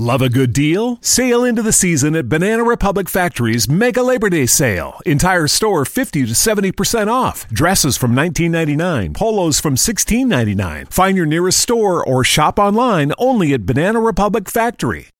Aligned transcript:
Love 0.00 0.22
a 0.22 0.30
good 0.30 0.54
deal? 0.54 0.96
Sail 1.02 1.44
into 1.44 1.60
the 1.60 1.74
season 1.74 2.16
at 2.16 2.26
Banana 2.26 2.64
Republic 2.64 3.06
Factory's 3.06 3.68
Mega 3.68 4.02
Labor 4.02 4.30
Day 4.30 4.46
Sale. 4.46 4.98
Entire 5.04 5.46
store 5.46 5.84
50 5.84 6.24
to 6.24 6.32
70% 6.32 7.08
off. 7.08 7.46
Dresses 7.50 7.98
from 7.98 8.12
$19.99, 8.12 9.12
polos 9.12 9.60
from 9.60 9.74
$16.99. 9.74 10.90
Find 10.90 11.18
your 11.18 11.26
nearest 11.26 11.58
store 11.58 12.02
or 12.02 12.24
shop 12.24 12.58
online 12.58 13.12
only 13.18 13.52
at 13.52 13.66
Banana 13.66 14.00
Republic 14.00 14.48
Factory. 14.48 15.10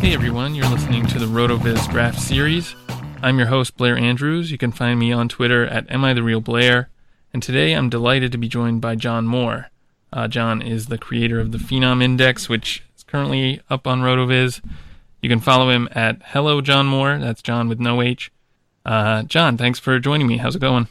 Hey 0.00 0.12
everyone, 0.12 0.56
you're 0.56 0.68
listening 0.68 1.06
to 1.06 1.20
the 1.20 1.26
RotoViz 1.26 1.88
Draft 1.88 2.18
Series. 2.18 2.74
I'm 3.20 3.38
your 3.38 3.48
host, 3.48 3.76
Blair 3.76 3.98
Andrews. 3.98 4.52
You 4.52 4.58
can 4.58 4.70
find 4.70 4.98
me 4.98 5.12
on 5.12 5.28
Twitter 5.28 5.66
at 5.66 5.90
Am 5.90 6.04
I 6.04 6.14
the 6.14 6.22
Real 6.22 6.40
Blair? 6.40 6.88
And 7.32 7.42
today 7.42 7.72
I'm 7.72 7.90
delighted 7.90 8.30
to 8.32 8.38
be 8.38 8.48
joined 8.48 8.80
by 8.80 8.94
John 8.94 9.26
Moore. 9.26 9.70
Uh, 10.12 10.28
John 10.28 10.62
is 10.62 10.86
the 10.86 10.98
creator 10.98 11.40
of 11.40 11.50
the 11.50 11.58
Phenom 11.58 12.00
Index, 12.00 12.48
which 12.48 12.84
is 12.96 13.02
currently 13.02 13.60
up 13.68 13.88
on 13.88 14.02
RotoViz. 14.02 14.60
You 15.20 15.28
can 15.28 15.40
follow 15.40 15.68
him 15.68 15.88
at 15.92 16.22
Hello 16.26 16.60
John 16.60 16.86
Moore. 16.86 17.18
That's 17.18 17.42
John 17.42 17.68
with 17.68 17.80
no 17.80 18.00
H. 18.02 18.30
Uh, 18.86 19.24
John, 19.24 19.56
thanks 19.56 19.80
for 19.80 19.98
joining 19.98 20.28
me. 20.28 20.36
How's 20.36 20.54
it 20.54 20.60
going? 20.60 20.86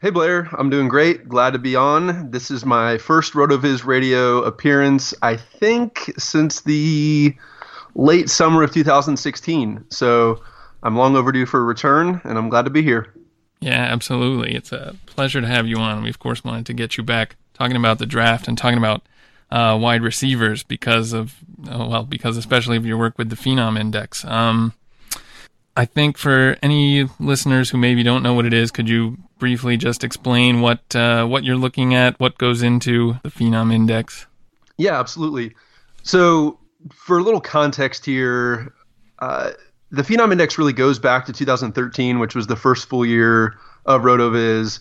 Hey 0.00 0.10
Blair, 0.10 0.48
I'm 0.58 0.70
doing 0.70 0.88
great. 0.88 1.28
Glad 1.28 1.52
to 1.52 1.58
be 1.58 1.76
on. 1.76 2.30
This 2.30 2.50
is 2.50 2.64
my 2.64 2.96
first 2.96 3.34
RotoViz 3.34 3.84
radio 3.84 4.42
appearance, 4.42 5.12
I 5.20 5.36
think, 5.36 6.10
since 6.16 6.62
the 6.62 7.36
late 7.94 8.30
summer 8.30 8.62
of 8.62 8.72
2016. 8.72 9.84
So 9.90 10.40
I'm 10.86 10.94
long 10.94 11.16
overdue 11.16 11.46
for 11.46 11.58
a 11.58 11.64
return, 11.64 12.20
and 12.22 12.38
I'm 12.38 12.48
glad 12.48 12.62
to 12.66 12.70
be 12.70 12.80
here. 12.80 13.12
Yeah, 13.58 13.72
absolutely. 13.72 14.54
It's 14.54 14.70
a 14.70 14.94
pleasure 15.06 15.40
to 15.40 15.46
have 15.48 15.66
you 15.66 15.78
on. 15.78 16.04
We, 16.04 16.10
of 16.10 16.20
course, 16.20 16.44
wanted 16.44 16.64
to 16.66 16.74
get 16.74 16.96
you 16.96 17.02
back 17.02 17.34
talking 17.54 17.76
about 17.76 17.98
the 17.98 18.06
draft 18.06 18.46
and 18.46 18.56
talking 18.56 18.78
about 18.78 19.02
uh, 19.50 19.76
wide 19.80 20.02
receivers 20.02 20.62
because 20.62 21.12
of, 21.12 21.34
oh, 21.68 21.88
well, 21.88 22.04
because 22.04 22.36
especially 22.36 22.76
of 22.76 22.86
your 22.86 22.98
work 22.98 23.18
with 23.18 23.30
the 23.30 23.36
Phenom 23.36 23.76
Index. 23.76 24.24
Um, 24.26 24.74
I 25.76 25.86
think 25.86 26.18
for 26.18 26.56
any 26.62 27.08
listeners 27.18 27.70
who 27.70 27.78
maybe 27.78 28.04
don't 28.04 28.22
know 28.22 28.34
what 28.34 28.46
it 28.46 28.54
is, 28.54 28.70
could 28.70 28.88
you 28.88 29.18
briefly 29.40 29.76
just 29.76 30.04
explain 30.04 30.60
what 30.60 30.94
uh, 30.94 31.26
what 31.26 31.42
you're 31.42 31.56
looking 31.56 31.94
at, 31.94 32.20
what 32.20 32.38
goes 32.38 32.62
into 32.62 33.18
the 33.24 33.30
Phenom 33.30 33.74
Index? 33.74 34.26
Yeah, 34.76 35.00
absolutely. 35.00 35.56
So, 36.04 36.60
for 36.94 37.18
a 37.18 37.22
little 37.24 37.40
context 37.40 38.06
here, 38.06 38.72
uh, 39.18 39.50
the 39.96 40.02
Phenom 40.02 40.30
Index 40.30 40.58
really 40.58 40.74
goes 40.74 40.98
back 40.98 41.26
to 41.26 41.32
2013, 41.32 42.18
which 42.18 42.34
was 42.34 42.46
the 42.46 42.56
first 42.56 42.88
full 42.88 43.04
year 43.04 43.56
of 43.86 44.02
RotoViz. 44.02 44.80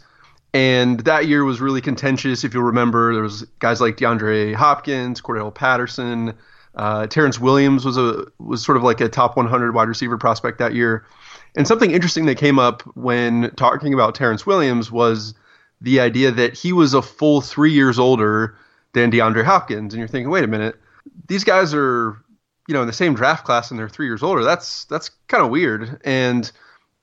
And 0.53 0.99
that 1.01 1.27
year 1.27 1.43
was 1.43 1.59
really 1.59 1.81
contentious. 1.81 2.43
If 2.43 2.53
you'll 2.53 2.63
remember, 2.63 3.13
there 3.13 3.23
was 3.23 3.43
guys 3.59 3.81
like 3.81 3.97
DeAndre 3.97 4.53
Hopkins, 4.55 5.21
Cordarrelle 5.21 5.53
Patterson, 5.53 6.33
uh, 6.75 7.07
Terrance 7.07 7.39
Williams 7.39 7.85
was 7.85 7.97
a 7.97 8.25
was 8.37 8.63
sort 8.63 8.77
of 8.77 8.83
like 8.83 8.99
a 9.01 9.07
top 9.07 9.37
100 9.37 9.73
wide 9.73 9.87
receiver 9.87 10.17
prospect 10.17 10.59
that 10.59 10.73
year. 10.73 11.05
And 11.55 11.67
something 11.67 11.91
interesting 11.91 12.25
that 12.25 12.35
came 12.35 12.59
up 12.59 12.81
when 12.95 13.51
talking 13.55 13.93
about 13.93 14.15
Terrance 14.15 14.45
Williams 14.45 14.91
was 14.91 15.33
the 15.79 16.01
idea 16.01 16.31
that 16.31 16.53
he 16.53 16.73
was 16.73 16.93
a 16.93 17.01
full 17.01 17.39
three 17.39 17.71
years 17.71 17.97
older 17.97 18.57
than 18.93 19.11
DeAndre 19.11 19.45
Hopkins. 19.45 19.93
And 19.93 19.99
you're 19.99 20.07
thinking, 20.07 20.29
wait 20.29 20.43
a 20.43 20.47
minute, 20.47 20.75
these 21.27 21.45
guys 21.45 21.73
are 21.73 22.17
you 22.67 22.73
know 22.73 22.81
in 22.81 22.87
the 22.87 22.93
same 22.93 23.13
draft 23.13 23.45
class 23.45 23.71
and 23.71 23.79
they're 23.79 23.89
three 23.89 24.07
years 24.07 24.23
older. 24.23 24.43
That's 24.43 24.85
that's 24.85 25.09
kind 25.27 25.43
of 25.43 25.49
weird. 25.49 25.99
And 26.03 26.51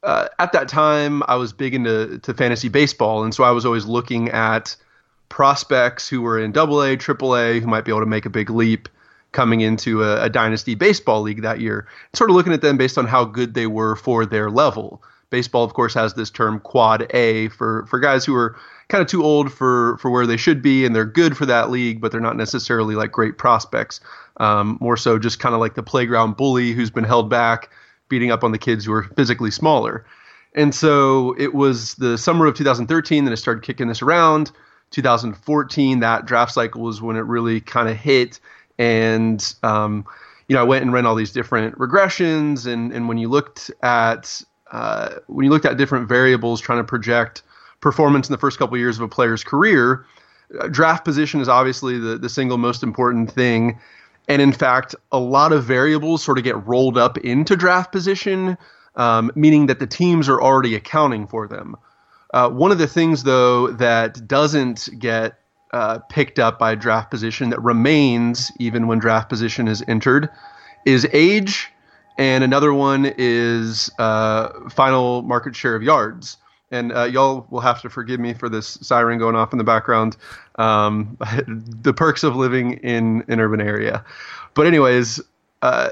uh, 0.03 0.29
at 0.39 0.53
that 0.53 0.69
time, 0.69 1.23
I 1.29 1.37
was 1.37 1.53
big 1.53 1.75
into 1.75 2.19
to 2.19 2.35
fantasy 2.35 2.69
baseball, 2.69 3.25
and 3.25 3.35
so 3.35 3.45
I 3.45 3.51
was 3.51 3.65
always 3.65 3.87
looking 3.87 4.31
at 4.31 4.77
prospects 5.29 6.09
who 6.09 6.21
were 6.21 6.39
in 6.39 6.53
Double 6.53 6.83
A, 6.83 6.97
Triple 6.97 7.37
A, 7.37 7.61
who 7.61 7.67
might 7.67 7.85
be 7.85 7.93
able 7.93 8.01
to 8.01 8.07
make 8.07 8.27
a 8.27 8.31
big 8.31 8.51
leap 8.51 8.89
coming 9.31 9.63
into 9.63 10.03
a, 10.03 10.25
a 10.25 10.29
dynasty 10.29 10.75
baseball 10.75 11.23
league 11.23 11.43
that 11.43 11.61
year. 11.61 11.87
Sort 12.13 12.31
of 12.31 12.37
looking 12.37 12.53
at 12.53 12.61
them 12.61 12.77
based 12.77 12.99
on 12.99 13.07
how 13.07 13.25
good 13.25 13.55
they 13.55 13.67
were 13.67 13.97
for 13.97 14.27
their 14.27 14.51
level. 14.51 15.03
Baseball, 15.31 15.65
of 15.65 15.73
course, 15.73 15.95
has 15.95 16.15
this 16.15 16.31
term 16.31 16.61
quad 16.61 17.07
A 17.15 17.49
for 17.49 17.87
for 17.87 17.99
guys 17.99 18.25
who 18.25 18.35
are 18.35 18.57
kind 18.93 19.03
of 19.03 19.09
too 19.09 19.25
old 19.25 19.51
for 19.51 19.97
for 19.99 20.11
where 20.11 20.27
they 20.27 20.37
should 20.37 20.61
be, 20.61 20.85
and 20.85 20.95
they're 20.95 21.07
good 21.07 21.37
for 21.37 21.47
that 21.47 21.71
league, 21.71 22.01
but 22.01 22.13
they're 22.13 22.21
not 22.21 22.37
necessarily 22.37 22.95
like 22.95 23.11
great 23.11 23.39
prospects. 23.39 24.01
Um, 24.37 24.77
more 24.81 24.99
so, 24.99 25.19
just 25.19 25.41
kind 25.41 25.55
of 25.55 25.61
like 25.61 25.75
the 25.75 25.83
playground 25.83 26.37
bully 26.37 26.73
who's 26.73 26.91
been 26.91 27.05
held 27.05 27.31
back, 27.31 27.71
beating 28.09 28.31
up 28.31 28.45
on 28.45 28.53
the 28.53 28.59
kids 28.59 28.85
who 28.85 28.93
are 28.93 29.05
physically 29.17 29.51
smaller. 29.51 30.05
And 30.55 30.75
so 30.75 31.35
it 31.39 31.55
was 31.55 31.95
the 31.95 32.19
summer 32.19 32.45
of 32.45 32.55
2013 32.55 33.25
that 33.25 33.33
I 33.33 33.35
started 33.35 33.65
kicking 33.65 33.89
this 33.89 34.03
around. 34.03 34.53
2014, 34.91 36.01
that 36.01 36.27
draft 36.27 36.53
cycle 36.53 36.83
was 36.83 37.01
when 37.01 37.17
it 37.17 37.21
really 37.21 37.63
kind 37.63 37.89
of 37.89 37.97
hit. 37.97 38.39
And, 38.79 39.55
um, 39.63 40.05
you 40.49 40.55
know, 40.55 40.61
I 40.61 40.65
went 40.65 40.85
and 40.85 40.93
ran 40.93 41.07
all 41.07 41.15
these 41.15 41.33
different 41.33 41.79
regressions. 41.79 42.71
And, 42.71 42.93
and 42.93 43.09
when 43.09 43.17
you 43.17 43.31
looked 43.31 43.71
at, 43.83 44.43
uh, 44.71 45.15
when 45.29 45.45
you 45.45 45.51
looked 45.51 45.65
at 45.65 45.79
different 45.79 46.11
variables 46.11 46.61
trying 46.61 46.81
to 46.81 46.85
project 46.85 47.43
performance 47.83 48.29
in 48.29 48.33
the 48.33 48.39
first 48.39 48.59
couple 48.59 48.75
of 48.75 48.81
years 48.81 48.97
of 48.97 49.03
a 49.03 49.09
player's 49.09 49.45
career, 49.45 50.07
uh, 50.59 50.69
draft 50.69 51.05
position 51.05 51.43
is 51.43 51.49
obviously 51.49 51.99
the, 51.99 52.17
the 52.17 52.31
single 52.31 52.57
most 52.57 52.83
important 52.83 53.31
thing. 53.31 53.79
And 54.29 54.41
in 54.41 54.53
fact, 54.53 54.95
a 55.11 55.19
lot 55.19 55.53
of 55.53 55.65
variables 55.65 56.23
sort 56.23 56.39
of 56.39 56.45
get 56.45 56.67
rolled 56.67 56.97
up 56.97 57.19
into 57.19 57.57
draft 57.57 57.93
position, 57.93 58.57
um, 58.97 59.31
meaning 59.35 59.67
that 59.67 59.81
the 59.81 59.87
teams 59.87 60.29
are 60.29 60.41
already 60.41 60.75
accounting 60.75 61.27
for 61.27 61.47
them. 61.47 61.77
Uh, 62.33 62.49
one 62.49 62.71
of 62.71 62.79
the 62.79 62.87
things, 62.87 63.25
though, 63.25 63.69
that 63.73 64.27
doesn't 64.27 64.89
get 64.99 65.39
uh, 65.73 65.99
picked 66.09 66.39
up 66.39 66.59
by 66.59 66.75
draft 66.75 67.11
position 67.11 67.51
that 67.51 67.61
remains 67.63 68.53
even 68.59 68.87
when 68.87 68.99
draft 68.99 69.29
position 69.29 69.69
is 69.69 69.83
entered 69.89 70.29
is 70.87 71.07
age, 71.13 71.69
and 72.19 72.45
another 72.45 72.73
one 72.73 73.13
is 73.19 73.91
uh, 73.99 74.49
final 74.71 75.23
market 75.23 75.57
share 75.57 75.75
of 75.75 75.83
yards. 75.83 76.37
And 76.73 76.93
uh, 76.93 77.05
y'all 77.05 77.47
will 77.51 77.61
have 77.61 77.81
to 77.83 77.91
forgive 77.91 78.19
me 78.19 78.35
for 78.35 78.49
this 78.49 78.79
siren 78.81 79.19
going 79.19 79.37
off 79.37 79.53
in 79.53 79.59
the 79.59 79.65
background. 79.65 80.17
Um, 80.57 81.17
the 81.47 81.93
perks 81.93 82.25
of 82.25 82.35
living 82.35 82.75
in 82.79 83.23
an 83.29 83.39
urban 83.39 83.61
area. 83.61 84.05
But 84.55 84.67
anyways, 84.67 85.21
uh, 85.61 85.91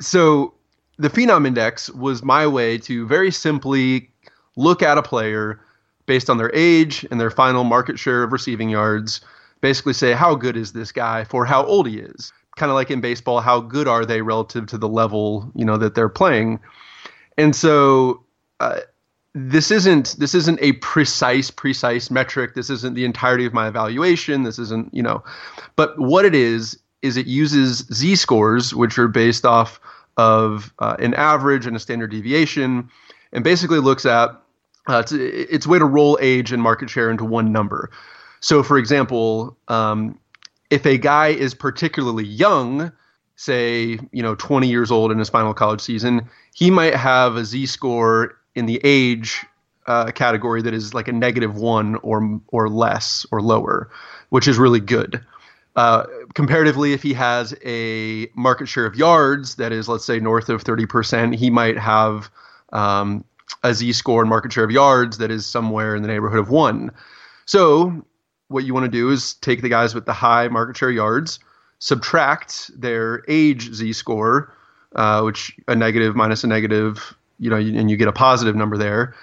so 0.00 0.54
the 0.98 1.10
Phenom 1.10 1.46
Index 1.46 1.90
was 1.90 2.22
my 2.22 2.46
way 2.46 2.78
to 2.78 3.06
very 3.06 3.30
simply 3.30 4.10
look 4.56 4.82
at 4.82 4.98
a 4.98 5.02
player 5.02 5.60
based 6.06 6.28
on 6.28 6.38
their 6.38 6.54
age 6.54 7.06
and 7.10 7.20
their 7.20 7.30
final 7.30 7.64
market 7.64 7.98
share 7.98 8.22
of 8.22 8.32
receiving 8.32 8.68
yards. 8.68 9.20
Basically, 9.60 9.92
say 9.92 10.12
how 10.12 10.34
good 10.34 10.56
is 10.56 10.72
this 10.72 10.92
guy 10.92 11.24
for 11.24 11.44
how 11.44 11.64
old 11.64 11.88
he 11.88 11.98
is. 11.98 12.32
Kind 12.56 12.70
of 12.70 12.76
like 12.76 12.90
in 12.90 13.00
baseball, 13.00 13.40
how 13.40 13.60
good 13.60 13.88
are 13.88 14.04
they 14.04 14.22
relative 14.22 14.66
to 14.66 14.78
the 14.78 14.88
level 14.88 15.50
you 15.54 15.64
know 15.64 15.76
that 15.76 15.94
they're 15.94 16.08
playing. 16.08 16.60
And 17.36 17.56
so 17.56 18.22
uh, 18.60 18.80
this 19.34 19.70
isn't 19.70 20.16
this 20.18 20.34
isn't 20.34 20.58
a 20.62 20.72
precise 20.74 21.50
precise 21.50 22.10
metric. 22.10 22.54
This 22.54 22.70
isn't 22.70 22.94
the 22.94 23.04
entirety 23.04 23.44
of 23.44 23.52
my 23.52 23.66
evaluation. 23.66 24.44
This 24.44 24.58
isn't 24.58 24.94
you 24.94 25.02
know, 25.02 25.24
but 25.76 25.98
what 25.98 26.24
it 26.24 26.34
is 26.34 26.78
is 27.02 27.16
it 27.16 27.26
uses 27.26 27.78
z 27.92 28.16
scores, 28.16 28.74
which 28.74 28.98
are 28.98 29.08
based 29.08 29.44
off 29.44 29.80
of 30.16 30.72
uh, 30.78 30.96
an 31.00 31.14
average 31.14 31.66
and 31.66 31.76
a 31.76 31.80
standard 31.80 32.12
deviation, 32.12 32.88
and 33.32 33.42
basically 33.42 33.80
looks 33.80 34.06
at 34.06 34.30
uh, 34.88 34.98
it's, 34.98 35.12
it's 35.12 35.66
way 35.66 35.78
to 35.78 35.84
roll 35.84 36.16
age 36.20 36.52
and 36.52 36.62
market 36.62 36.88
share 36.88 37.10
into 37.10 37.24
one 37.24 37.50
number. 37.52 37.90
So, 38.40 38.62
for 38.62 38.78
example, 38.78 39.56
um, 39.68 40.18
if 40.70 40.86
a 40.86 40.98
guy 40.98 41.28
is 41.28 41.54
particularly 41.54 42.24
young, 42.24 42.92
say, 43.36 43.98
you 44.12 44.22
know, 44.22 44.34
20 44.34 44.68
years 44.68 44.90
old 44.90 45.10
in 45.10 45.18
his 45.18 45.30
final 45.30 45.54
college 45.54 45.80
season, 45.80 46.28
he 46.54 46.70
might 46.70 46.94
have 46.94 47.36
a 47.36 47.44
Z 47.44 47.66
score 47.66 48.36
in 48.54 48.66
the 48.66 48.80
age 48.84 49.44
uh, 49.86 50.10
category 50.12 50.62
that 50.62 50.74
is 50.74 50.94
like 50.94 51.08
a 51.08 51.12
negative 51.12 51.56
one 51.56 51.96
or 51.96 52.40
or 52.48 52.68
less 52.68 53.26
or 53.30 53.42
lower, 53.42 53.90
which 54.30 54.48
is 54.48 54.58
really 54.58 54.80
good. 54.80 55.24
Uh, 55.76 56.06
comparatively, 56.34 56.92
if 56.92 57.02
he 57.02 57.12
has 57.12 57.54
a 57.64 58.28
market 58.34 58.66
share 58.66 58.86
of 58.86 58.94
yards 58.94 59.56
that 59.56 59.72
is, 59.72 59.88
let's 59.88 60.04
say, 60.04 60.20
north 60.20 60.48
of 60.48 60.62
30%, 60.62 61.34
he 61.34 61.50
might 61.50 61.76
have 61.76 62.30
um, 62.72 63.24
a 63.64 63.74
Z 63.74 63.92
score 63.92 64.20
and 64.22 64.30
market 64.30 64.52
share 64.52 64.64
of 64.64 64.70
yards 64.70 65.18
that 65.18 65.32
is 65.32 65.44
somewhere 65.44 65.96
in 65.96 66.02
the 66.02 66.08
neighborhood 66.08 66.38
of 66.38 66.48
one. 66.48 66.92
So 67.46 68.04
what 68.48 68.64
you 68.64 68.72
want 68.72 68.84
to 68.84 68.90
do 68.90 69.10
is 69.10 69.34
take 69.34 69.62
the 69.62 69.68
guys 69.68 69.94
with 69.94 70.06
the 70.06 70.12
high 70.12 70.46
market 70.48 70.76
share 70.76 70.90
yards, 70.90 71.40
subtract 71.80 72.70
their 72.80 73.24
age 73.26 73.74
Z 73.74 73.92
score, 73.94 74.54
uh, 74.94 75.22
which 75.22 75.56
a 75.66 75.74
negative 75.74 76.14
minus 76.14 76.44
a 76.44 76.46
negative, 76.46 77.16
you 77.38 77.50
know, 77.50 77.56
and 77.56 77.90
you 77.90 77.96
get 77.96 78.08
a 78.08 78.12
positive 78.12 78.56
number 78.56 78.76
there. 78.76 79.14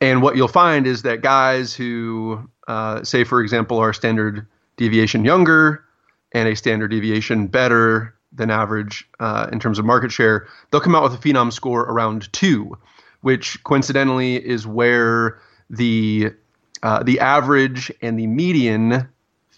And 0.00 0.22
what 0.22 0.36
you'll 0.36 0.48
find 0.48 0.86
is 0.86 1.02
that 1.02 1.20
guys 1.20 1.74
who, 1.74 2.48
uh, 2.68 3.04
say, 3.04 3.24
for 3.24 3.42
example, 3.42 3.78
are 3.78 3.92
standard 3.92 4.46
deviation 4.76 5.24
younger 5.24 5.84
and 6.32 6.48
a 6.48 6.56
standard 6.56 6.88
deviation 6.88 7.46
better 7.46 8.14
than 8.32 8.50
average 8.50 9.06
uh, 9.18 9.48
in 9.52 9.58
terms 9.58 9.78
of 9.78 9.84
market 9.84 10.12
share, 10.12 10.46
they'll 10.70 10.80
come 10.80 10.94
out 10.94 11.02
with 11.02 11.12
a 11.12 11.18
phenom 11.18 11.52
score 11.52 11.82
around 11.82 12.32
two 12.32 12.76
which 13.20 13.62
coincidentally 13.64 14.36
is 14.36 14.66
where 14.66 15.40
the 15.68 16.32
uh, 16.82 17.02
the 17.02 17.20
average 17.20 17.92
and 18.00 18.18
the 18.18 18.26
median 18.26 19.08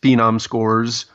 phenom 0.03 0.41
scores 0.41 1.07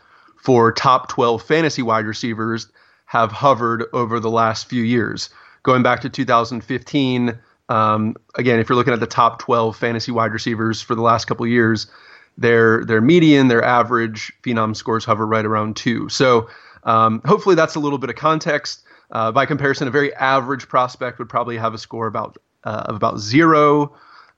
for 0.41 0.71
top 0.71 1.09
12 1.09 1.43
fantasy 1.43 1.81
wide 1.81 2.05
receivers 2.05 2.71
have 3.05 3.31
hovered 3.31 3.85
over 3.93 4.19
the 4.19 4.29
last 4.29 4.69
few 4.69 4.83
years. 4.83 5.29
Going 5.67 5.83
back 5.83 5.99
to 5.99 6.09
2015, 6.09 7.37
um, 7.67 8.15
again, 8.35 8.57
if 8.57 8.69
you're 8.69 8.77
looking 8.77 8.93
at 8.93 9.01
the 9.01 9.05
top 9.05 9.39
12 9.39 9.75
fantasy 9.75 10.13
wide 10.13 10.31
receivers 10.31 10.81
for 10.81 10.95
the 10.95 11.01
last 11.01 11.25
couple 11.25 11.45
years, 11.45 11.87
their 12.37 12.85
their 12.85 13.01
median, 13.01 13.49
their 13.49 13.61
average 13.61 14.31
phenom 14.43 14.73
scores 14.73 15.03
hover 15.03 15.27
right 15.27 15.43
around 15.43 15.75
two. 15.75 16.07
So 16.07 16.47
um, 16.83 17.21
hopefully 17.25 17.53
that's 17.53 17.75
a 17.75 17.81
little 17.81 17.97
bit 17.97 18.09
of 18.09 18.15
context. 18.15 18.85
Uh, 19.11 19.29
by 19.33 19.45
comparison, 19.45 19.89
a 19.89 19.91
very 19.91 20.13
average 20.15 20.69
prospect 20.69 21.19
would 21.19 21.27
probably 21.27 21.57
have 21.57 21.73
a 21.73 21.77
score 21.77 22.07
about 22.07 22.37
uh, 22.63 22.83
of 22.85 22.95
about 22.95 23.19
zero, 23.19 23.93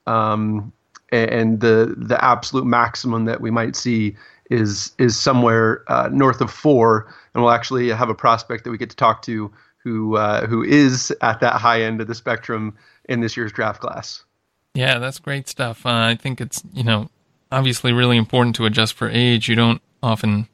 um, 0.08 0.74
and 1.12 1.60
the 1.60 1.94
the 1.96 2.18
absolute 2.26 2.66
maximum 2.66 3.26
that 3.26 3.40
we 3.40 3.52
might 3.52 3.76
see 3.76 4.16
is 4.50 4.94
is 4.98 5.16
somewhere 5.16 5.84
uh, 5.90 6.10
north 6.12 6.42
of 6.42 6.50
four. 6.50 7.14
And 7.36 7.44
we'll 7.44 7.54
actually 7.54 7.90
have 7.90 8.10
a 8.10 8.16
prospect 8.16 8.64
that 8.64 8.72
we 8.72 8.80
get 8.80 8.90
to 8.90 8.96
talk 8.96 9.22
to 9.24 9.52
who 9.84 10.16
uh, 10.16 10.48
who 10.48 10.64
is 10.64 11.16
at 11.22 11.40
that 11.40 11.56
high 11.56 11.82
end 11.82 12.02
of 12.02 12.08
the 12.08 12.16
spectrum 12.16 12.76
in 13.06 13.22
this 13.22 13.36
year's 13.36 13.52
draft 13.52 13.82
class. 13.82 14.24
Yeah, 14.74 15.00
that's 15.00 15.20
great 15.20 15.48
stuff. 15.48 15.86
Uh, 15.86 15.90
I 15.90 16.16
think 16.16 16.42
it's 16.42 16.64
you 16.74 16.84
know 16.84 17.10
obviously 17.52 17.94
really 17.94 18.18
important 18.18 18.56
to 18.58 18.66
adjust 18.66 18.94
for 18.94 19.10
age. 19.10 19.50
You 19.50 19.56
don't 19.56 19.82
often, 20.04 20.48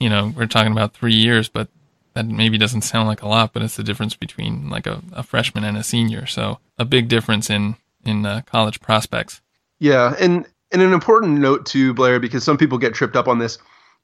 you 0.00 0.08
know, 0.08 0.32
we're 0.36 0.46
talking 0.46 0.72
about 0.72 0.94
three 0.94 1.14
years, 1.14 1.48
but 1.48 1.68
that 2.14 2.26
maybe 2.26 2.58
doesn't 2.58 2.82
sound 2.82 3.08
like 3.08 3.22
a 3.22 3.28
lot, 3.28 3.52
but 3.52 3.62
it's 3.62 3.76
the 3.76 3.84
difference 3.84 4.16
between 4.16 4.70
like 4.70 4.86
a, 4.86 5.02
a 5.12 5.22
freshman 5.22 5.64
and 5.64 5.76
a 5.76 5.84
senior. 5.84 6.26
So 6.26 6.58
a 6.78 6.84
big 6.84 7.08
difference 7.08 7.50
in 7.50 7.76
in 8.04 8.24
uh, 8.24 8.42
college 8.46 8.80
prospects. 8.80 9.40
Yeah, 9.78 10.14
and 10.18 10.46
and 10.72 10.82
an 10.82 10.92
important 10.92 11.38
note 11.38 11.66
to 11.66 11.94
Blair 11.94 12.20
because 12.20 12.44
some 12.44 12.58
people 12.58 12.78
get 12.78 12.94
tripped 12.94 13.16
up 13.16 13.28
on 13.28 13.38
this. 13.38 13.58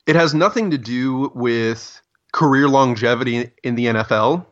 It 0.06 0.16
has 0.16 0.34
nothing 0.34 0.70
to 0.70 0.78
do 0.78 1.32
with 1.34 2.00
career 2.32 2.68
longevity 2.68 3.50
in 3.62 3.74
the 3.74 3.86
NFL, 3.86 4.44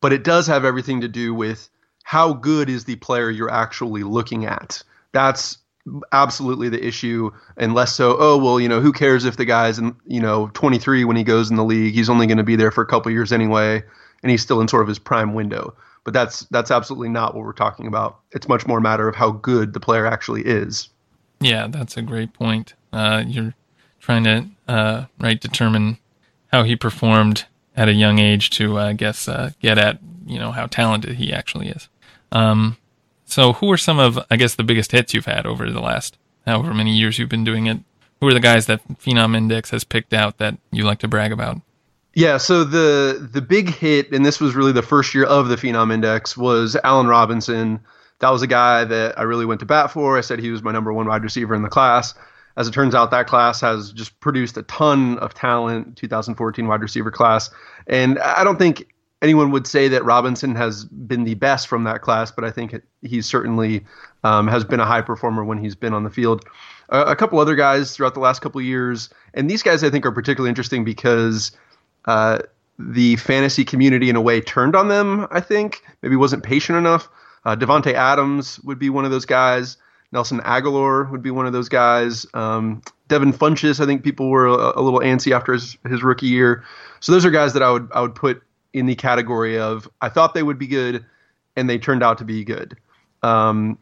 but 0.00 0.12
it 0.12 0.24
does 0.24 0.46
have 0.46 0.64
everything 0.64 1.00
to 1.00 1.08
do 1.08 1.34
with 1.34 1.68
how 2.04 2.32
good 2.32 2.70
is 2.70 2.84
the 2.84 2.96
player 2.96 3.30
you're 3.30 3.50
actually 3.50 4.02
looking 4.02 4.46
at. 4.46 4.82
That's 5.12 5.58
absolutely 6.12 6.68
the 6.68 6.84
issue 6.86 7.30
and 7.56 7.74
less 7.74 7.94
so 7.94 8.16
oh 8.18 8.36
well 8.36 8.60
you 8.60 8.68
know 8.68 8.80
who 8.80 8.92
cares 8.92 9.24
if 9.24 9.38
the 9.38 9.44
guy's 9.46 9.78
in 9.78 9.96
you 10.04 10.20
know 10.20 10.50
23 10.52 11.02
when 11.04 11.16
he 11.16 11.24
goes 11.24 11.50
in 11.50 11.56
the 11.56 11.64
league? 11.64 11.94
He's 11.94 12.10
only 12.10 12.26
going 12.26 12.38
to 12.38 12.44
be 12.44 12.56
there 12.56 12.70
for 12.70 12.82
a 12.82 12.86
couple 12.86 13.10
years 13.10 13.32
anyway 13.32 13.82
and 14.22 14.30
he's 14.30 14.42
still 14.42 14.60
in 14.60 14.68
sort 14.68 14.82
of 14.82 14.88
his 14.88 14.98
prime 14.98 15.34
window. 15.34 15.74
But 16.04 16.14
that's 16.14 16.40
that's 16.50 16.70
absolutely 16.70 17.08
not 17.08 17.34
what 17.34 17.44
we're 17.44 17.52
talking 17.52 17.86
about. 17.86 18.20
It's 18.32 18.48
much 18.48 18.66
more 18.66 18.78
a 18.78 18.82
matter 18.82 19.08
of 19.08 19.14
how 19.14 19.30
good 19.30 19.72
the 19.72 19.80
player 19.80 20.06
actually 20.06 20.42
is. 20.42 20.88
Yeah 21.40 21.66
that's 21.68 21.96
a 21.96 22.02
great 22.02 22.32
point. 22.32 22.74
Uh, 22.92 23.24
you're 23.26 23.54
trying 24.00 24.24
to 24.24 24.46
uh, 24.68 25.04
right 25.18 25.40
determine 25.40 25.98
how 26.52 26.62
he 26.62 26.76
performed 26.76 27.46
at 27.78 27.88
a 27.88 27.92
young 27.94 28.18
age 28.18 28.50
to 28.50 28.78
uh, 28.78 28.88
i 28.88 28.92
guess 28.92 29.28
uh, 29.28 29.50
get 29.60 29.78
at 29.78 29.98
you 30.26 30.38
know 30.38 30.52
how 30.52 30.66
talented 30.66 31.16
he 31.16 31.32
actually 31.32 31.68
is 31.68 31.88
um, 32.30 32.76
so, 33.28 33.52
who 33.52 33.70
are 33.70 33.76
some 33.76 33.98
of, 33.98 34.18
I 34.30 34.36
guess, 34.36 34.54
the 34.54 34.64
biggest 34.64 34.92
hits 34.92 35.12
you've 35.12 35.26
had 35.26 35.44
over 35.44 35.70
the 35.70 35.80
last 35.80 36.16
however 36.46 36.72
many 36.72 36.96
years 36.96 37.18
you've 37.18 37.28
been 37.28 37.44
doing 37.44 37.66
it? 37.66 37.78
Who 38.20 38.26
are 38.26 38.32
the 38.32 38.40
guys 38.40 38.64
that 38.66 38.80
Phenom 38.94 39.36
Index 39.36 39.68
has 39.70 39.84
picked 39.84 40.14
out 40.14 40.38
that 40.38 40.56
you 40.70 40.84
like 40.84 40.98
to 41.00 41.08
brag 41.08 41.30
about? 41.30 41.60
Yeah, 42.14 42.38
so 42.38 42.64
the 42.64 43.28
the 43.30 43.42
big 43.42 43.68
hit, 43.68 44.12
and 44.12 44.24
this 44.24 44.40
was 44.40 44.54
really 44.54 44.72
the 44.72 44.82
first 44.82 45.14
year 45.14 45.24
of 45.24 45.48
the 45.48 45.56
Phenom 45.56 45.92
Index, 45.92 46.38
was 46.38 46.74
Allen 46.82 47.06
Robinson. 47.06 47.80
That 48.20 48.30
was 48.30 48.40
a 48.40 48.46
guy 48.46 48.84
that 48.84 49.18
I 49.18 49.22
really 49.22 49.44
went 49.44 49.60
to 49.60 49.66
bat 49.66 49.90
for. 49.92 50.16
I 50.16 50.22
said 50.22 50.38
he 50.38 50.50
was 50.50 50.62
my 50.62 50.72
number 50.72 50.90
one 50.92 51.06
wide 51.06 51.22
receiver 51.22 51.54
in 51.54 51.62
the 51.62 51.68
class. 51.68 52.14
As 52.58 52.68
it 52.68 52.72
turns 52.72 52.94
out, 52.94 53.12
that 53.12 53.28
class 53.28 53.60
has 53.60 53.92
just 53.92 54.18
produced 54.20 54.56
a 54.56 54.62
ton 54.64 55.18
of 55.20 55.32
talent. 55.32 55.96
2014 55.96 56.66
wide 56.66 56.82
receiver 56.82 57.10
class, 57.10 57.50
and 57.86 58.18
I 58.18 58.44
don't 58.44 58.58
think 58.58 58.92
anyone 59.22 59.50
would 59.52 59.66
say 59.66 59.88
that 59.88 60.04
Robinson 60.04 60.54
has 60.54 60.84
been 60.84 61.24
the 61.24 61.34
best 61.34 61.68
from 61.68 61.84
that 61.84 62.02
class, 62.02 62.30
but 62.30 62.44
I 62.44 62.50
think 62.50 62.74
he 63.02 63.22
certainly 63.22 63.84
um, 64.24 64.48
has 64.48 64.64
been 64.64 64.80
a 64.80 64.86
high 64.86 65.02
performer 65.02 65.44
when 65.44 65.58
he's 65.58 65.74
been 65.74 65.94
on 65.94 66.04
the 66.04 66.10
field. 66.10 66.44
Uh, 66.90 67.04
a 67.06 67.16
couple 67.16 67.38
other 67.38 67.54
guys 67.54 67.94
throughout 67.94 68.14
the 68.14 68.20
last 68.20 68.40
couple 68.40 68.60
years, 68.60 69.08
and 69.34 69.48
these 69.48 69.62
guys 69.62 69.84
I 69.84 69.90
think 69.90 70.04
are 70.04 70.12
particularly 70.12 70.48
interesting 70.48 70.84
because 70.84 71.52
uh, 72.06 72.40
the 72.78 73.16
fantasy 73.16 73.64
community, 73.64 74.08
in 74.08 74.16
a 74.16 74.20
way, 74.20 74.40
turned 74.40 74.76
on 74.76 74.88
them. 74.88 75.26
I 75.30 75.40
think 75.40 75.82
maybe 76.02 76.16
wasn't 76.16 76.42
patient 76.42 76.78
enough. 76.78 77.08
Uh, 77.44 77.56
Davante 77.56 77.92
Adams 77.92 78.60
would 78.60 78.78
be 78.78 78.90
one 78.90 79.04
of 79.04 79.10
those 79.10 79.26
guys. 79.26 79.76
Nelson 80.12 80.40
Agholor 80.40 81.10
would 81.10 81.22
be 81.22 81.30
one 81.30 81.46
of 81.46 81.52
those 81.52 81.68
guys. 81.68 82.26
Um, 82.34 82.82
Devin 83.08 83.32
Funchess, 83.32 83.80
I 83.80 83.86
think 83.86 84.02
people 84.02 84.30
were 84.30 84.46
a, 84.46 84.80
a 84.80 84.82
little 84.82 85.00
antsy 85.00 85.32
after 85.32 85.52
his, 85.52 85.76
his 85.88 86.02
rookie 86.02 86.26
year. 86.26 86.64
So 87.00 87.12
those 87.12 87.24
are 87.24 87.30
guys 87.30 87.52
that 87.52 87.62
I 87.62 87.70
would 87.70 87.88
I 87.92 88.00
would 88.00 88.14
put 88.14 88.42
in 88.72 88.86
the 88.86 88.94
category 88.94 89.58
of 89.58 89.88
I 90.00 90.08
thought 90.08 90.34
they 90.34 90.42
would 90.42 90.58
be 90.58 90.66
good 90.66 91.04
and 91.56 91.68
they 91.68 91.78
turned 91.78 92.02
out 92.02 92.18
to 92.18 92.24
be 92.24 92.44
good. 92.44 92.76
Um, 93.22 93.78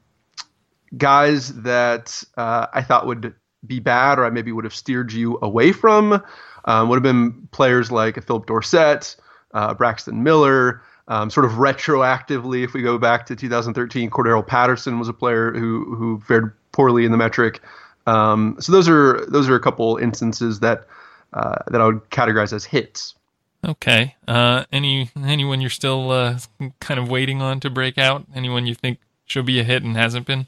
guys 0.97 1.54
that 1.62 2.23
uh, 2.37 2.66
I 2.73 2.83
thought 2.83 3.06
would 3.06 3.35
be 3.66 3.80
bad 3.80 4.18
or 4.18 4.25
I 4.25 4.30
maybe 4.30 4.52
would 4.52 4.64
have 4.64 4.75
steered 4.75 5.12
you 5.12 5.38
away 5.42 5.73
from 5.73 6.23
um, 6.66 6.88
would 6.88 6.97
have 6.97 7.02
been 7.02 7.49
players 7.52 7.90
like 7.90 8.23
Phillip 8.25 8.47
Dorsett, 8.47 9.16
uh, 9.54 9.75
Braxton 9.75 10.23
Miller. 10.23 10.83
Um, 11.09 11.31
sort 11.31 11.47
of 11.47 11.53
retroactively, 11.53 12.65
if 12.65 12.73
we 12.73 12.83
go 12.83 12.99
back 12.99 13.27
to 13.27 13.37
2013, 13.37 14.11
Cordarrelle 14.11 14.47
Patterson 14.47 14.99
was 14.99 15.09
a 15.09 15.13
player 15.13 15.53
who 15.53 15.95
who 15.95 16.21
fared 16.21 16.53
poorly 16.73 17.05
in 17.05 17.13
the 17.13 17.17
metric. 17.17 17.61
Um, 18.07 18.57
so 18.61 18.73
those 18.73 18.89
are 18.89 19.25
those 19.27 19.49
are 19.49 19.55
a 19.55 19.61
couple 19.61 19.97
instances 19.99 20.61
that 20.61 20.87
uh, 21.33 21.57
that 21.69 21.81
I 21.81 21.87
would 21.87 22.11
categorize 22.11 22.53
as 22.53 22.65
hits. 22.65 23.15
Okay. 23.65 24.15
Uh, 24.29 24.65
any 24.73 25.11
anyone 25.17 25.61
you're 25.61 25.71
still 25.71 26.11
uh, 26.11 26.39
kind 26.81 27.01
of 27.01 27.09
waiting 27.09 27.43
on 27.43 27.61
to 27.61 27.71
break 27.71 27.99
out? 27.99 28.25
Anyone 28.35 28.67
you 28.67 28.75
think 28.75 28.99
should 29.27 29.47
be 29.47 29.61
a 29.61 29.65
hit 29.65 29.83
and 29.83 29.97
hasn't 29.97 30.27
been? 30.27 30.47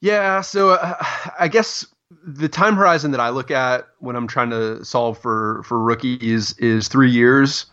Yeah. 0.00 0.40
So 0.40 0.70
uh, 0.70 0.94
I 1.38 1.48
guess 1.48 1.86
the 2.24 2.48
time 2.48 2.76
horizon 2.76 3.10
that 3.12 3.20
I 3.20 3.30
look 3.30 3.50
at 3.50 3.88
when 3.98 4.16
I'm 4.16 4.26
trying 4.26 4.50
to 4.50 4.84
solve 4.84 5.18
for 5.18 5.62
for 5.64 5.78
rookies 5.78 6.56
is 6.58 6.88
three 6.88 7.10
years. 7.10 7.66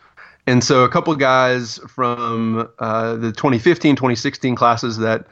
And 0.46 0.64
so 0.64 0.84
a 0.84 0.90
couple 0.90 1.16
guys 1.16 1.80
from 1.88 2.70
uh, 2.80 3.16
the 3.16 3.32
2015, 3.32 3.96
2016 3.96 4.56
classes 4.56 4.98
that 4.98 5.26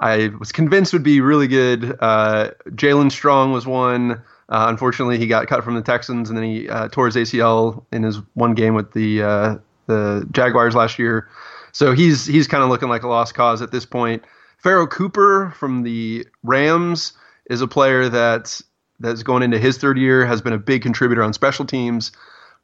I 0.00 0.30
was 0.38 0.52
convinced 0.52 0.92
would 0.92 1.02
be 1.02 1.20
really 1.20 1.48
good. 1.48 1.96
Uh, 2.00 2.50
Jaelen 2.70 3.10
Strong 3.10 3.52
was 3.52 3.66
one. 3.66 4.12
Uh, 4.50 4.66
unfortunately, 4.68 5.18
he 5.18 5.26
got 5.26 5.46
cut 5.46 5.64
from 5.64 5.74
the 5.74 5.82
Texans, 5.82 6.28
and 6.28 6.38
then 6.38 6.44
he 6.44 6.68
uh, 6.68 6.88
tore 6.88 7.06
his 7.06 7.16
ACL 7.16 7.84
in 7.92 8.02
his 8.02 8.18
one 8.34 8.54
game 8.54 8.74
with 8.74 8.92
the 8.92 9.22
uh, 9.22 9.56
the 9.86 10.26
Jaguars 10.32 10.74
last 10.74 10.98
year. 10.98 11.28
So 11.72 11.92
he's 11.92 12.26
he's 12.26 12.46
kind 12.46 12.62
of 12.62 12.70
looking 12.70 12.88
like 12.88 13.02
a 13.02 13.08
lost 13.08 13.34
cause 13.34 13.60
at 13.60 13.72
this 13.72 13.84
point. 13.84 14.22
Pharoh 14.58 14.86
Cooper 14.86 15.52
from 15.56 15.82
the 15.82 16.26
Rams 16.42 17.12
is 17.50 17.60
a 17.60 17.68
player 17.68 18.08
that 18.08 18.60
that's 19.00 19.22
going 19.22 19.42
into 19.42 19.58
his 19.58 19.78
third 19.78 19.98
year, 19.98 20.26
has 20.26 20.40
been 20.40 20.52
a 20.52 20.58
big 20.58 20.82
contributor 20.82 21.22
on 21.22 21.32
special 21.32 21.64
teams, 21.64 22.12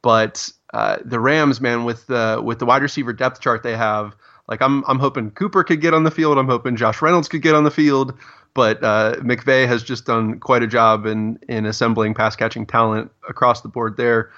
but 0.01 0.49
uh, 0.75 0.97
the 1.05 1.21
Rams, 1.21 1.61
man, 1.61 1.85
with 1.85 2.05
the 2.07 2.41
with 2.43 2.59
the 2.59 2.65
wide 2.65 2.81
receiver 2.81 3.13
depth 3.13 3.39
chart 3.39 3.63
they 3.63 3.77
have, 3.77 4.13
like 4.49 4.61
I'm 4.61 4.83
I'm 4.89 4.99
hoping 4.99 5.31
Cooper 5.31 5.63
could 5.63 5.79
get 5.79 5.93
on 5.93 6.03
the 6.03 6.11
field. 6.11 6.37
I'm 6.37 6.49
hoping 6.49 6.75
Josh 6.75 7.01
Reynolds 7.01 7.29
could 7.29 7.41
get 7.41 7.55
on 7.55 7.63
the 7.63 7.71
field. 7.71 8.13
But 8.53 8.83
uh, 8.83 9.15
McVay 9.19 9.67
has 9.67 9.83
just 9.83 10.05
done 10.05 10.37
quite 10.41 10.63
a 10.63 10.67
job 10.67 11.05
in 11.05 11.39
in 11.47 11.65
assembling 11.65 12.13
pass 12.13 12.35
catching 12.35 12.65
talent 12.65 13.09
across 13.29 13.61
the 13.61 13.69
board 13.69 13.95
there. 13.95 14.31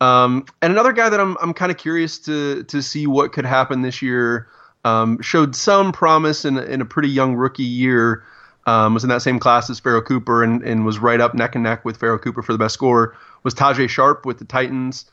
Um, 0.00 0.44
and 0.60 0.72
another 0.72 0.92
guy 0.92 1.08
that 1.08 1.20
I'm 1.20 1.36
I'm 1.40 1.54
kind 1.54 1.70
of 1.70 1.78
curious 1.78 2.18
to 2.20 2.64
to 2.64 2.82
see 2.82 3.06
what 3.06 3.32
could 3.32 3.46
happen 3.46 3.82
this 3.82 4.02
year. 4.02 4.48
Um, 4.84 5.22
showed 5.22 5.54
some 5.54 5.92
promise 5.92 6.44
in 6.44 6.58
in 6.58 6.80
a 6.80 6.84
pretty 6.84 7.08
young 7.08 7.36
rookie 7.36 7.62
year. 7.62 8.24
Um, 8.66 8.94
was 8.94 9.04
in 9.04 9.10
that 9.10 9.22
same 9.22 9.38
class 9.38 9.70
as 9.70 9.78
Pharoh 9.78 10.02
Cooper 10.02 10.42
and, 10.42 10.60
and 10.64 10.84
was 10.84 10.98
right 10.98 11.20
up 11.20 11.34
neck 11.34 11.54
and 11.54 11.62
neck 11.62 11.84
with 11.84 11.98
Pharoh 11.98 12.18
Cooper 12.18 12.42
for 12.42 12.52
the 12.52 12.58
best 12.58 12.74
score. 12.74 13.16
Was 13.44 13.54
Tajaé 13.54 13.88
Sharpe 13.88 14.26
with 14.26 14.38
the 14.38 14.44
Titans. 14.44 15.04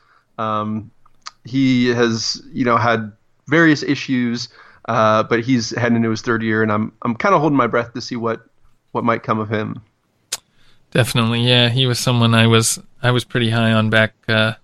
Um, 0.42 0.90
he 1.44 1.88
has 1.88 2.42
you 2.52 2.64
know 2.64 2.76
had 2.76 3.12
various 3.48 3.82
issues, 3.82 4.48
uh, 4.88 5.22
but 5.24 5.40
he's 5.40 5.70
heading 5.76 5.96
into 5.96 6.10
his 6.10 6.22
third 6.22 6.42
year, 6.42 6.62
and 6.62 6.72
I'm 6.72 6.92
I'm 7.02 7.14
kind 7.14 7.34
of 7.34 7.40
holding 7.40 7.56
my 7.56 7.66
breath 7.66 7.92
to 7.94 8.00
see 8.00 8.16
what 8.16 8.46
what 8.92 9.04
might 9.04 9.22
come 9.22 9.38
of 9.38 9.48
him. 9.48 9.82
Definitely, 10.90 11.48
yeah. 11.48 11.68
He 11.70 11.86
was 11.86 11.98
someone 11.98 12.34
I 12.34 12.46
was 12.46 12.78
I 13.02 13.10
was 13.10 13.24
pretty 13.24 13.50
high 13.50 13.72
on 13.72 13.90
back 13.90 14.14
uh, 14.28 14.54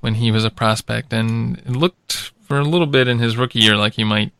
when 0.00 0.14
he 0.14 0.30
was 0.30 0.44
a 0.44 0.50
prospect, 0.50 1.12
and 1.12 1.58
it 1.58 1.70
looked 1.70 2.32
for 2.42 2.58
a 2.58 2.64
little 2.64 2.86
bit 2.86 3.08
in 3.08 3.18
his 3.18 3.36
rookie 3.36 3.60
year 3.60 3.76
like 3.76 3.94
he 3.94 4.04
might 4.04 4.32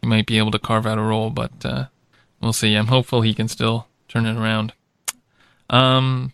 he 0.00 0.06
might 0.06 0.26
be 0.26 0.38
able 0.38 0.50
to 0.50 0.58
carve 0.58 0.86
out 0.86 0.98
a 0.98 1.02
role, 1.02 1.30
but 1.30 1.52
uh, 1.64 1.86
we'll 2.40 2.52
see. 2.52 2.74
I'm 2.74 2.86
hopeful 2.88 3.22
he 3.22 3.34
can 3.34 3.48
still 3.48 3.86
turn 4.08 4.26
it 4.26 4.36
around. 4.36 4.72
Um, 5.68 6.32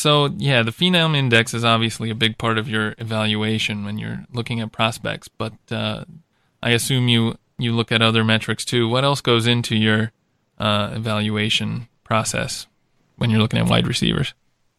so 0.00 0.30
yeah, 0.38 0.62
the 0.62 0.70
Phenom 0.70 1.14
Index 1.14 1.52
is 1.52 1.64
obviously 1.64 2.08
a 2.08 2.14
big 2.14 2.38
part 2.38 2.56
of 2.56 2.68
your 2.68 2.94
evaluation 2.98 3.84
when 3.84 3.98
you're 3.98 4.24
looking 4.32 4.60
at 4.60 4.72
prospects, 4.72 5.28
but 5.28 5.52
uh, 5.70 6.04
I 6.62 6.70
assume 6.70 7.08
you 7.08 7.36
you 7.58 7.72
look 7.72 7.92
at 7.92 8.00
other 8.00 8.24
metrics 8.24 8.64
too. 8.64 8.88
What 8.88 9.04
else 9.04 9.20
goes 9.20 9.46
into 9.46 9.76
your 9.76 10.12
uh, 10.58 10.92
evaluation 10.94 11.86
process 12.02 12.66
when 13.16 13.28
you're 13.28 13.40
looking 13.40 13.60
at 13.60 13.68
wide 13.68 13.86
receivers? 13.86 14.32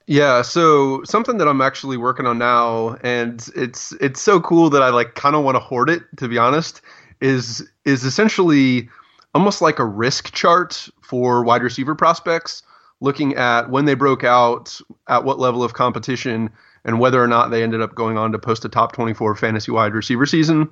Yeah, 0.07 0.41
so 0.41 1.03
something 1.03 1.37
that 1.37 1.47
I'm 1.47 1.61
actually 1.61 1.97
working 1.97 2.25
on 2.25 2.39
now, 2.39 2.97
and 3.03 3.47
it's 3.55 3.91
it's 3.93 4.19
so 4.19 4.41
cool 4.41 4.71
that 4.71 4.81
I 4.81 4.89
like 4.89 5.13
kind 5.13 5.35
of 5.35 5.43
want 5.43 5.55
to 5.55 5.59
hoard 5.59 5.89
it. 5.89 6.01
To 6.17 6.27
be 6.27 6.39
honest, 6.39 6.81
is 7.21 7.69
is 7.85 8.03
essentially 8.03 8.89
almost 9.35 9.61
like 9.61 9.77
a 9.77 9.85
risk 9.85 10.33
chart 10.33 10.89
for 11.01 11.43
wide 11.43 11.61
receiver 11.61 11.93
prospects, 11.93 12.63
looking 13.01 13.35
at 13.35 13.69
when 13.69 13.85
they 13.85 13.95
broke 13.95 14.23
out, 14.23 14.79
at 15.09 15.25
what 15.25 15.39
level 15.39 15.63
of 15.63 15.73
competition, 15.73 16.49
and 16.85 16.99
whether 16.99 17.21
or 17.21 17.27
not 17.27 17.49
they 17.49 17.61
ended 17.61 17.81
up 17.81 17.93
going 17.93 18.17
on 18.17 18.31
to 18.31 18.39
post 18.39 18.63
a 18.63 18.69
top 18.69 18.93
24 18.93 19.35
fantasy 19.35 19.71
wide 19.71 19.93
receiver 19.93 20.25
season. 20.25 20.69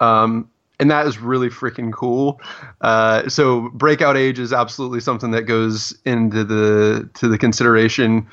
Um, 0.00 0.48
and 0.80 0.90
that 0.90 1.06
is 1.06 1.18
really 1.18 1.48
freaking 1.48 1.92
cool. 1.92 2.40
Uh, 2.80 3.28
so 3.28 3.68
breakout 3.70 4.16
age 4.16 4.38
is 4.38 4.52
absolutely 4.52 5.00
something 5.00 5.30
that 5.32 5.42
goes 5.42 5.96
into 6.04 6.42
the 6.42 7.08
to 7.14 7.28
the 7.28 7.38
consideration. 7.38 8.26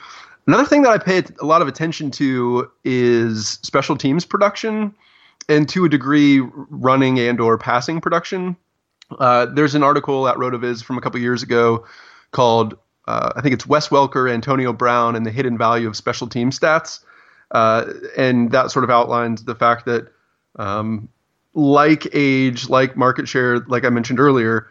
Another 0.48 0.66
thing 0.66 0.82
that 0.82 0.90
I 0.90 0.98
pay 0.98 1.24
a 1.42 1.46
lot 1.46 1.62
of 1.62 1.68
attention 1.68 2.10
to 2.12 2.72
is 2.84 3.60
special 3.62 3.96
teams 3.96 4.26
production, 4.26 4.96
and 5.48 5.70
to 5.70 5.86
a 5.86 5.90
degree, 5.90 6.40
running 6.40 7.20
and 7.20 7.40
or 7.40 7.58
passing 7.58 8.02
production. 8.02 8.56
Uh, 9.20 9.46
there's 9.46 9.76
an 9.76 9.84
article 9.84 10.28
at 10.28 10.36
Rotoviz 10.38 10.84
from 10.84 10.98
a 10.98 11.02
couple 11.02 11.20
years 11.20 11.44
ago 11.44 11.86
called 12.32 12.76
uh, 13.10 13.34
I 13.36 13.42
think 13.42 13.56
it's 13.56 13.66
Wes 13.66 13.88
Welker, 13.90 14.32
Antonio 14.32 14.72
Brown, 14.72 15.16
and 15.16 15.26
the 15.26 15.32
hidden 15.32 15.58
value 15.58 15.88
of 15.88 15.96
special 15.96 16.28
team 16.28 16.52
stats, 16.52 17.00
uh, 17.50 17.92
and 18.16 18.52
that 18.52 18.70
sort 18.70 18.84
of 18.84 18.92
outlines 18.92 19.46
the 19.46 19.56
fact 19.56 19.88
that 19.88 20.12
um, 20.58 21.10
like 21.56 22.08
age, 22.14 22.70
like 22.70 22.96
market 22.96 23.28
share, 23.28 23.62
like 23.62 23.84
I 23.84 23.90
mentioned 23.90 24.20
earlier, 24.20 24.68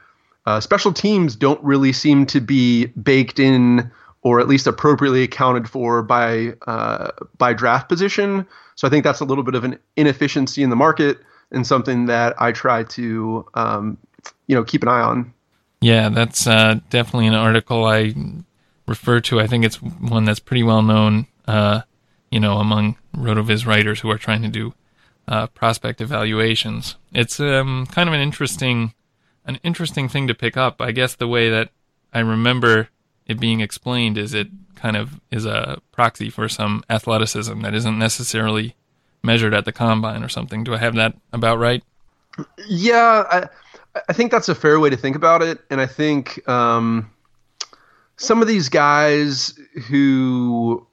uh, 0.47 0.61
special 0.61 0.93
teams 0.93 1.35
don't 1.35 1.63
really 1.65 1.93
seem 1.93 2.27
to 2.27 2.41
be 2.41 2.87
baked 2.87 3.41
in 3.41 3.91
or 4.23 4.39
at 4.39 4.47
least 4.47 4.69
appropriately 4.69 5.25
accounted 5.25 5.69
for 5.69 6.05
by 6.05 6.55
uh, 6.69 7.11
by 7.39 7.53
draft 7.53 7.89
position. 7.89 8.47
So 8.77 8.87
I 8.87 8.91
think 8.91 9.03
that's 9.03 9.21
a 9.21 9.25
little 9.25 9.43
bit 9.43 9.57
of 9.57 9.65
an 9.65 9.81
inefficiency 9.97 10.63
in 10.63 10.71
the 10.71 10.77
market 10.77 11.19
and 11.51 11.67
something 11.67 12.07
that 12.07 12.41
I 12.41 12.53
try 12.53 12.85
to 12.85 13.45
um, 13.55 13.99
you 14.47 14.55
know 14.55 14.63
keep 14.63 14.85
an 14.85 14.89
eye 14.89 15.01
on. 15.01 15.35
Yeah, 15.81 16.09
that's 16.09 16.47
uh, 16.47 16.81
definitely 16.91 17.29
an 17.29 17.35
article 17.35 17.85
I 17.85 18.15
refer 18.87 19.21
to. 19.21 19.41
I 19.41 19.47
think 19.47 19.65
it's 19.65 19.77
one 19.77 20.25
that's 20.25 20.41
pretty 20.41 20.63
well 20.63 20.83
known, 20.83 21.27
uh, 21.47 21.83
you 22.31 22.41
know, 22.41 22.59
among 22.59 22.97
Rotoviz 23.17 23.67
writers 23.67 24.01
who 24.01 24.11
are 24.11 24.19
trying 24.19 24.43
to 24.43 24.49
do 24.49 24.75
uh, 25.29 25.47
prospect 25.49 26.01
evaluations. 26.01 26.97
It's 27.13 27.39
um, 27.39 27.87
kind 27.87 28.09
of 28.09 28.15
an 28.15 28.21
interesting, 28.21 28.95
an 29.45 29.61
interesting 29.63 30.09
thing 30.09 30.27
to 30.27 30.35
pick 30.35 30.57
up. 30.57 30.81
I 30.81 30.91
guess 30.91 31.15
the 31.15 31.29
way 31.29 31.49
that 31.51 31.71
I 32.13 32.21
remember 32.21 32.89
it 33.27 33.39
being 33.39 33.61
explained 33.61 34.19
is 34.19 34.35
it 34.35 34.49
kind 34.75 34.97
of 34.97 35.21
is 35.31 35.45
a 35.45 35.81
proxy 35.93 36.31
for 36.31 36.49
some 36.49 36.83
athleticism 36.89 37.61
that 37.61 37.75
isn't 37.75 37.99
necessarily 37.99 38.75
measured 39.23 39.55
at 39.55 39.65
the 39.65 39.73
combine 39.73 40.25
or 40.25 40.29
something. 40.29 40.65
Do 40.65 40.75
I 40.75 40.79
have 40.79 40.95
that 40.95 41.15
about 41.33 41.59
right? 41.59 41.83
Yeah, 42.67 43.25
I, 43.31 43.49
I 44.09 44.13
think 44.13 44.31
that's 44.31 44.49
a 44.49 44.55
fair 44.55 44.79
way 44.79 44.91
to 44.91 44.97
think 44.97 45.17
about 45.17 45.43
it, 45.43 45.59
and 45.71 45.81
I 45.81 45.87
think 45.87 46.47
um, 46.49 47.11
some 48.17 48.43
of 48.43 48.49
these 48.49 48.69
guys 48.69 49.59
who 49.89 50.87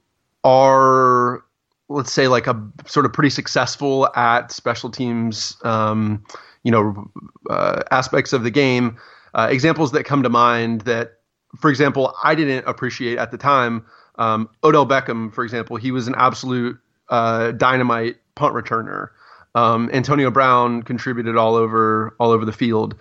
are 0.44 1.42
let's 1.88 2.12
say 2.12 2.28
like 2.28 2.46
a 2.46 2.70
sort 2.86 3.06
of 3.06 3.12
pretty 3.12 3.30
successful 3.30 4.08
at 4.16 4.50
special 4.50 4.90
teams 4.90 5.56
um, 5.64 6.24
you 6.62 6.70
know 6.70 7.10
uh, 7.50 7.82
aspects 7.90 8.32
of 8.32 8.42
the 8.42 8.50
game 8.50 8.96
uh, 9.34 9.48
examples 9.50 9.92
that 9.92 10.04
come 10.04 10.22
to 10.22 10.28
mind 10.28 10.82
that 10.82 11.18
for 11.60 11.70
example 11.70 12.14
i 12.24 12.34
didn't 12.34 12.66
appreciate 12.66 13.18
at 13.18 13.30
the 13.30 13.38
time 13.38 13.84
um, 14.18 14.48
odell 14.64 14.86
beckham 14.86 15.32
for 15.32 15.44
example 15.44 15.76
he 15.76 15.90
was 15.90 16.08
an 16.08 16.14
absolute 16.16 16.78
uh, 17.08 17.52
dynamite 17.52 18.16
punt 18.34 18.54
returner 18.54 19.10
um, 19.56 19.90
antonio 19.92 20.30
brown 20.30 20.82
contributed 20.82 21.36
all 21.36 21.56
over 21.56 22.14
all 22.20 22.30
over 22.30 22.44
the 22.44 22.52
field. 22.52 22.94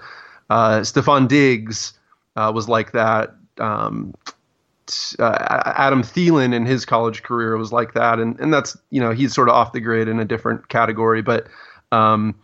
Uh, 0.49 0.79
stefon 0.79 1.27
diggs 1.27 1.93
uh, 2.35 2.51
was 2.53 2.67
like 2.69 2.91
that. 2.93 3.35
Um, 3.59 4.13
uh, 5.19 5.63
Adam 5.75 6.03
Thielen 6.03 6.53
in 6.53 6.65
his 6.65 6.85
college 6.85 7.23
career 7.23 7.57
was 7.57 7.71
like 7.71 7.93
that, 7.93 8.19
and 8.19 8.39
and 8.39 8.53
that's 8.53 8.77
you 8.89 9.01
know 9.01 9.11
he's 9.11 9.33
sort 9.33 9.49
of 9.49 9.55
off 9.55 9.73
the 9.73 9.81
grid 9.81 10.07
in 10.07 10.19
a 10.19 10.25
different 10.25 10.69
category, 10.69 11.21
but 11.21 11.47
um, 11.91 12.35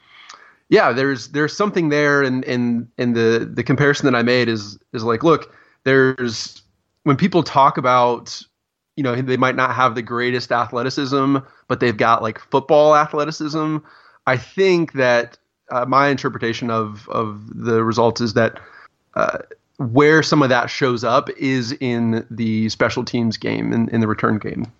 yeah, 0.70 0.92
there's 0.92 1.30
there's 1.30 1.56
something 1.56 1.90
there, 1.90 2.24
and 2.24 2.44
and 2.46 2.88
and 2.98 3.16
the 3.16 3.50
the 3.52 3.64
comparison 3.64 4.06
that 4.06 4.18
I 4.18 4.24
made 4.24 4.50
is 4.50 4.78
is 4.94 5.04
like, 5.04 5.24
look, 5.24 5.54
there's 5.84 6.62
when 7.04 7.16
people 7.16 7.44
talk 7.44 7.78
about 7.78 8.42
you 8.96 9.04
know 9.04 9.16
they 9.16 9.38
might 9.38 9.56
not 9.56 9.76
have 9.76 9.96
the 9.96 10.02
greatest 10.02 10.52
athleticism, 10.52 11.38
but 11.68 11.80
they've 11.80 11.98
got 11.98 12.22
like 12.22 12.40
football 12.40 12.96
athleticism. 12.96 13.78
I 14.28 14.38
think 14.38 14.94
that 14.94 15.38
uh, 15.72 15.86
my 15.86 16.10
interpretation 16.10 16.70
of 16.70 17.08
of 17.10 17.42
the 17.54 17.84
results 17.84 18.22
is 18.22 18.34
that. 18.34 18.60
Uh, 19.14 19.40
where 19.78 20.22
some 20.22 20.44
of 20.44 20.50
that 20.50 20.70
shows 20.70 21.04
up 21.04 21.28
is 21.38 21.72
in 21.80 22.24
the 22.30 22.70
special 22.70 23.04
teams 23.04 23.36
game, 23.36 23.74
in, 23.74 23.90
in 23.90 24.00
the 24.00 24.08
return 24.08 24.38
game. 24.38 24.72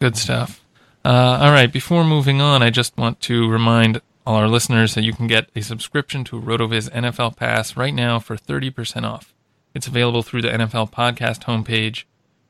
Good 0.00 0.16
stuff. 0.16 0.64
Uh, 1.04 1.38
all 1.40 1.52
right, 1.52 1.72
before 1.72 2.04
moving 2.04 2.40
on, 2.40 2.62
I 2.62 2.70
just 2.70 2.96
want 2.98 3.20
to 3.20 3.48
remind 3.48 4.00
all 4.26 4.36
our 4.36 4.48
listeners 4.48 4.94
that 4.94 5.04
you 5.04 5.12
can 5.12 5.26
get 5.26 5.48
a 5.56 5.62
subscription 5.62 6.22
to 6.24 6.40
RotoViz 6.40 6.90
NFL 6.90 7.36
Pass 7.36 7.76
right 7.76 7.94
now 7.94 8.18
for 8.18 8.36
30% 8.36 9.04
off. 9.04 9.32
It's 9.74 9.86
available 9.86 10.22
through 10.22 10.42
the 10.42 10.48
NFL 10.48 10.92
podcast 10.92 11.44
homepage. 11.44 12.04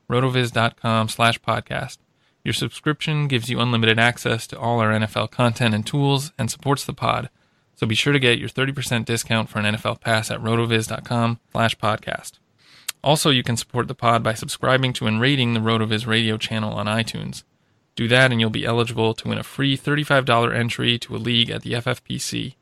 rotoviz.com 0.09 1.09
slash 1.09 1.39
podcast. 1.41 1.97
Your 2.43 2.53
subscription 2.53 3.27
gives 3.27 3.49
you 3.49 3.59
unlimited 3.59 3.99
access 3.99 4.47
to 4.47 4.59
all 4.59 4.79
our 4.79 4.91
NFL 4.91 5.31
content 5.31 5.75
and 5.75 5.85
tools 5.85 6.31
and 6.37 6.49
supports 6.49 6.85
the 6.85 6.93
pod. 6.93 7.29
So 7.75 7.85
be 7.85 7.95
sure 7.95 8.13
to 8.13 8.19
get 8.19 8.39
your 8.39 8.49
30% 8.49 9.05
discount 9.05 9.49
for 9.49 9.59
an 9.59 9.75
NFL 9.75 10.01
pass 10.01 10.31
at 10.31 10.41
rotoviz.com 10.41 11.39
slash 11.51 11.77
podcast. 11.77 12.33
Also, 13.03 13.29
you 13.29 13.43
can 13.43 13.55
support 13.55 13.87
the 13.87 13.95
pod 13.95 14.23
by 14.23 14.33
subscribing 14.33 14.91
to 14.93 15.07
and 15.07 15.21
rating 15.21 15.53
the 15.53 15.59
Rotoviz 15.59 16.05
radio 16.05 16.37
channel 16.37 16.73
on 16.73 16.87
iTunes. 16.87 17.43
Do 17.95 18.07
that 18.09 18.31
and 18.31 18.39
you'll 18.39 18.49
be 18.49 18.65
eligible 18.65 19.13
to 19.13 19.27
win 19.27 19.37
a 19.37 19.43
free 19.43 19.77
$35 19.77 20.55
entry 20.55 20.97
to 20.99 21.15
a 21.15 21.17
league 21.17 21.49
at 21.49 21.61
the 21.61 21.73
FFPC. 21.73 22.55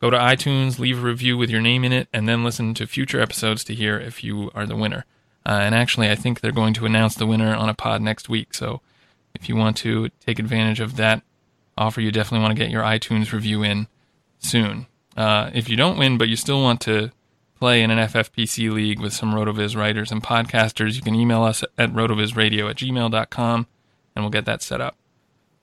Go 0.00 0.10
to 0.10 0.18
iTunes, 0.18 0.78
leave 0.78 0.98
a 0.98 1.06
review 1.06 1.38
with 1.38 1.50
your 1.50 1.60
name 1.60 1.84
in 1.84 1.92
it, 1.92 2.08
and 2.12 2.28
then 2.28 2.44
listen 2.44 2.74
to 2.74 2.86
future 2.86 3.20
episodes 3.20 3.64
to 3.64 3.74
hear 3.74 3.98
if 3.98 4.22
you 4.24 4.50
are 4.54 4.66
the 4.66 4.76
winner. 4.76 5.04
Uh, 5.46 5.60
and 5.62 5.74
actually, 5.74 6.10
I 6.10 6.14
think 6.14 6.40
they're 6.40 6.52
going 6.52 6.74
to 6.74 6.86
announce 6.86 7.14
the 7.14 7.26
winner 7.26 7.54
on 7.54 7.68
a 7.68 7.74
pod 7.74 8.00
next 8.00 8.28
week. 8.28 8.54
So 8.54 8.80
if 9.34 9.48
you 9.48 9.56
want 9.56 9.76
to 9.78 10.08
take 10.24 10.38
advantage 10.38 10.80
of 10.80 10.96
that 10.96 11.22
offer, 11.76 12.00
you 12.00 12.10
definitely 12.10 12.42
want 12.42 12.56
to 12.56 12.62
get 12.62 12.70
your 12.70 12.82
iTunes 12.82 13.32
review 13.32 13.62
in 13.62 13.88
soon. 14.38 14.86
Uh, 15.16 15.50
if 15.52 15.68
you 15.68 15.76
don't 15.76 15.98
win, 15.98 16.18
but 16.18 16.28
you 16.28 16.36
still 16.36 16.62
want 16.62 16.80
to 16.82 17.12
play 17.58 17.82
in 17.82 17.90
an 17.90 17.98
FFPC 17.98 18.72
league 18.72 19.00
with 19.00 19.12
some 19.12 19.32
RotoViz 19.32 19.76
writers 19.76 20.10
and 20.10 20.22
podcasters, 20.22 20.96
you 20.96 21.02
can 21.02 21.14
email 21.14 21.42
us 21.42 21.62
at 21.78 21.92
rotovizradio 21.92 22.68
at 22.70 22.76
gmail.com 22.76 23.66
and 24.14 24.24
we'll 24.24 24.30
get 24.30 24.44
that 24.46 24.62
set 24.62 24.80
up. 24.80 24.96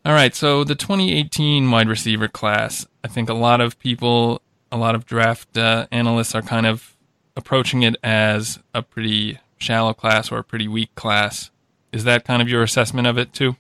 All 0.04 0.14
right, 0.14 0.34
so 0.34 0.64
the 0.64 0.74
2018 0.74 1.70
wide 1.70 1.88
receiver 1.88 2.28
class, 2.28 2.88
I 3.04 3.08
think 3.08 3.30
a 3.30 3.36
lot 3.36 3.62
of 3.62 3.78
people, 3.78 4.42
a 4.72 4.78
lot 4.78 4.96
of 4.96 5.06
draft 5.06 5.58
uh, 5.58 5.86
analysts 5.92 6.34
are 6.34 6.42
kind 6.42 6.66
of 6.66 6.98
approaching 7.36 7.84
it 7.84 7.96
as 8.04 8.60
a 8.74 8.82
pretty 8.82 9.40
shallow 9.62 9.94
class 9.94 10.32
or 10.32 10.40
a 10.40 10.44
pretty 10.44 10.68
weak 10.68 10.94
class. 10.96 11.52
Is 11.92 12.04
that 12.06 12.26
kind 12.26 12.42
of 12.42 12.50
your 12.50 12.64
assessment 12.64 13.08
of 13.08 13.18
it 13.18 13.34
too? 13.34 13.56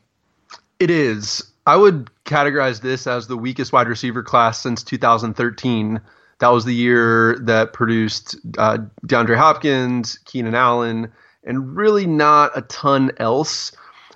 It 0.79 0.89
is. 0.89 1.43
I 1.67 1.75
would 1.75 2.09
categorize 2.25 2.81
this 2.81 3.05
as 3.05 3.27
the 3.27 3.37
weakest 3.37 3.71
wide 3.71 3.87
receiver 3.87 4.23
class 4.23 4.59
since 4.59 4.83
2013. 4.83 6.01
That 6.39 6.47
was 6.47 6.65
the 6.65 6.73
year 6.73 7.37
that 7.41 7.73
produced 7.73 8.35
uh, 8.57 8.79
DeAndre 9.05 9.37
Hopkins, 9.37 10.17
Keenan 10.25 10.55
Allen, 10.55 11.11
and 11.43 11.75
really 11.75 12.07
not 12.07 12.51
a 12.55 12.63
ton 12.63 13.11
else. 13.17 13.71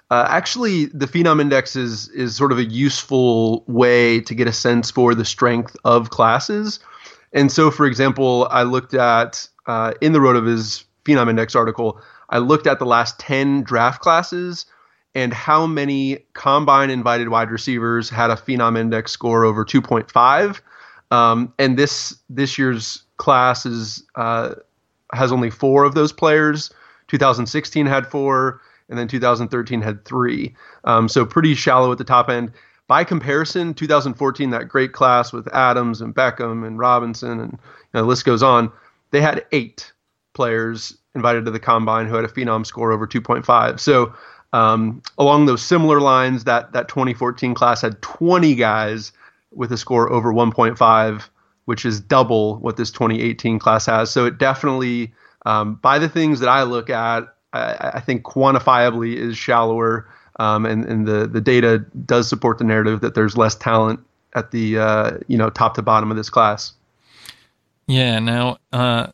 Uh, 0.09 0.25
actually, 0.27 0.85
the 0.85 1.05
Phenom 1.05 1.41
Index 1.41 1.75
is 1.75 2.09
is 2.09 2.35
sort 2.35 2.51
of 2.51 2.57
a 2.57 2.63
useful 2.63 3.63
way 3.67 4.21
to 4.21 4.35
get 4.35 4.47
a 4.47 4.53
sense 4.53 4.91
for 4.91 5.13
the 5.15 5.25
strength 5.25 5.75
of 5.83 6.09
classes. 6.09 6.79
And 7.33 7.51
so, 7.51 7.69
for 7.69 7.85
example, 7.85 8.47
I 8.49 8.63
looked 8.63 8.93
at 8.93 9.47
uh, 9.67 9.93
in 10.01 10.13
the 10.13 10.19
Rotoviz 10.19 10.83
Phenom 11.05 11.29
Index 11.29 11.55
article, 11.55 12.01
I 12.29 12.39
looked 12.39 12.67
at 12.67 12.79
the 12.79 12.85
last 12.85 13.19
10 13.19 13.63
draft 13.63 14.01
classes 14.01 14.65
and 15.13 15.33
how 15.33 15.65
many 15.65 16.25
combine 16.33 16.89
invited 16.89 17.29
wide 17.29 17.49
receivers 17.49 18.09
had 18.09 18.31
a 18.31 18.35
phenom 18.35 18.77
index 18.77 19.11
score 19.11 19.45
over 19.45 19.63
2.5 19.63 20.59
um, 21.11 21.53
and 21.59 21.77
this 21.77 22.17
this 22.29 22.57
year's 22.57 23.03
class 23.17 23.65
is 23.65 24.03
uh, 24.15 24.55
has 25.13 25.31
only 25.31 25.49
four 25.49 25.83
of 25.83 25.95
those 25.95 26.11
players. 26.11 26.71
2016 27.07 27.85
had 27.85 28.07
four 28.07 28.61
and 28.89 28.97
then 28.97 29.07
2013 29.07 29.81
had 29.81 30.03
three. 30.05 30.55
Um, 30.83 31.07
so 31.07 31.25
pretty 31.25 31.55
shallow 31.55 31.91
at 31.91 31.97
the 31.97 32.03
top 32.03 32.29
end. 32.29 32.51
By 32.87 33.03
comparison 33.03 33.73
2014 33.73 34.51
that 34.51 34.67
great 34.67 34.93
class 34.93 35.33
with 35.33 35.47
adams 35.53 36.01
and 36.01 36.13
beckham 36.13 36.65
and 36.65 36.77
robinson 36.77 37.39
and 37.39 37.53
you 37.53 37.59
know, 37.95 38.01
the 38.01 38.07
list 38.07 38.25
goes 38.25 38.43
on 38.43 38.71
they 39.09 39.21
had 39.21 39.43
eight 39.51 39.91
players 40.35 40.95
invited 41.15 41.45
to 41.45 41.51
the 41.51 41.59
combine 41.59 42.05
who 42.05 42.15
had 42.15 42.25
a 42.25 42.27
phenom 42.27 42.65
score 42.65 42.91
over 42.91 43.07
2.5 43.07 43.79
so 43.79 44.13
um, 44.55 45.01
along 45.17 45.47
those 45.47 45.61
similar 45.61 45.99
lines, 45.99 46.45
that 46.45 46.71
that 46.71 46.87
2014 46.87 47.53
class 47.53 47.81
had 47.81 48.01
20 48.01 48.55
guys 48.55 49.11
with 49.51 49.69
a 49.73 49.77
score 49.77 50.09
over 50.09 50.33
1.5, 50.33 51.29
which 51.65 51.85
is 51.85 51.99
double 51.99 52.57
what 52.59 52.77
this 52.77 52.89
2018 52.89 53.59
class 53.59 53.85
has. 53.87 54.11
So 54.11 54.25
it 54.25 54.37
definitely, 54.37 55.13
um, 55.45 55.75
by 55.75 55.99
the 55.99 56.07
things 56.07 56.39
that 56.39 56.47
I 56.47 56.63
look 56.63 56.89
at, 56.89 57.23
I, 57.51 57.91
I 57.95 57.99
think 57.99 58.23
quantifiably 58.23 59.15
is 59.17 59.37
shallower, 59.37 60.09
um, 60.39 60.65
and 60.65 60.85
and 60.85 61.05
the 61.05 61.27
the 61.27 61.41
data 61.41 61.79
does 62.05 62.29
support 62.29 62.57
the 62.57 62.63
narrative 62.63 63.01
that 63.01 63.13
there's 63.13 63.35
less 63.35 63.55
talent 63.55 63.99
at 64.35 64.51
the 64.51 64.79
uh, 64.79 65.17
you 65.27 65.37
know 65.37 65.49
top 65.49 65.73
to 65.75 65.81
bottom 65.81 66.11
of 66.11 66.15
this 66.15 66.29
class. 66.29 66.71
Yeah. 67.87 68.19
Now, 68.19 68.57
uh, 68.71 69.07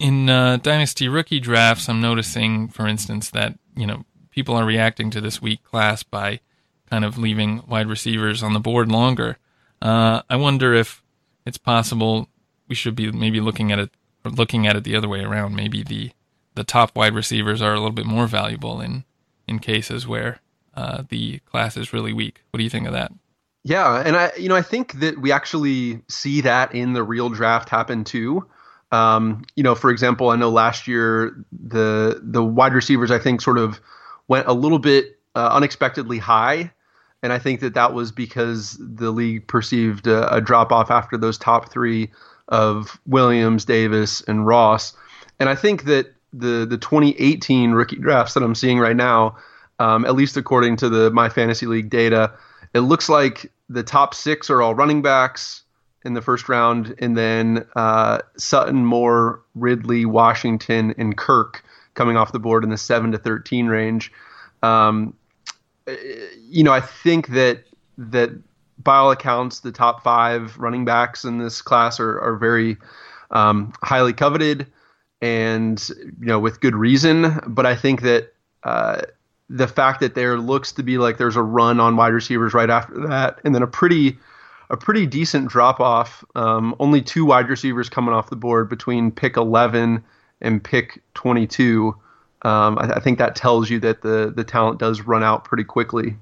in 0.00 0.30
uh, 0.30 0.56
dynasty 0.56 1.08
rookie 1.08 1.38
drafts, 1.38 1.88
I'm 1.88 2.00
noticing, 2.00 2.68
for 2.68 2.88
instance, 2.88 3.30
that 3.30 3.56
you 3.76 3.86
know 3.86 4.04
people 4.30 4.56
are 4.56 4.64
reacting 4.64 5.10
to 5.10 5.20
this 5.20 5.40
weak 5.40 5.62
class 5.62 6.02
by 6.02 6.40
kind 6.88 7.04
of 7.04 7.18
leaving 7.18 7.62
wide 7.68 7.86
receivers 7.86 8.42
on 8.42 8.54
the 8.54 8.60
board 8.60 8.90
longer. 8.90 9.36
Uh, 9.80 10.22
I 10.28 10.36
wonder 10.36 10.74
if 10.74 11.02
it's 11.46 11.58
possible 11.58 12.28
we 12.66 12.74
should 12.74 12.96
be 12.96 13.12
maybe 13.12 13.40
looking 13.40 13.70
at 13.70 13.78
it 13.78 13.90
looking 14.24 14.66
at 14.66 14.76
it 14.76 14.84
the 14.84 14.96
other 14.96 15.08
way 15.08 15.20
around. 15.20 15.54
Maybe 15.54 15.82
the 15.82 16.10
the 16.54 16.64
top 16.64 16.96
wide 16.96 17.14
receivers 17.14 17.62
are 17.62 17.72
a 17.72 17.78
little 17.78 17.92
bit 17.92 18.06
more 18.06 18.26
valuable 18.26 18.80
in 18.80 19.04
in 19.46 19.58
cases 19.58 20.06
where 20.06 20.40
uh, 20.74 21.02
the 21.08 21.40
class 21.40 21.76
is 21.76 21.92
really 21.92 22.12
weak. 22.12 22.42
What 22.50 22.58
do 22.58 22.64
you 22.64 22.70
think 22.70 22.86
of 22.86 22.92
that? 22.94 23.12
Yeah, 23.64 24.02
and 24.04 24.16
I 24.16 24.32
you 24.38 24.48
know 24.48 24.56
I 24.56 24.62
think 24.62 24.94
that 25.00 25.18
we 25.18 25.30
actually 25.30 26.00
see 26.08 26.40
that 26.40 26.74
in 26.74 26.94
the 26.94 27.02
real 27.02 27.28
draft 27.28 27.68
happen 27.68 28.04
too. 28.04 28.46
Um, 28.92 29.44
you 29.54 29.62
know, 29.62 29.74
for 29.74 29.90
example, 29.90 30.30
I 30.30 30.36
know 30.36 30.50
last 30.50 30.88
year 30.88 31.36
the 31.52 32.20
the 32.22 32.44
wide 32.44 32.74
receivers 32.74 33.10
I 33.10 33.18
think 33.18 33.40
sort 33.40 33.58
of 33.58 33.80
went 34.28 34.46
a 34.48 34.52
little 34.52 34.78
bit 34.78 35.18
uh, 35.34 35.50
unexpectedly 35.52 36.18
high. 36.18 36.72
And 37.22 37.32
I 37.32 37.38
think 37.38 37.60
that 37.60 37.74
that 37.74 37.92
was 37.92 38.12
because 38.12 38.78
the 38.80 39.10
league 39.10 39.46
perceived 39.46 40.06
a, 40.06 40.34
a 40.34 40.40
drop 40.40 40.72
off 40.72 40.90
after 40.90 41.18
those 41.18 41.36
top 41.36 41.70
three 41.70 42.10
of 42.48 42.98
Williams, 43.06 43.64
Davis, 43.64 44.22
and 44.22 44.46
Ross. 44.46 44.94
And 45.38 45.48
I 45.48 45.54
think 45.54 45.84
that 45.84 46.14
the 46.32 46.66
the 46.68 46.78
2018 46.78 47.72
rookie 47.72 47.96
drafts 47.96 48.34
that 48.34 48.42
I'm 48.42 48.54
seeing 48.54 48.78
right 48.78 48.96
now, 48.96 49.36
um, 49.78 50.04
at 50.04 50.14
least 50.14 50.36
according 50.36 50.76
to 50.76 50.88
the 50.88 51.10
My 51.10 51.28
Fantasy 51.28 51.66
League 51.66 51.90
data, 51.90 52.32
it 52.74 52.80
looks 52.80 53.08
like 53.08 53.52
the 53.68 53.82
top 53.82 54.14
six 54.14 54.50
are 54.50 54.62
all 54.62 54.74
running 54.74 55.02
backs 55.02 55.62
in 56.04 56.14
the 56.14 56.22
first 56.22 56.48
round, 56.48 56.94
and 56.98 57.16
then 57.16 57.66
uh, 57.76 58.20
Sutton, 58.36 58.84
Moore, 58.84 59.42
Ridley, 59.54 60.06
Washington, 60.06 60.94
and 60.96 61.16
Kirk 61.16 61.62
coming 61.94 62.16
off 62.16 62.32
the 62.32 62.38
board 62.38 62.64
in 62.64 62.70
the 62.70 62.78
seven 62.78 63.12
to 63.12 63.18
thirteen 63.18 63.66
range. 63.66 64.12
Um, 64.62 65.14
you 66.48 66.62
know, 66.62 66.72
I 66.72 66.80
think 66.80 67.28
that 67.28 67.64
that 67.98 68.30
by 68.82 68.96
all 68.96 69.10
accounts, 69.10 69.60
the 69.60 69.72
top 69.72 70.02
five 70.02 70.56
running 70.58 70.84
backs 70.84 71.24
in 71.24 71.38
this 71.38 71.60
class 71.62 72.00
are 72.00 72.18
are 72.20 72.36
very 72.36 72.76
um, 73.30 73.72
highly 73.82 74.12
coveted, 74.12 74.66
and 75.20 75.86
you 75.88 76.26
know 76.26 76.38
with 76.38 76.60
good 76.60 76.74
reason. 76.74 77.40
But 77.46 77.66
I 77.66 77.76
think 77.76 78.02
that 78.02 78.32
uh, 78.64 79.02
the 79.50 79.68
fact 79.68 80.00
that 80.00 80.14
there 80.14 80.38
looks 80.38 80.72
to 80.72 80.82
be 80.82 80.96
like 80.96 81.18
there's 81.18 81.36
a 81.36 81.42
run 81.42 81.80
on 81.80 81.96
wide 81.96 82.14
receivers 82.14 82.54
right 82.54 82.70
after 82.70 83.06
that, 83.08 83.40
and 83.44 83.54
then 83.54 83.62
a 83.62 83.66
pretty 83.66 84.18
a 84.70 84.76
pretty 84.76 85.06
decent 85.06 85.48
drop 85.48 85.80
off. 85.80 86.24
Um, 86.34 86.74
only 86.78 87.02
two 87.02 87.24
wide 87.24 87.48
receivers 87.48 87.88
coming 87.88 88.14
off 88.14 88.30
the 88.30 88.36
board 88.36 88.68
between 88.68 89.10
pick 89.10 89.36
11 89.36 90.02
and 90.40 90.64
pick 90.64 91.02
22, 91.14 91.94
um, 92.42 92.78
I, 92.78 92.94
I, 92.94 93.00
think 93.00 93.18
that 93.18 93.36
tells 93.36 93.68
you 93.68 93.78
that 93.80 94.00
the 94.00 94.32
the 94.34 94.44
talent 94.44 94.78
does 94.78 95.02
run 95.02 95.22
out 95.22 95.44
pretty 95.44 95.64
quickly. 95.64 96.16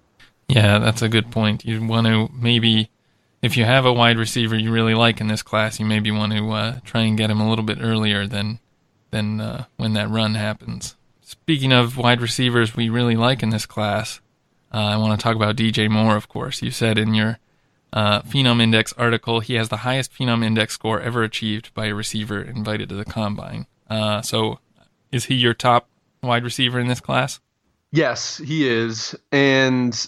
Yeah, 0.48 0.78
that's 0.78 1.02
a 1.02 1.08
good 1.08 1.30
point. 1.30 1.64
You 1.64 1.86
want 1.86 2.08
to 2.08 2.28
maybe, 2.34 2.90
if 3.40 3.56
you 3.56 3.64
have 3.64 3.84
a 3.86 3.92
wide 3.92 4.18
receiver 4.18 4.56
you 4.56 4.72
really 4.72 4.94
like 4.94 5.20
in 5.20 5.28
this 5.28 5.42
class, 5.42 5.78
you 5.78 5.86
maybe 5.86 6.10
want 6.10 6.32
to 6.32 6.50
uh, 6.50 6.80
try 6.84 7.02
and 7.02 7.16
get 7.16 7.30
him 7.30 7.40
a 7.40 7.48
little 7.48 7.64
bit 7.64 7.78
earlier 7.80 8.26
than 8.26 8.58
than 9.10 9.40
uh, 9.40 9.66
when 9.76 9.92
that 9.92 10.10
run 10.10 10.34
happens. 10.34 10.96
Speaking 11.20 11.72
of 11.72 11.96
wide 11.96 12.20
receivers 12.20 12.74
we 12.74 12.88
really 12.88 13.14
like 13.14 13.42
in 13.44 13.50
this 13.50 13.66
class, 13.66 14.20
uh, 14.74 14.78
I 14.78 14.96
want 14.96 15.18
to 15.18 15.22
talk 15.22 15.36
about 15.36 15.54
DJ 15.54 15.88
Moore. 15.88 16.16
Of 16.16 16.28
course, 16.28 16.62
you 16.62 16.72
said 16.72 16.98
in 16.98 17.14
your 17.14 17.38
uh, 17.92 18.22
Phenom 18.22 18.60
Index 18.60 18.92
article 18.94 19.40
he 19.40 19.54
has 19.54 19.68
the 19.68 19.78
highest 19.78 20.12
Phenom 20.12 20.44
Index 20.44 20.74
score 20.74 21.00
ever 21.00 21.22
achieved 21.22 21.72
by 21.74 21.86
a 21.86 21.94
receiver 21.94 22.42
invited 22.42 22.88
to 22.90 22.94
the 22.94 23.04
combine. 23.04 23.66
Uh, 23.88 24.20
so, 24.22 24.58
is 25.10 25.26
he 25.26 25.34
your 25.34 25.54
top 25.54 25.88
wide 26.22 26.44
receiver 26.44 26.78
in 26.78 26.88
this 26.88 27.00
class? 27.00 27.40
Yes, 27.90 28.38
he 28.38 28.68
is. 28.68 29.14
And, 29.32 30.06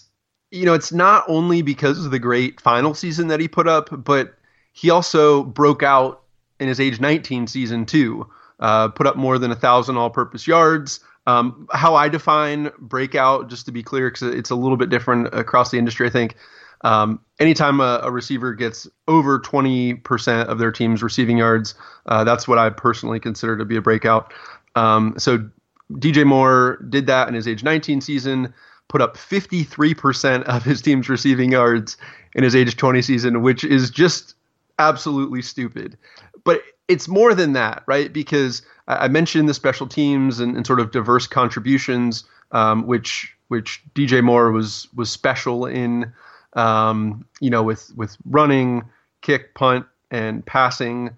you 0.50 0.66
know, 0.66 0.74
it's 0.74 0.92
not 0.92 1.24
only 1.28 1.62
because 1.62 2.04
of 2.04 2.10
the 2.10 2.18
great 2.18 2.60
final 2.60 2.94
season 2.94 3.28
that 3.28 3.40
he 3.40 3.48
put 3.48 3.66
up, 3.66 3.88
but 4.04 4.34
he 4.72 4.90
also 4.90 5.44
broke 5.44 5.82
out 5.82 6.22
in 6.58 6.68
his 6.68 6.78
age 6.78 7.00
19 7.00 7.46
season, 7.46 7.86
too. 7.86 8.28
Uh, 8.58 8.88
put 8.88 9.06
up 9.06 9.16
more 9.16 9.38
than 9.38 9.50
a 9.50 9.56
thousand 9.56 9.96
all 9.96 10.10
purpose 10.10 10.46
yards. 10.46 11.00
Um, 11.26 11.66
how 11.72 11.94
I 11.94 12.08
define 12.08 12.70
breakout, 12.78 13.48
just 13.48 13.64
to 13.66 13.72
be 13.72 13.82
clear, 13.82 14.10
because 14.10 14.34
it's 14.34 14.50
a 14.50 14.54
little 14.54 14.76
bit 14.76 14.90
different 14.90 15.28
across 15.32 15.70
the 15.70 15.78
industry, 15.78 16.06
I 16.06 16.10
think. 16.10 16.36
Um, 16.82 17.20
anytime 17.38 17.80
a, 17.80 18.00
a, 18.02 18.10
receiver 18.10 18.54
gets 18.54 18.88
over 19.06 19.38
20% 19.38 20.46
of 20.46 20.58
their 20.58 20.72
team's 20.72 21.02
receiving 21.02 21.36
yards, 21.36 21.74
uh, 22.06 22.24
that's 22.24 22.48
what 22.48 22.56
I 22.56 22.70
personally 22.70 23.20
consider 23.20 23.58
to 23.58 23.66
be 23.66 23.76
a 23.76 23.82
breakout. 23.82 24.32
Um, 24.76 25.14
so 25.18 25.46
DJ 25.92 26.24
Moore 26.26 26.82
did 26.88 27.06
that 27.06 27.28
in 27.28 27.34
his 27.34 27.46
age 27.46 27.62
19 27.62 28.00
season, 28.00 28.54
put 28.88 29.02
up 29.02 29.16
53% 29.16 30.42
of 30.44 30.64
his 30.64 30.80
team's 30.80 31.08
receiving 31.08 31.52
yards 31.52 31.96
in 32.34 32.44
his 32.44 32.56
age 32.56 32.76
20 32.76 33.02
season, 33.02 33.42
which 33.42 33.62
is 33.62 33.90
just 33.90 34.34
absolutely 34.78 35.42
stupid. 35.42 35.98
But 36.44 36.62
it's 36.88 37.08
more 37.08 37.34
than 37.34 37.52
that, 37.52 37.82
right? 37.86 38.12
Because 38.12 38.62
I 38.88 39.08
mentioned 39.08 39.48
the 39.48 39.54
special 39.54 39.86
teams 39.86 40.40
and, 40.40 40.56
and 40.56 40.66
sort 40.66 40.80
of 40.80 40.90
diverse 40.90 41.26
contributions, 41.26 42.24
um, 42.52 42.86
which 42.86 43.36
which 43.48 43.82
DJ 43.94 44.22
Moore 44.22 44.50
was 44.52 44.88
was 44.94 45.10
special 45.10 45.66
in, 45.66 46.12
um, 46.54 47.26
you 47.40 47.50
know, 47.50 47.62
with 47.62 47.92
with 47.96 48.16
running, 48.24 48.84
kick, 49.22 49.54
punt, 49.54 49.86
and 50.10 50.44
passing. 50.44 51.10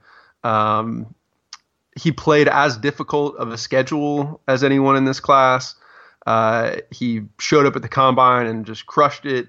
Um, 0.45 1.15
he 1.97 2.11
played 2.11 2.49
as 2.49 2.77
difficult 2.79 3.37
of 3.37 3.51
a 3.51 3.59
schedule 3.59 4.41
as 4.49 4.65
anyone 4.65 4.97
in 4.97 5.05
this 5.05 5.21
class. 5.21 5.75
Uh, 6.27 6.77
he 6.91 7.23
showed 7.39 7.67
up 7.67 7.77
at 7.77 7.83
the 7.83 7.89
combine 7.89 8.47
and 8.47 8.65
just 8.65 8.87
crushed 8.87 9.27
it. 9.27 9.49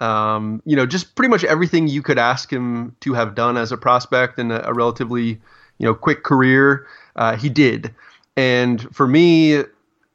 Um, 0.00 0.62
you 0.64 0.74
know, 0.74 0.86
just 0.86 1.14
pretty 1.14 1.30
much 1.30 1.44
everything 1.44 1.86
you 1.86 2.02
could 2.02 2.18
ask 2.18 2.52
him 2.52 2.96
to 3.00 3.12
have 3.14 3.34
done 3.34 3.56
as 3.56 3.70
a 3.72 3.76
prospect 3.76 4.38
in 4.38 4.50
a, 4.50 4.60
a 4.64 4.72
relatively, 4.72 5.40
you 5.78 5.86
know, 5.86 5.94
quick 5.94 6.24
career, 6.24 6.86
uh, 7.14 7.36
he 7.36 7.48
did. 7.48 7.94
And 8.36 8.82
for 8.94 9.06
me, 9.06 9.62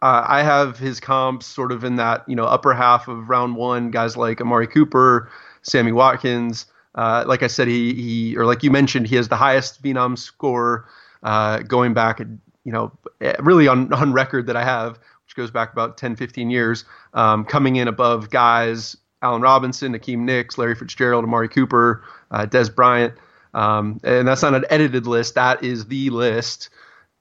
uh, 0.01 0.25
I 0.27 0.43
have 0.43 0.77
his 0.77 0.99
comps 0.99 1.45
sort 1.45 1.71
of 1.71 1.83
in 1.83 1.95
that 1.97 2.23
you 2.27 2.35
know 2.35 2.45
upper 2.45 2.73
half 2.73 3.07
of 3.07 3.29
round 3.29 3.55
one. 3.55 3.91
Guys 3.91 4.17
like 4.17 4.41
Amari 4.41 4.67
Cooper, 4.67 5.29
Sammy 5.61 5.91
Watkins. 5.91 6.65
Uh, 6.95 7.23
like 7.27 7.43
I 7.43 7.47
said, 7.47 7.67
he 7.67 7.93
he 7.93 8.37
or 8.37 8.45
like 8.45 8.63
you 8.63 8.71
mentioned, 8.71 9.07
he 9.07 9.15
has 9.15 9.27
the 9.27 9.35
highest 9.35 9.81
Phenom 9.81 10.17
score 10.17 10.87
uh, 11.23 11.59
going 11.59 11.93
back, 11.93 12.19
you 12.19 12.71
know, 12.71 12.91
really 13.39 13.67
on 13.67 13.91
on 13.93 14.13
record 14.13 14.47
that 14.47 14.55
I 14.55 14.63
have, 14.63 14.99
which 15.25 15.35
goes 15.35 15.51
back 15.51 15.71
about 15.71 15.97
10, 15.97 16.15
15 16.15 16.49
years, 16.49 16.85
um, 17.13 17.45
coming 17.45 17.75
in 17.75 17.87
above 17.87 18.29
guys 18.29 18.97
Allen 19.21 19.41
Robinson, 19.41 19.93
Akiem 19.93 20.29
Hicks, 20.29 20.57
Larry 20.57 20.75
Fitzgerald, 20.75 21.23
Amari 21.23 21.49
Cooper, 21.49 22.03
uh, 22.31 22.45
Dez 22.45 22.73
Bryant. 22.73 23.13
Um, 23.53 23.99
and 24.03 24.27
that's 24.27 24.43
not 24.43 24.53
an 24.53 24.65
edited 24.69 25.07
list. 25.07 25.35
That 25.35 25.63
is 25.63 25.87
the 25.87 26.09
list 26.11 26.69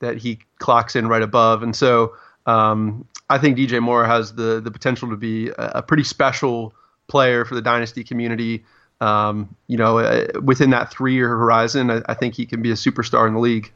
that 0.01 0.19
he 0.19 0.41
clocks 0.59 0.95
in 0.95 1.09
right 1.09 1.23
above. 1.23 1.63
And 1.63 1.75
so 1.75 2.15
um, 2.47 3.07
I 3.29 3.39
think 3.39 3.59
DJ 3.59 3.81
Moore 3.83 4.05
has 4.05 4.35
the 4.35 4.61
the 4.61 4.71
potential 4.71 5.11
to 5.11 5.17
be 5.17 5.49
a, 5.49 5.73
a 5.77 5.83
pretty 5.83 6.05
special 6.05 6.75
player 7.09 7.45
for 7.45 7.55
the 7.55 7.63
dynasty 7.63 8.05
community. 8.05 8.65
Um, 9.01 9.55
you 9.67 9.77
know, 9.77 9.99
uh, 9.99 10.27
within 10.43 10.71
that 10.71 10.91
three 10.91 11.15
year 11.15 11.29
horizon, 11.29 11.91
I, 11.91 12.03
I, 12.07 12.15
think 12.15 12.35
he 12.35 12.47
can 12.47 12.63
be 12.63 12.71
a 12.71 12.75
superstar 12.75 13.27
in 13.27 13.35
the 13.35 13.41
league. 13.41 13.71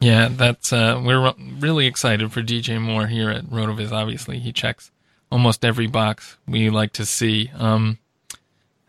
Yeah, 0.00 0.28
that's 0.30 0.72
uh, 0.72 1.00
we're 1.04 1.32
really 1.60 1.86
excited 1.86 2.32
for 2.32 2.42
DJ 2.42 2.80
Moore 2.80 3.06
here 3.06 3.30
at 3.30 3.44
Rotoviz. 3.44 3.92
Obviously, 3.92 4.40
he 4.40 4.52
checks 4.52 4.90
almost 5.30 5.64
every 5.64 5.86
box 5.86 6.36
we 6.46 6.70
like 6.70 6.92
to 6.94 7.06
see. 7.06 7.50
Um, 7.56 7.98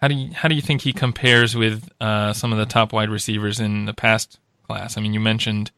how 0.02 0.08
do 0.08 0.16
you 0.16 0.34
how 0.34 0.48
do 0.48 0.56
you 0.56 0.62
think 0.62 0.82
he 0.82 0.92
compares 0.92 1.56
with 1.56 1.90
uh, 2.02 2.34
some 2.34 2.52
of 2.52 2.58
the 2.58 2.66
top 2.66 2.92
wide 2.92 3.10
receivers 3.10 3.60
in 3.60 3.86
the 3.86 3.94
past 3.94 4.40
class? 4.68 4.98
I 4.98 5.02
mean, 5.02 5.14
you 5.14 5.20
mentioned 5.20 5.72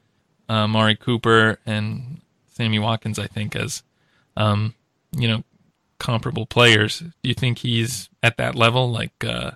uh, 0.47 0.67
Mari 0.67 0.95
Cooper 0.95 1.59
and 1.65 2.21
Sammy 2.57 2.79
Watkins. 2.79 3.19
I 3.19 3.27
think 3.27 3.55
as 3.55 3.83
um, 4.35 4.73
you 5.11 5.27
know 5.27 5.43
comparable 5.99 6.45
players. 6.45 6.99
Do 6.99 7.29
you 7.29 7.33
think 7.33 7.59
he's 7.59 8.09
at 8.21 8.37
that 8.37 8.55
level? 8.55 8.91
Like 8.91 9.23
uh, 9.23 9.51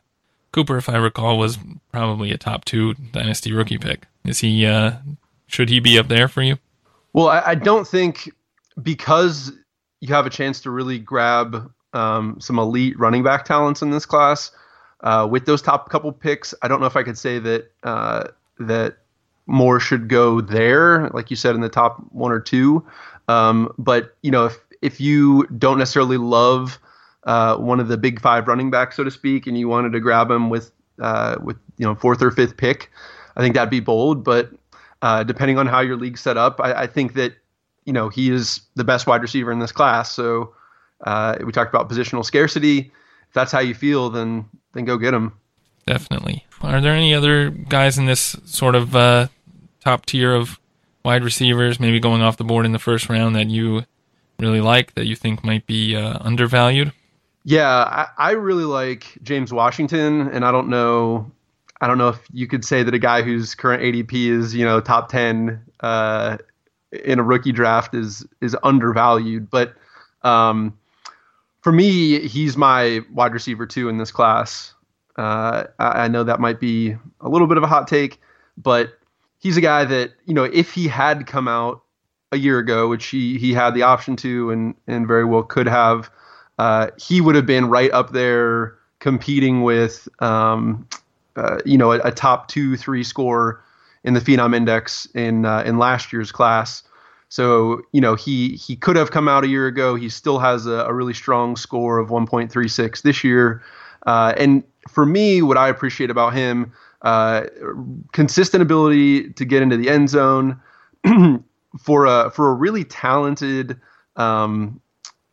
Cooper, 0.52 0.78
if 0.78 0.90
I 0.90 0.98
recall, 0.98 1.38
was 1.38 1.58
probably 1.92 2.32
a 2.32 2.38
top 2.38 2.66
two 2.66 2.94
dynasty 2.94 3.54
rookie 3.54 3.78
pick. 3.78 4.08
Is 4.26 4.40
he? 4.40 4.66
Uh, 4.66 4.94
should 5.48 5.70
he 5.70 5.80
be 5.80 6.00
up 6.00 6.08
there 6.08 6.28
for 6.28 6.42
you? 6.42 6.58
Well, 7.14 7.28
I, 7.28 7.42
I 7.48 7.56
don't 7.56 7.88
think 7.88 8.32
because 8.82 9.52
you 10.00 10.14
have 10.14 10.26
a 10.26 10.30
chance 10.30 10.62
to 10.62 10.72
really 10.72 10.98
grab 10.98 11.72
um, 11.94 12.40
some 12.40 12.58
elite 12.58 12.98
running 12.98 13.24
back 13.24 13.46
talents 13.46 13.82
in 13.82 13.92
this 13.92 14.06
class 14.06 14.52
uh, 15.02 15.28
with 15.30 15.46
those 15.46 15.62
top 15.62 15.90
couple 15.90 16.12
picks. 16.12 16.54
I 16.62 16.68
don't 16.68 16.80
know 16.80 16.88
if 16.88 16.96
I 16.96 17.04
could 17.04 17.18
say 17.18 17.40
that 17.40 17.72
uh, 17.84 18.24
that 18.60 18.98
more 19.48 19.80
should 19.80 20.08
go 20.08 20.42
there, 20.42 21.10
like 21.10 21.30
you 21.30 21.36
said, 21.36 21.56
in 21.56 21.62
the 21.62 21.70
top 21.70 21.98
one 22.12 22.32
or 22.32 22.40
two. 22.40 22.86
Um, 23.28 23.74
but 23.78 24.16
you 24.22 24.32
know, 24.32 24.46
if 24.46 24.58
if 24.82 25.02
you 25.02 25.46
don't 25.58 25.78
necessarily 25.78 26.18
love 26.18 26.80
uh, 27.26 27.58
one 27.58 27.80
of 27.80 27.88
the 27.88 27.98
big 27.98 28.20
five 28.20 28.48
running 28.48 28.72
backs, 28.72 28.96
so 28.98 29.04
to 29.04 29.12
speak, 29.12 29.48
and 29.48 29.58
you 29.58 29.68
wanted 29.68 29.92
to 29.94 30.00
grab 30.00 30.30
him 30.30 30.50
with 30.50 30.72
uh, 31.00 31.38
with 31.42 31.58
you 31.78 31.86
know 31.86 31.96
fourth 31.96 32.22
or 32.22 32.32
fifth 32.32 32.58
pick, 32.58 32.92
I 33.36 33.42
think 33.42 33.56
that'd 33.56 33.70
be 33.70 33.80
bold. 33.80 34.24
But 34.24 34.52
uh, 35.02 35.24
depending 35.24 35.58
on 35.58 35.68
how 35.68 35.82
your 35.82 35.98
league's 35.98 36.22
set 36.22 36.38
up, 36.38 36.60
I, 36.60 36.84
I 36.84 36.88
think 36.88 37.14
that 37.14 37.34
you 37.86 37.94
know, 37.94 38.10
he 38.10 38.30
is 38.30 38.62
the 38.76 38.84
best 38.84 39.08
wide 39.08 39.22
receiver 39.22 39.52
in 39.52 39.60
this 39.60 39.72
class. 39.72 40.12
So 40.12 40.54
uh, 41.02 41.38
we 41.44 41.52
talked 41.52 41.74
about 41.74 41.90
positional 41.90 42.24
scarcity. 42.24 42.92
If 43.28 43.34
that's 43.34 43.52
how 43.52 43.60
you 43.60 43.74
feel, 43.74 44.10
then 44.10 44.46
then 44.74 44.86
go 44.86 44.98
get 44.98 45.14
him. 45.14 45.34
Definitely. 45.86 46.46
Are 46.64 46.82
there 46.82 46.94
any 46.94 47.14
other 47.14 47.50
guys 47.50 47.98
in 47.98 48.06
this 48.06 48.36
sort 48.46 48.76
of 48.76 48.96
uh, 48.96 49.28
top 49.84 50.06
tier 50.06 50.34
of 50.34 50.60
wide 51.04 51.24
receivers, 51.24 51.80
maybe 51.80 52.00
going 52.00 52.22
off 52.22 52.38
the 52.38 52.44
board 52.44 52.66
in 52.66 52.72
the 52.72 52.80
first 52.80 53.10
round, 53.10 53.36
that 53.36 53.50
you 53.50 53.84
really 54.40 54.62
like 54.62 54.94
that 54.96 55.06
you 55.06 55.16
think 55.16 55.44
might 55.44 55.66
be 55.66 55.96
uh, 55.96 56.18
undervalued? 56.22 56.92
Yeah, 57.44 57.68
I, 57.68 58.08
I 58.18 58.32
really 58.32 58.66
like 58.66 59.18
James 59.24 59.52
Washington, 59.52 60.28
and 60.30 60.46
I 60.46 60.52
don't 60.52 60.70
know 60.70 61.32
I 61.82 61.88
don't 61.88 61.98
know 61.98 62.10
if 62.10 62.20
you 62.32 62.48
could 62.48 62.64
say 62.64 62.84
that 62.84 62.94
a 62.94 63.00
guy 63.00 63.24
whose 63.24 63.56
current 63.56 63.82
ADP 63.82 64.14
is, 64.14 64.56
you 64.56 64.64
know, 64.64 64.80
top 64.80 65.10
10 65.10 65.60
uh, 65.80 66.38
in 66.92 67.18
a 67.18 67.24
rookie 67.24 67.52
draft 67.52 67.96
is 67.96 68.26
is 68.40 68.56
undervalued. 68.62 69.50
But 69.50 69.74
um, 70.22 70.78
for 71.62 71.72
me, 71.72 72.28
he's 72.28 72.56
my 72.56 73.02
wide 73.12 73.34
receiver 73.34 73.66
two 73.66 73.90
in 73.90 73.98
this 73.98 74.12
class. 74.12 74.76
Uh, 75.18 75.66
I, 75.80 76.04
I 76.04 76.08
know 76.08 76.24
that 76.24 76.40
might 76.40 76.60
be 76.60 76.96
a 77.20 77.30
little 77.30 77.48
bit 77.48 77.58
of 77.58 77.64
a 77.64 77.68
hot 77.68 77.88
take, 77.88 78.20
but 78.58 78.94
he's 79.40 79.58
a 79.58 79.62
guy 79.62 79.86
that 79.86 80.14
you 80.26 80.34
know 80.34 80.44
if 80.44 80.74
he 80.74 80.88
had 80.88 81.28
come 81.28 81.48
out 81.48 81.84
a 82.32 82.38
year 82.38 82.60
ago, 82.60 82.88
which 82.88 83.08
he 83.08 83.38
he 83.38 83.54
had 83.54 83.74
the 83.74 83.84
option 83.84 84.16
to 84.18 84.52
and 84.52 84.76
and 84.88 85.08
very 85.08 85.26
well 85.26 85.44
could 85.44 85.68
have, 85.68 86.10
uh, 86.58 86.88
he 86.98 87.22
would 87.22 87.36
have 87.36 87.46
been 87.46 87.68
right 87.68 87.92
up 87.92 88.12
there 88.12 88.78
competing 89.00 89.64
with 89.64 90.08
um, 90.20 90.88
uh, 91.36 91.58
you 91.66 91.78
know 91.78 91.92
a, 91.92 92.00
a, 92.00 92.12
top 92.12 92.48
two 92.48 92.78
three 92.78 93.04
score 93.04 93.64
in 94.04 94.14
the 94.14 94.20
Phenom 94.20 94.56
Index 94.56 95.08
in 95.14 95.46
uh, 95.46 95.64
in 95.66 95.78
last 95.78 96.14
year's 96.14 96.32
class. 96.32 96.84
So 97.30 97.82
you 97.92 98.02
know 98.02 98.16
he 98.16 98.56
he 98.56 98.76
could 98.76 98.96
have 98.96 99.12
come 99.12 99.28
out 99.28 99.44
a 99.44 99.48
year 99.48 99.68
ago. 99.68 99.96
He 99.96 100.10
still 100.10 100.40
has 100.40 100.66
a, 100.66 100.86
a 100.86 100.94
really 100.94 101.14
strong 101.14 101.56
score 101.56 101.98
of 101.98 102.10
1.36 102.10 103.02
this 103.02 103.24
year. 103.24 103.62
Uh, 104.06 104.34
and 104.38 104.64
for 104.90 105.06
me, 105.06 105.42
what 105.42 105.58
I 105.58 105.70
appreciate 105.70 106.10
about 106.10 106.34
him, 106.34 106.72
uh, 107.02 107.46
consistent 108.12 108.62
ability 108.62 109.32
to 109.34 109.46
get 109.46 109.62
into 109.62 109.78
the 109.78 109.90
end 109.90 110.10
zone 110.10 110.60
for 111.80 112.06
a 112.06 112.32
for 112.32 112.50
a 112.50 112.54
really 112.54 112.84
talented 112.84 113.80
um, 114.16 114.80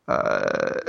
uh, 0.07 0.79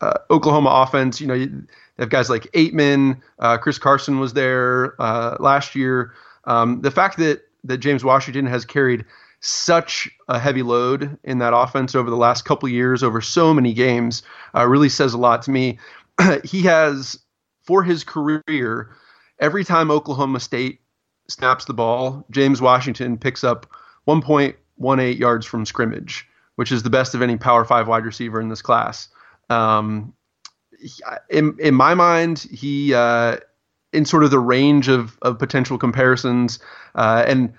uh 0.00 0.14
Oklahoma 0.30 0.70
offense. 0.70 1.20
You 1.20 1.26
know, 1.26 1.38
they 1.38 2.04
have 2.04 2.10
guys 2.10 2.30
like 2.30 2.44
Ateman, 2.52 3.20
uh, 3.38 3.58
Chris 3.58 3.78
Carson 3.78 4.20
was 4.20 4.32
there 4.34 5.00
uh, 5.00 5.36
last 5.40 5.74
year. 5.74 6.14
Um, 6.44 6.80
the 6.80 6.90
fact 6.90 7.18
that 7.18 7.42
that 7.64 7.78
James 7.78 8.04
Washington 8.04 8.46
has 8.46 8.64
carried 8.64 9.04
such 9.40 10.08
a 10.28 10.38
heavy 10.38 10.62
load 10.62 11.18
in 11.24 11.38
that 11.38 11.54
offense 11.54 11.94
over 11.94 12.10
the 12.10 12.16
last 12.16 12.44
couple 12.44 12.68
years, 12.68 13.02
over 13.02 13.20
so 13.20 13.54
many 13.54 13.72
games, 13.72 14.22
uh, 14.54 14.66
really 14.66 14.88
says 14.88 15.14
a 15.14 15.18
lot 15.18 15.42
to 15.42 15.50
me. 15.50 15.78
he 16.44 16.62
has, 16.62 17.18
for 17.62 17.82
his 17.82 18.04
career, 18.04 18.90
every 19.38 19.64
time 19.64 19.90
Oklahoma 19.90 20.40
State 20.40 20.80
snaps 21.28 21.64
the 21.64 21.74
ball, 21.74 22.26
James 22.30 22.60
Washington 22.60 23.18
picks 23.18 23.44
up 23.44 23.66
1.18 24.08 25.18
yards 25.18 25.46
from 25.46 25.64
scrimmage, 25.64 26.26
which 26.56 26.72
is 26.72 26.82
the 26.82 26.90
best 26.90 27.14
of 27.14 27.22
any 27.22 27.36
Power 27.36 27.64
Five 27.64 27.88
wide 27.88 28.04
receiver 28.04 28.40
in 28.40 28.48
this 28.48 28.62
class. 28.62 29.08
Um, 29.48 30.14
in 31.28 31.56
in 31.58 31.74
my 31.74 31.94
mind, 31.94 32.46
he 32.50 32.94
uh, 32.94 33.36
in 33.92 34.04
sort 34.04 34.24
of 34.24 34.30
the 34.30 34.38
range 34.38 34.88
of 34.88 35.18
of 35.22 35.38
potential 35.38 35.78
comparisons. 35.78 36.58
Uh, 36.94 37.24
and 37.26 37.52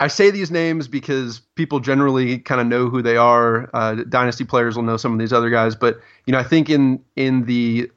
I 0.00 0.08
say 0.08 0.30
these 0.30 0.50
names 0.50 0.88
because 0.88 1.40
people 1.54 1.78
generally 1.78 2.38
kind 2.38 2.60
of 2.60 2.66
know 2.66 2.88
who 2.88 3.00
they 3.00 3.16
are. 3.16 3.70
Uh, 3.72 3.94
dynasty 4.08 4.44
players 4.44 4.76
will 4.76 4.82
know 4.82 4.96
some 4.96 5.12
of 5.12 5.18
these 5.18 5.32
other 5.32 5.50
guys, 5.50 5.74
but 5.76 6.00
you 6.26 6.32
know, 6.32 6.38
I 6.38 6.42
think 6.42 6.68
in 6.68 7.02
in 7.16 7.44
the 7.44 7.90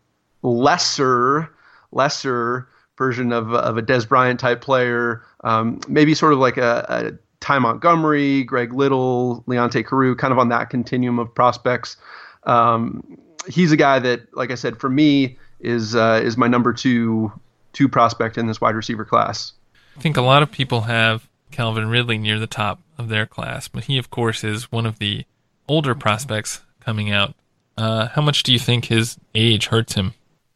lesser 0.44 1.50
lesser 1.92 2.68
version 2.98 3.34
of 3.34 3.54
of 3.54 3.78
a 3.78 3.82
Dez 3.82 4.08
Bryant 4.08 4.40
type 4.40 4.62
player, 4.62 5.24
um, 5.44 5.80
maybe 5.88 6.14
sort 6.14 6.34
of 6.34 6.40
like 6.40 6.58
a, 6.58 6.86
a 6.90 7.18
Ty 7.40 7.60
Montgomery, 7.60 8.44
Greg 8.44 8.74
Little, 8.74 9.44
Leonte 9.48 9.84
Carroo, 9.84 10.16
kind 10.16 10.32
of 10.32 10.38
on 10.38 10.50
that 10.50 10.70
continuum 10.70 11.18
of 11.18 11.34
prospects. 11.34 11.98
Um, 12.44 13.18
he's 13.48 13.72
a 13.72 13.78
guy 13.78 14.00
that, 14.00 14.36
like 14.36 14.52
I 14.52 14.56
said, 14.56 14.80
for 14.80 14.90
me 14.90 15.38
is 15.60 15.96
uh, 15.96 16.22
is 16.24 16.38
my 16.38 16.48
number 16.48 16.74
two 16.74 17.32
two 17.74 17.88
prospect 17.88 18.38
in 18.38 18.48
this 18.48 18.62
wide 18.62 18.76
receiver 18.76 19.06
class. 19.06 19.54
I 19.96 20.00
think 20.00 20.18
a 20.18 20.22
lot 20.22 20.44
of 20.44 20.52
people 20.52 20.82
have 20.82 21.27
Calvin 21.52 21.90
Ridley 21.90 22.18
near 22.18 22.40
the 22.40 22.48
top 22.48 22.82
of 22.98 23.10
their 23.10 23.26
class, 23.26 23.68
but 23.68 23.86
he, 23.86 23.98
of 23.98 24.10
course, 24.10 24.44
is 24.44 24.72
one 24.72 24.86
of 24.86 25.00
the 25.00 25.26
older 25.68 25.96
prospects 25.96 26.62
coming 26.80 27.12
out. 27.12 27.36
Uh, 27.78 28.08
how 28.08 28.22
much 28.22 28.44
do 28.44 28.52
you 28.52 28.60
think 28.60 28.86
his 28.86 29.18
age 29.36 29.68
hurts 29.68 29.94
him? 29.94 30.14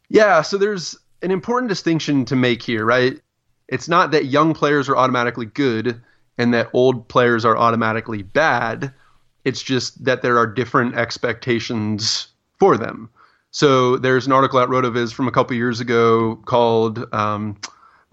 Yeah, 0.08 0.42
so 0.42 0.58
there's 0.58 0.96
an 1.22 1.30
important 1.30 1.68
distinction 1.68 2.24
to 2.26 2.36
make 2.36 2.62
here, 2.62 2.84
right? 2.84 3.20
It's 3.68 3.88
not 3.88 4.10
that 4.10 4.26
young 4.26 4.54
players 4.54 4.88
are 4.88 4.96
automatically 4.96 5.46
good 5.46 6.00
and 6.38 6.52
that 6.52 6.68
old 6.72 7.08
players 7.08 7.44
are 7.44 7.56
automatically 7.56 8.22
bad. 8.22 8.92
It's 9.44 9.62
just 9.62 10.04
that 10.04 10.22
there 10.22 10.38
are 10.38 10.46
different 10.46 10.96
expectations 10.96 12.28
for 12.58 12.76
them. 12.76 13.08
So 13.50 13.96
there's 13.98 14.26
an 14.26 14.32
article 14.32 14.58
at 14.60 14.68
RotoViz 14.68 15.12
from 15.12 15.28
a 15.28 15.30
couple 15.30 15.54
years 15.56 15.80
ago 15.80 16.36
called 16.46 17.06
um, 17.12 17.58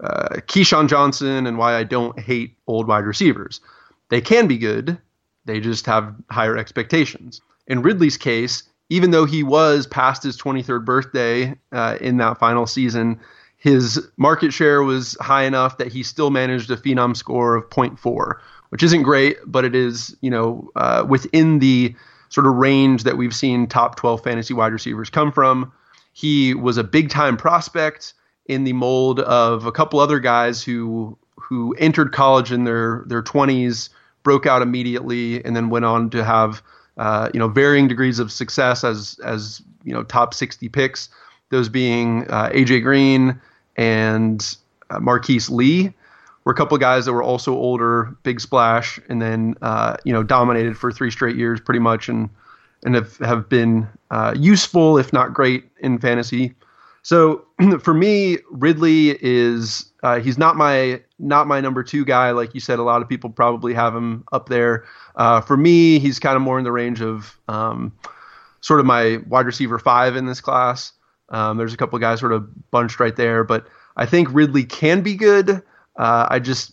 uh, 0.02 0.36
Keyshawn 0.46 0.88
Johnson 0.88 1.46
and 1.46 1.58
Why 1.58 1.76
I 1.76 1.84
Don't 1.84 2.18
Hate 2.18 2.56
Old 2.66 2.86
Wide 2.88 3.04
Receivers. 3.04 3.60
They 4.08 4.20
can 4.20 4.46
be 4.46 4.58
good, 4.58 4.98
they 5.44 5.60
just 5.60 5.86
have 5.86 6.14
higher 6.30 6.56
expectations. 6.56 7.40
In 7.66 7.82
Ridley's 7.82 8.16
case, 8.16 8.64
even 8.88 9.12
though 9.12 9.24
he 9.24 9.42
was 9.42 9.86
past 9.86 10.22
his 10.22 10.36
23rd 10.36 10.84
birthday 10.84 11.56
uh, 11.72 11.96
in 12.00 12.16
that 12.18 12.38
final 12.38 12.66
season, 12.66 13.20
his 13.56 14.00
market 14.16 14.52
share 14.52 14.82
was 14.82 15.16
high 15.20 15.44
enough 15.44 15.78
that 15.78 15.92
he 15.92 16.02
still 16.02 16.30
managed 16.30 16.70
a 16.70 16.76
phenom 16.76 17.16
score 17.16 17.54
of 17.54 17.68
0.4, 17.70 18.40
which 18.70 18.82
isn't 18.82 19.02
great, 19.02 19.36
but 19.46 19.64
it 19.64 19.74
is, 19.74 20.16
you 20.22 20.30
know, 20.30 20.70
uh, 20.76 21.04
within 21.08 21.58
the 21.58 21.94
sort 22.30 22.46
of 22.46 22.54
range 22.54 23.04
that 23.04 23.16
we've 23.16 23.34
seen 23.34 23.66
top 23.66 23.96
12 23.96 24.24
fantasy 24.24 24.54
wide 24.54 24.72
receivers 24.72 25.10
come 25.10 25.30
from. 25.30 25.70
He 26.12 26.54
was 26.54 26.76
a 26.76 26.84
big 26.84 27.10
time 27.10 27.36
prospect 27.36 28.14
in 28.50 28.64
the 28.64 28.72
mold 28.72 29.20
of 29.20 29.64
a 29.64 29.72
couple 29.72 30.00
other 30.00 30.18
guys 30.18 30.62
who 30.62 31.16
who 31.36 31.74
entered 31.78 32.12
college 32.12 32.52
in 32.52 32.64
their 32.64 33.04
their 33.06 33.22
20s, 33.22 33.88
broke 34.22 34.46
out 34.46 34.60
immediately, 34.62 35.44
and 35.44 35.54
then 35.54 35.70
went 35.70 35.84
on 35.84 36.10
to 36.10 36.24
have 36.24 36.62
uh, 37.00 37.30
you 37.32 37.40
know, 37.40 37.48
varying 37.48 37.88
degrees 37.88 38.18
of 38.18 38.30
success 38.30 38.84
as 38.84 39.18
as 39.24 39.62
you 39.84 39.92
know 39.92 40.02
top 40.02 40.34
60 40.34 40.68
picks. 40.68 41.08
Those 41.48 41.68
being 41.68 42.30
uh, 42.30 42.50
AJ 42.50 42.82
Green 42.82 43.40
and 43.76 44.56
uh, 44.90 45.00
Marquise 45.00 45.48
Lee 45.48 45.92
were 46.44 46.52
a 46.52 46.54
couple 46.54 46.76
guys 46.78 47.06
that 47.06 47.12
were 47.12 47.22
also 47.22 47.54
older, 47.54 48.14
big 48.22 48.40
splash, 48.40 49.00
and 49.08 49.22
then 49.22 49.54
uh, 49.62 49.96
you 50.04 50.12
know 50.12 50.22
dominated 50.22 50.76
for 50.76 50.92
three 50.92 51.10
straight 51.10 51.36
years 51.36 51.58
pretty 51.58 51.80
much, 51.80 52.08
and 52.08 52.28
and 52.84 52.94
have 52.94 53.16
have 53.18 53.48
been 53.48 53.88
uh, 54.10 54.34
useful 54.36 54.98
if 54.98 55.12
not 55.12 55.32
great 55.32 55.64
in 55.78 55.98
fantasy. 55.98 56.54
So 57.02 57.46
for 57.80 57.94
me, 57.94 58.38
Ridley 58.50 59.18
is 59.20 59.90
uh, 60.02 60.20
he's 60.20 60.38
not 60.38 60.56
my 60.56 61.02
not 61.18 61.46
my 61.46 61.60
number 61.60 61.82
two 61.82 62.04
guy. 62.04 62.30
Like 62.30 62.54
you 62.54 62.60
said, 62.60 62.78
a 62.78 62.82
lot 62.82 63.02
of 63.02 63.08
people 63.08 63.30
probably 63.30 63.74
have 63.74 63.94
him 63.94 64.24
up 64.32 64.48
there. 64.48 64.84
Uh, 65.16 65.40
for 65.40 65.56
me, 65.56 65.98
he's 65.98 66.18
kind 66.18 66.36
of 66.36 66.42
more 66.42 66.58
in 66.58 66.64
the 66.64 66.72
range 66.72 67.00
of 67.00 67.38
um, 67.48 67.92
sort 68.60 68.80
of 68.80 68.86
my 68.86 69.18
wide 69.28 69.46
receiver 69.46 69.78
five 69.78 70.16
in 70.16 70.26
this 70.26 70.40
class. 70.40 70.92
Um, 71.30 71.56
there's 71.58 71.74
a 71.74 71.76
couple 71.76 71.96
of 71.96 72.00
guys 72.00 72.20
sort 72.20 72.32
of 72.32 72.70
bunched 72.70 72.98
right 72.98 73.14
there, 73.14 73.44
but 73.44 73.66
I 73.96 74.06
think 74.06 74.28
Ridley 74.32 74.64
can 74.64 75.02
be 75.02 75.14
good. 75.14 75.62
Uh, 75.96 76.26
I 76.28 76.38
just 76.38 76.72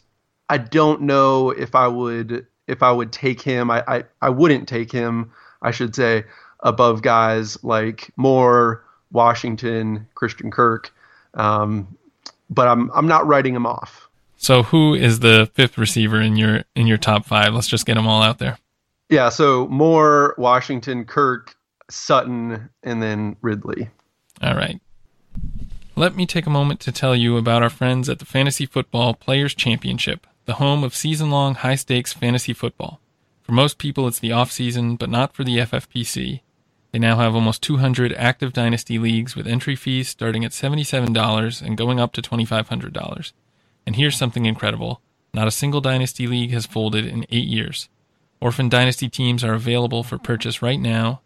I 0.50 0.58
don't 0.58 1.02
know 1.02 1.52
if 1.52 1.76
I 1.76 1.88
would 1.88 2.48
if 2.68 2.84
I 2.84 2.92
would 2.92 3.12
take 3.12 3.42
him. 3.42 3.70
I, 3.70 3.84
I 3.88 4.04
I 4.22 4.30
wouldn't 4.30 4.68
take 4.68 4.92
him. 4.92 5.32
I 5.62 5.72
should 5.72 5.96
say 5.96 6.24
above 6.62 7.02
guys 7.02 7.64
like 7.64 8.12
Moore, 8.18 8.84
Washington, 9.12 10.08
Christian 10.16 10.52
Kirk. 10.52 10.94
Um, 11.34 11.98
but 12.50 12.68
I'm 12.68 12.92
I'm 12.92 13.08
not 13.08 13.28
writing 13.28 13.56
him 13.56 13.66
off. 13.66 14.10
So 14.38 14.64
who 14.64 14.94
is 14.94 15.20
the 15.20 15.50
fifth 15.54 15.78
receiver 15.78 16.22
in 16.22 16.36
your 16.36 16.64
in 16.76 16.88
your 16.88 16.98
top 16.98 17.26
five? 17.26 17.54
Let's 17.54 17.68
just 17.68 17.86
get 17.86 17.96
them 17.96 18.08
all 18.08 18.22
out 18.22 18.40
there. 18.40 18.58
Yeah, 19.10 19.30
so 19.30 19.68
Moore, 19.68 20.36
Washington, 20.38 21.06
Kirk, 21.06 21.56
Sutton, 21.90 22.70
and 22.84 23.02
then 23.02 23.38
Ridley. 23.42 23.90
All 24.42 24.56
right. 24.56 24.82
Let 25.96 26.16
me 26.16 26.26
take 26.26 26.46
a 26.46 26.52
moment 26.52 26.80
to 26.82 26.92
tell 26.92 27.16
you 27.16 27.38
about 27.38 27.64
our 27.64 27.70
friends 27.70 28.10
at 28.10 28.20
the 28.20 28.26
Fantasy 28.26 28.66
Football 28.66 29.16
Players 29.16 29.56
Championship, 29.56 30.28
the 30.46 30.56
home 30.56 30.84
of 30.84 30.94
season 30.94 31.32
long 31.32 31.56
high 31.56 31.76
stakes 31.76 32.14
fantasy 32.14 32.54
football. 32.54 33.00
For 33.42 33.54
most 33.54 33.78
people, 33.78 34.08
it's 34.08 34.20
the 34.20 34.34
off 34.34 34.52
season, 34.52 34.98
but 34.98 35.10
not 35.10 35.34
for 35.34 35.44
the 35.44 35.58
FFPC. 35.58 36.42
They 36.92 37.00
now 37.00 37.18
have 37.18 37.36
almost 37.36 37.62
200 37.64 38.14
active 38.14 38.54
dynasty 38.54 38.98
leagues 38.98 39.36
with 39.36 39.48
entry 39.48 39.76
fees 39.76 40.10
starting 40.10 40.46
at 40.46 40.52
$77 40.52 41.62
and 41.62 41.78
going 41.78 42.00
up 42.00 42.14
to 42.14 42.22
$2,500. 42.22 43.32
And 43.86 43.96
here's 43.96 44.18
something 44.18 44.46
incredible 44.46 45.02
not 45.34 45.48
a 45.48 45.52
single 45.52 45.82
dynasty 45.82 46.26
league 46.26 46.52
has 46.52 46.66
folded 46.66 47.06
in 47.06 47.26
eight 47.30 47.48
years. 47.48 47.90
Orphan 48.40 48.70
dynasty 48.70 49.10
teams 49.10 49.44
are 49.44 49.54
available 49.54 50.04
for 50.04 50.18
purchase 50.18 50.62
right 50.62 50.80
now. 50.80 51.22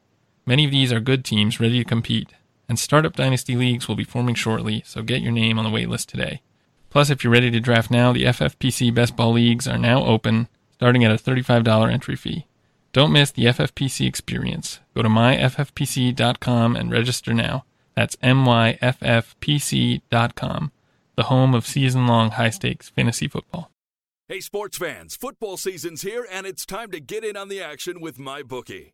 Many 0.46 0.66
of 0.66 0.72
these 0.72 0.92
are 0.92 1.00
good 1.00 1.24
teams 1.24 1.60
ready 1.60 1.78
to 1.78 1.86
compete, 1.86 2.30
and 2.68 2.80
startup 2.80 3.16
dynasty 3.16 3.56
leagues 3.56 3.88
will 3.88 3.96
be 3.96 4.04
forming 4.04 4.36
shortly, 4.36 4.84
so 4.86 5.02
get 5.02 5.22
your 5.22 5.32
name 5.32 5.60
on 5.60 5.66
the 5.66 5.78
waitlist 5.78 6.08
today. 6.08 6.42
Plus, 6.90 7.10
if 7.10 7.24
you're 7.24 7.32
ready 7.32 7.52
to 7.52 7.60
draft 7.60 7.90
now, 7.90 8.12
the 8.12 8.26
FFPC 8.26 8.94
Best 8.94 9.16
Ball 9.16 9.32
Leagues 9.32 9.68
are 9.68 9.78
now 9.78 10.04
open, 10.04 10.50
starting 10.74 11.06
at 11.06 11.12
a 11.12 11.16
$35 11.16 11.92
entry 11.92 12.18
fee. 12.18 12.48
Don't 12.94 13.14
miss 13.14 13.32
the 13.32 13.46
FFPC 13.46 14.06
experience. 14.06 14.80
Go 14.96 15.02
to 15.02 15.10
myffpc.com 15.10 16.76
and 16.76 16.92
register 16.92 17.34
now. 17.34 17.64
That's 17.96 18.18
myffpc.com, 18.18 18.82
the 21.16 21.24
home 21.24 21.54
of 21.54 21.66
season 21.66 22.08
long 22.08 22.32
high 22.32 22.50
stakes 22.50 22.90
fantasy 22.90 23.28
football. 23.28 23.72
Hey, 24.28 24.40
sports 24.40 24.78
fans, 24.78 25.16
football 25.16 25.58
season's 25.58 26.04
here, 26.04 26.26
and 26.32 26.48
it's 26.48 26.66
time 26.66 26.92
to 26.92 27.02
get 27.02 27.26
in 27.26 27.36
on 27.36 27.50
the 27.50 27.62
action 27.62 28.00
with 28.00 28.18
MyBookie. 28.18 28.94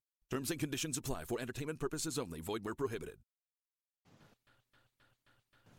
Terms 0.31 0.49
and 0.49 0.57
conditions 0.57 0.97
apply 0.97 1.25
for 1.25 1.41
entertainment 1.41 1.77
purposes 1.77 2.17
only. 2.17 2.39
Void 2.39 2.63
where 2.63 2.73
prohibited. 2.73 3.17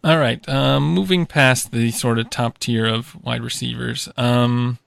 All 0.04 0.18
right. 0.18 0.46
Um, 0.46 0.92
moving 0.92 1.24
past 1.24 1.72
the 1.72 1.90
sort 1.90 2.18
of 2.18 2.28
top 2.28 2.58
tier 2.58 2.84
of 2.84 3.16
wide 3.24 3.42
receivers, 3.42 4.10
um, 4.18 4.78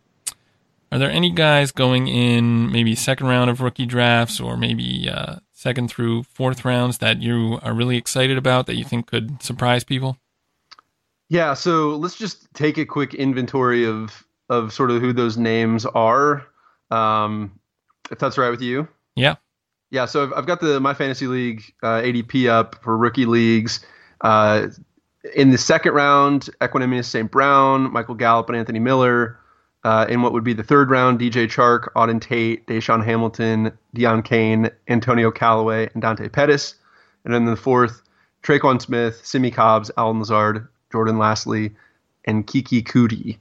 are 0.91 0.99
there 0.99 1.09
any 1.09 1.31
guys 1.31 1.71
going 1.71 2.07
in 2.07 2.71
maybe 2.71 2.93
second 2.93 3.25
round 3.25 3.49
of 3.49 3.59
rookie 3.59 3.87
drafts 3.87 4.39
or 4.39 4.55
maybe 4.55 5.09
uh, 5.09 5.37
second 5.51 5.89
through 5.89 6.21
fourth 6.23 6.63
rounds 6.63 6.99
that 6.99 7.23
you 7.23 7.57
are 7.63 7.73
really 7.73 7.97
excited 7.97 8.37
about 8.37 8.67
that 8.67 8.75
you 8.75 8.83
think 8.83 9.07
could 9.07 9.41
surprise 9.41 9.83
people? 9.83 10.19
Yeah, 11.29 11.55
so 11.55 11.95
let's 11.95 12.15
just 12.15 12.53
take 12.53 12.77
a 12.77 12.85
quick 12.85 13.15
inventory 13.15 13.83
of 13.83 14.23
of 14.49 14.71
sort 14.71 14.91
of 14.91 15.01
who 15.01 15.11
those 15.11 15.37
names 15.37 15.87
are, 15.87 16.45
um, 16.91 17.59
if 18.11 18.19
that's 18.19 18.37
right 18.37 18.51
with 18.51 18.61
you. 18.61 18.87
Yeah. 19.15 19.37
Yeah, 19.91 20.05
so 20.05 20.33
I've, 20.35 20.45
got 20.45 20.61
the 20.61 20.79
my 20.79 20.93
fantasy 20.93 21.27
league 21.27 21.63
uh, 21.83 22.01
ADP 22.01 22.49
up 22.49 22.83
for 22.83 22.97
rookie 22.97 23.25
leagues. 23.25 23.85
Uh, 24.21 24.67
in 25.33 25.51
the 25.51 25.57
second 25.57 25.93
round, 25.93 26.49
Equanimeous 26.61 27.05
St. 27.05 27.29
Brown, 27.29 27.91
Michael 27.91 28.15
Gallup, 28.15 28.49
and 28.49 28.57
Anthony 28.57 28.79
Miller. 28.79 29.39
Uh, 29.83 30.07
in 30.09 30.23
what 30.23 30.33
would 30.33 30.43
be 30.43 30.53
the 30.53 30.63
third 30.63 30.89
round, 30.89 31.19
DJ 31.19 31.45
Chark, 31.45 31.93
Auden 31.93 32.19
Tate, 32.19 32.65
DaeSean 32.65 33.05
Hamilton, 33.05 33.71
Deon 33.95 34.25
Cain, 34.25 34.71
Antonio 34.87 35.29
Callaway, 35.29 35.91
and 35.93 36.01
Dante 36.01 36.27
Pettis. 36.27 36.73
And 37.23 37.31
then 37.31 37.45
the 37.45 37.55
fourth, 37.55 38.01
Tre'Quan 38.41 38.81
Smith, 38.81 39.23
Simmie 39.23 39.51
Cobbs, 39.51 39.91
Allen 39.95 40.19
Lazard, 40.19 40.67
Jordan 40.91 41.17
Lasley, 41.17 41.75
and 42.25 42.47
Keke 42.47 42.83
Coutee. 42.83 43.37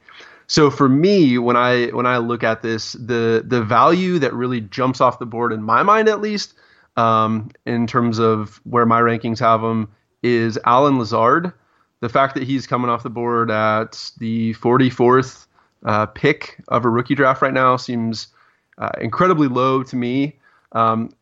So 0.46 0.70
for 0.70 0.88
me, 0.88 1.38
when 1.38 1.56
I 1.56 1.86
when 1.88 2.06
I 2.06 2.18
look 2.18 2.42
at 2.44 2.62
this, 2.62 2.92
the 2.92 3.42
the 3.46 3.62
value 3.62 4.18
that 4.18 4.34
really 4.34 4.60
jumps 4.60 5.00
off 5.00 5.18
the 5.18 5.26
board 5.26 5.52
in 5.52 5.62
my 5.62 5.82
mind, 5.82 6.08
at 6.08 6.20
least, 6.20 6.54
um, 6.96 7.50
in 7.66 7.86
terms 7.86 8.18
of 8.18 8.60
where 8.64 8.86
my 8.86 9.00
rankings 9.00 9.38
have 9.38 9.62
him, 9.62 9.88
is 10.22 10.58
Allen 10.64 10.98
Lazard. 10.98 11.52
The 12.00 12.08
fact 12.08 12.34
that 12.34 12.42
he's 12.42 12.66
coming 12.66 12.90
off 12.90 13.02
the 13.02 13.10
board 13.10 13.50
at 13.50 14.10
the 14.18 14.52
44th 14.54 15.46
uh, 15.84 16.06
pick 16.06 16.62
of 16.68 16.84
a 16.84 16.90
rookie 16.90 17.14
draft 17.14 17.40
right 17.40 17.54
now 17.54 17.76
seems 17.76 18.28
uh, 18.76 18.90
incredibly 19.00 19.48
low 19.48 19.82
to 19.84 19.96
me. 19.96 20.38
Um, 20.72 21.14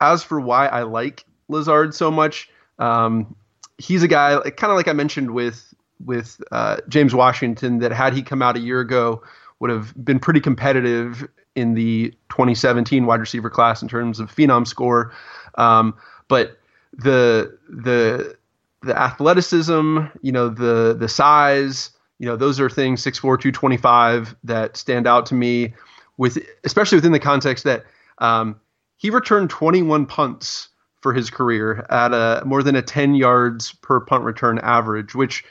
as 0.00 0.22
for 0.22 0.40
why 0.40 0.66
I 0.66 0.82
like 0.82 1.26
Lazard 1.48 1.94
so 1.94 2.10
much, 2.10 2.48
um, 2.78 3.34
he's 3.76 4.02
a 4.02 4.08
guy 4.08 4.38
kind 4.50 4.70
of 4.70 4.76
like 4.76 4.88
I 4.88 4.92
mentioned 4.92 5.32
with 5.32 5.69
with 6.04 6.42
uh, 6.52 6.78
James 6.88 7.14
Washington 7.14 7.78
that 7.78 7.92
had 7.92 8.14
he 8.14 8.22
come 8.22 8.42
out 8.42 8.56
a 8.56 8.60
year 8.60 8.80
ago 8.80 9.22
would 9.58 9.70
have 9.70 9.92
been 10.04 10.18
pretty 10.18 10.40
competitive 10.40 11.28
in 11.54 11.74
the 11.74 12.10
2017 12.30 13.06
wide 13.06 13.20
receiver 13.20 13.50
class 13.50 13.82
in 13.82 13.88
terms 13.88 14.20
of 14.20 14.34
phenom 14.34 14.66
score. 14.66 15.12
Um, 15.56 15.94
but 16.28 16.58
the 16.92 17.56
the 17.68 18.36
the 18.82 18.98
athleticism, 18.98 19.98
you 20.22 20.32
know, 20.32 20.48
the 20.48 20.96
the 20.98 21.08
size, 21.08 21.90
you 22.18 22.26
know, 22.26 22.36
those 22.36 22.58
are 22.58 22.70
things 22.70 23.02
6'4", 23.02 23.20
225 23.20 24.36
that 24.44 24.76
stand 24.76 25.06
out 25.06 25.26
to 25.26 25.34
me. 25.34 25.74
With 26.16 26.38
especially 26.64 26.96
within 26.96 27.12
the 27.12 27.20
context 27.20 27.64
that 27.64 27.84
um, 28.18 28.60
he 28.96 29.08
returned 29.08 29.48
21 29.48 30.04
punts 30.06 30.68
for 31.00 31.14
his 31.14 31.30
career 31.30 31.86
at 31.88 32.12
a 32.12 32.42
more 32.44 32.62
than 32.62 32.76
a 32.76 32.82
10 32.82 33.14
yards 33.14 33.72
per 33.72 34.00
punt 34.00 34.24
return 34.24 34.58
average, 34.58 35.14
which 35.14 35.44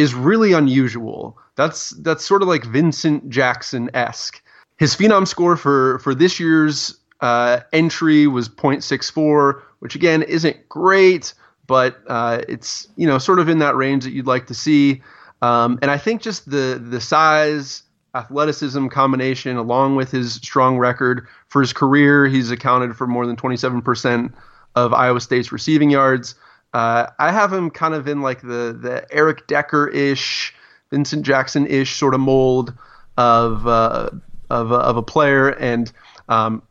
is 0.00 0.14
really 0.14 0.52
unusual. 0.52 1.38
That's 1.56 1.90
that's 1.90 2.24
sort 2.24 2.42
of 2.42 2.48
like 2.48 2.64
Vincent 2.64 3.28
Jackson 3.28 3.90
esque. 3.94 4.42
His 4.78 4.96
phenom 4.96 5.28
score 5.28 5.56
for 5.56 5.98
for 5.98 6.14
this 6.14 6.40
year's 6.40 6.98
uh, 7.20 7.60
entry 7.74 8.26
was 8.26 8.48
0.64, 8.48 9.60
which 9.80 9.94
again 9.94 10.22
isn't 10.22 10.68
great, 10.70 11.34
but 11.66 11.98
uh, 12.06 12.40
it's 12.48 12.88
you 12.96 13.06
know 13.06 13.18
sort 13.18 13.38
of 13.38 13.48
in 13.48 13.58
that 13.58 13.76
range 13.76 14.04
that 14.04 14.12
you'd 14.12 14.26
like 14.26 14.46
to 14.46 14.54
see. 14.54 15.02
Um, 15.42 15.78
and 15.82 15.90
I 15.90 15.98
think 15.98 16.22
just 16.22 16.50
the 16.50 16.82
the 16.82 17.00
size, 17.00 17.82
athleticism 18.14 18.88
combination, 18.88 19.58
along 19.58 19.96
with 19.96 20.10
his 20.10 20.34
strong 20.34 20.78
record 20.78 21.26
for 21.48 21.60
his 21.60 21.74
career, 21.74 22.26
he's 22.26 22.50
accounted 22.50 22.96
for 22.96 23.06
more 23.06 23.26
than 23.26 23.36
27% 23.36 24.32
of 24.76 24.94
Iowa 24.94 25.20
State's 25.20 25.52
receiving 25.52 25.90
yards. 25.90 26.34
Uh, 26.72 27.06
I 27.18 27.32
have 27.32 27.52
him 27.52 27.70
kind 27.70 27.94
of 27.94 28.06
in 28.06 28.22
like 28.22 28.40
the 28.42 28.76
the 28.80 29.06
Eric 29.10 29.46
Decker 29.46 29.88
ish, 29.88 30.54
Vincent 30.90 31.24
Jackson 31.24 31.66
ish 31.66 31.96
sort 31.96 32.14
of 32.14 32.20
mold 32.20 32.72
of 33.16 33.66
uh, 33.66 34.10
of 34.50 34.72
of 34.72 34.96
a 34.96 35.02
player, 35.02 35.48
and 35.48 35.90
um, 36.28 36.62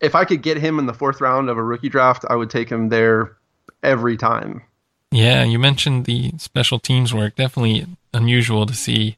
if 0.00 0.14
I 0.14 0.24
could 0.24 0.42
get 0.42 0.58
him 0.58 0.78
in 0.78 0.86
the 0.86 0.94
fourth 0.94 1.20
round 1.20 1.48
of 1.48 1.56
a 1.56 1.62
rookie 1.62 1.88
draft, 1.88 2.24
I 2.28 2.36
would 2.36 2.50
take 2.50 2.68
him 2.68 2.90
there 2.90 3.36
every 3.82 4.16
time. 4.16 4.62
Yeah, 5.10 5.44
you 5.44 5.58
mentioned 5.58 6.04
the 6.04 6.32
special 6.36 6.78
teams 6.78 7.14
work. 7.14 7.36
Definitely 7.36 7.86
unusual 8.12 8.66
to 8.66 8.74
see 8.74 9.16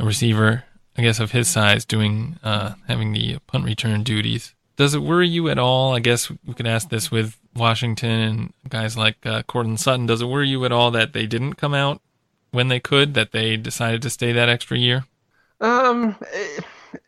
a 0.00 0.04
receiver, 0.04 0.64
I 0.96 1.02
guess, 1.02 1.20
of 1.20 1.30
his 1.30 1.46
size 1.46 1.84
doing 1.84 2.38
uh, 2.42 2.74
having 2.88 3.12
the 3.12 3.38
punt 3.46 3.64
return 3.64 4.02
duties. 4.02 4.54
Does 4.76 4.94
it 4.94 5.02
worry 5.02 5.28
you 5.28 5.48
at 5.48 5.58
all? 5.58 5.94
I 5.94 6.00
guess 6.00 6.30
we 6.30 6.54
could 6.54 6.66
ask 6.66 6.88
this 6.90 7.10
with 7.10 7.38
Washington 7.54 8.10
and 8.10 8.52
guys 8.68 8.96
like 8.96 9.24
uh, 9.24 9.42
Sutton. 9.76 10.06
Does 10.06 10.20
it 10.20 10.26
worry 10.26 10.48
you 10.48 10.64
at 10.64 10.72
all 10.72 10.90
that 10.90 11.12
they 11.12 11.26
didn't 11.26 11.54
come 11.54 11.74
out 11.74 12.02
when 12.50 12.68
they 12.68 12.80
could? 12.80 13.14
That 13.14 13.32
they 13.32 13.56
decided 13.56 14.02
to 14.02 14.10
stay 14.10 14.32
that 14.32 14.48
extra 14.48 14.76
year? 14.76 15.04
Um, 15.60 16.16
it, 16.32 16.64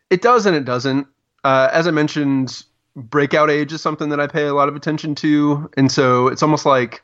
it 0.09 0.21
does 0.21 0.45
and 0.45 0.55
it 0.55 0.65
doesn't. 0.65 1.07
Uh, 1.43 1.69
as 1.71 1.87
I 1.87 1.91
mentioned, 1.91 2.63
breakout 2.95 3.51
age 3.51 3.71
is 3.71 3.81
something 3.81 4.09
that 4.09 4.19
I 4.19 4.27
pay 4.27 4.47
a 4.47 4.53
lot 4.53 4.67
of 4.67 4.75
attention 4.75 5.13
to, 5.15 5.69
and 5.77 5.91
so 5.91 6.27
it's 6.27 6.41
almost 6.41 6.65
like 6.65 7.03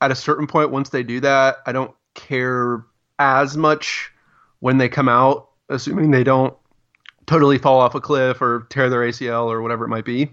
at 0.00 0.10
a 0.10 0.14
certain 0.14 0.46
point, 0.46 0.70
once 0.70 0.90
they 0.90 1.02
do 1.02 1.20
that, 1.20 1.58
I 1.66 1.72
don't 1.72 1.94
care 2.14 2.84
as 3.18 3.56
much 3.56 4.10
when 4.60 4.78
they 4.78 4.88
come 4.88 5.08
out, 5.08 5.48
assuming 5.68 6.10
they 6.10 6.24
don't 6.24 6.56
totally 7.26 7.58
fall 7.58 7.80
off 7.80 7.94
a 7.94 8.00
cliff 8.00 8.40
or 8.40 8.66
tear 8.70 8.88
their 8.88 9.00
ACL 9.00 9.46
or 9.46 9.62
whatever 9.62 9.84
it 9.84 9.88
might 9.88 10.04
be. 10.04 10.30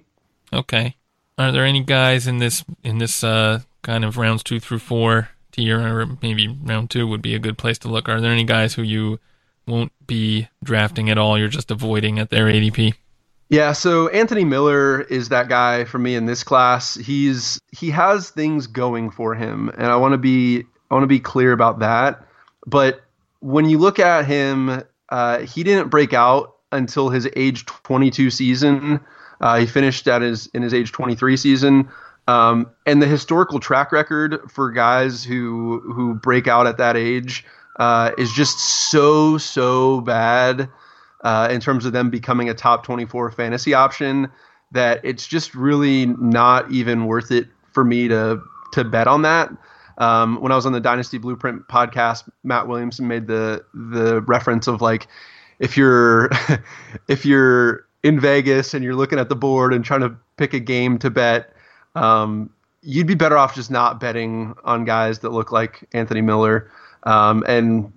Okay. 0.51 0.95
Are 1.37 1.51
there 1.51 1.65
any 1.65 1.83
guys 1.83 2.27
in 2.27 2.37
this 2.37 2.63
in 2.83 2.99
this 2.99 3.23
uh, 3.23 3.61
kind 3.81 4.05
of 4.05 4.17
rounds 4.17 4.43
two 4.43 4.59
through 4.59 4.79
four 4.79 5.29
tier, 5.51 5.79
or 5.79 6.05
maybe 6.21 6.47
round 6.47 6.89
two 6.91 7.07
would 7.07 7.21
be 7.21 7.35
a 7.35 7.39
good 7.39 7.57
place 7.57 7.77
to 7.79 7.87
look? 7.87 8.07
Are 8.07 8.21
there 8.21 8.31
any 8.31 8.43
guys 8.43 8.73
who 8.73 8.83
you 8.83 9.19
won't 9.65 9.91
be 10.05 10.47
drafting 10.63 11.09
at 11.09 11.17
all? 11.17 11.37
You're 11.39 11.47
just 11.47 11.71
avoiding 11.71 12.19
at 12.19 12.29
their 12.29 12.45
ADP. 12.45 12.93
Yeah, 13.49 13.73
so 13.73 14.07
Anthony 14.09 14.45
Miller 14.45 15.01
is 15.01 15.29
that 15.29 15.47
guy 15.47 15.85
for 15.85 15.99
me 15.99 16.15
in 16.15 16.25
this 16.25 16.43
class. 16.43 16.95
He's 16.95 17.59
he 17.71 17.89
has 17.91 18.29
things 18.29 18.67
going 18.67 19.11
for 19.11 19.35
him, 19.35 19.69
and 19.69 19.87
I 19.87 19.95
want 19.95 20.13
to 20.13 20.17
be 20.17 20.63
I 20.89 20.93
want 20.93 21.03
to 21.03 21.07
be 21.07 21.19
clear 21.19 21.51
about 21.51 21.79
that. 21.79 22.25
But 22.65 23.01
when 23.39 23.69
you 23.69 23.77
look 23.77 23.99
at 23.99 24.25
him, 24.25 24.83
uh, 25.09 25.39
he 25.39 25.63
didn't 25.63 25.89
break 25.89 26.13
out 26.13 26.52
until 26.73 27.09
his 27.09 27.27
age 27.35 27.65
22 27.65 28.29
season. 28.29 28.99
Uh, 29.41 29.59
he 29.59 29.65
finished 29.65 30.07
at 30.07 30.21
his 30.21 30.47
in 30.47 30.61
his 30.61 30.73
age 30.73 30.91
23 30.91 31.37
season. 31.37 31.89
Um, 32.27 32.69
and 32.85 33.01
the 33.01 33.07
historical 33.07 33.59
track 33.59 33.91
record 33.91 34.39
for 34.49 34.71
guys 34.71 35.23
who 35.23 35.81
who 35.93 36.13
break 36.15 36.47
out 36.47 36.67
at 36.67 36.77
that 36.77 36.95
age 36.95 37.45
uh, 37.77 38.11
is 38.17 38.31
just 38.31 38.59
so 38.89 39.37
so 39.37 40.01
bad 40.01 40.69
uh, 41.23 41.49
in 41.51 41.59
terms 41.59 41.85
of 41.85 41.93
them 41.93 42.09
becoming 42.09 42.49
a 42.49 42.53
top 42.53 42.85
24 42.85 43.31
fantasy 43.31 43.73
option 43.73 44.29
that 44.71 44.99
it's 45.03 45.27
just 45.27 45.53
really 45.53 46.05
not 46.05 46.69
even 46.71 47.05
worth 47.05 47.31
it 47.31 47.47
for 47.73 47.83
me 47.83 48.07
to 48.07 48.41
to 48.73 48.83
bet 48.83 49.07
on 49.07 49.21
that. 49.23 49.51
Um, 49.97 50.41
when 50.41 50.51
I 50.51 50.55
was 50.55 50.65
on 50.65 50.71
the 50.71 50.79
Dynasty 50.79 51.17
Blueprint 51.19 51.67
podcast, 51.67 52.27
Matt 52.43 52.67
Williamson 52.67 53.07
made 53.07 53.27
the 53.27 53.63
the 53.73 54.21
reference 54.21 54.67
of 54.67 54.81
like 54.81 55.07
if 55.59 55.77
you're 55.77 56.29
if 57.07 57.25
you're 57.25 57.85
in 58.03 58.19
Vegas 58.19 58.73
and 58.73 58.83
you're 58.83 58.95
looking 58.95 59.19
at 59.19 59.29
the 59.29 59.35
board 59.35 59.73
and 59.73 59.83
trying 59.83 60.01
to 60.01 60.15
pick 60.37 60.53
a 60.53 60.59
game 60.59 60.97
to 60.99 61.09
bet, 61.09 61.53
um, 61.95 62.49
you'd 62.81 63.07
be 63.07 63.15
better 63.15 63.37
off 63.37 63.55
just 63.55 63.71
not 63.71 63.99
betting 63.99 64.53
on 64.65 64.85
guys 64.85 65.19
that 65.19 65.29
look 65.29 65.51
like 65.51 65.87
Anthony 65.93 66.21
Miller. 66.21 66.69
Um, 67.03 67.43
and 67.47 67.91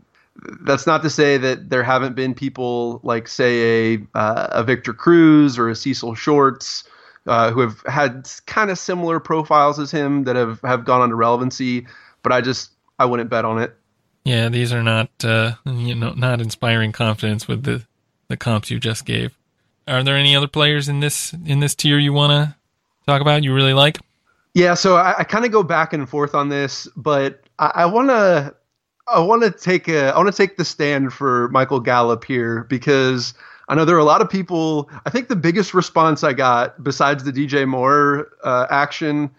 that's 0.61 0.87
not 0.87 1.03
to 1.03 1.11
say 1.11 1.37
that 1.39 1.71
there 1.71 1.83
haven't 1.83 2.15
been 2.15 2.35
people 2.35 3.01
like, 3.03 3.27
say, 3.27 3.95
a, 3.95 3.99
uh, 4.15 4.49
a 4.53 4.65
Victor 4.65 4.93
Cruz 4.93 5.59
or 5.59 5.69
a 5.69 5.75
Cecil 5.75 6.15
Shorts 6.15 6.85
uh, 7.27 7.51
who 7.51 7.61
have 7.61 7.83
had 7.87 8.31
kind 8.47 8.71
of 8.71 8.79
similar 8.79 9.19
profiles 9.19 9.79
as 9.79 9.91
him 9.91 10.25
that 10.25 10.37
have, 10.37 10.61
have 10.63 10.85
gone 10.85 11.01
on 11.01 11.09
to 11.09 11.15
relevancy, 11.17 11.87
but 12.23 12.33
I 12.33 12.41
just 12.41 12.71
I 12.99 13.05
wouldn't 13.05 13.31
bet 13.31 13.45
on 13.45 13.61
it. 13.61 13.77
Yeah, 14.27 14.49
these 14.49 14.73
are 14.73 14.83
not 14.83 15.09
uh, 15.23 15.53
you 15.65 15.95
know 15.95 16.13
not 16.15 16.41
inspiring 16.41 16.91
confidence 16.91 17.47
with 17.47 17.63
the 17.63 17.87
the 18.27 18.37
comps 18.37 18.73
you 18.73 18.81
just 18.81 19.05
gave. 19.05 19.39
Are 19.87 20.03
there 20.03 20.17
any 20.17 20.35
other 20.35 20.49
players 20.49 20.89
in 20.89 20.99
this 20.99 21.33
in 21.45 21.61
this 21.61 21.77
tier 21.77 21.97
you 21.97 22.13
want 22.13 22.33
to 22.33 22.57
talk 23.07 23.21
about? 23.21 23.45
You 23.45 23.55
really 23.55 23.73
like? 23.73 24.01
Yeah, 24.53 24.75
so 24.75 24.97
I, 24.97 25.21
I 25.21 25.25
kind 25.25 25.45
of 25.45 25.53
go 25.53 25.63
back 25.63 25.93
and 25.93 26.09
forth 26.09 26.35
on 26.35 26.49
this, 26.49 26.89
but 26.97 27.41
I 27.61 27.87
want 27.87 28.09
to 28.09 28.53
I 29.07 29.21
want 29.21 29.45
to 29.45 29.51
take 29.53 29.87
a 29.87 30.13
I 30.13 30.19
want 30.19 30.35
to 30.35 30.37
take 30.37 30.57
the 30.57 30.65
stand 30.65 31.13
for 31.13 31.49
Michael 31.51 31.79
Gallup 31.79 32.25
here 32.25 32.65
because 32.65 33.33
I 33.69 33.77
know 33.77 33.85
there 33.85 33.95
are 33.95 34.01
a 34.01 34.05
lot 34.05 34.23
of 34.23 34.29
people. 34.29 34.91
I 35.07 35.11
think 35.11 35.29
the 35.29 35.37
biggest 35.37 35.73
response 35.73 36.25
I 36.25 36.33
got 36.33 36.83
besides 36.83 37.23
the 37.23 37.33
DJ 37.33 37.65
Moore 37.65 38.29
uh, 38.43 38.67
action 38.71 39.31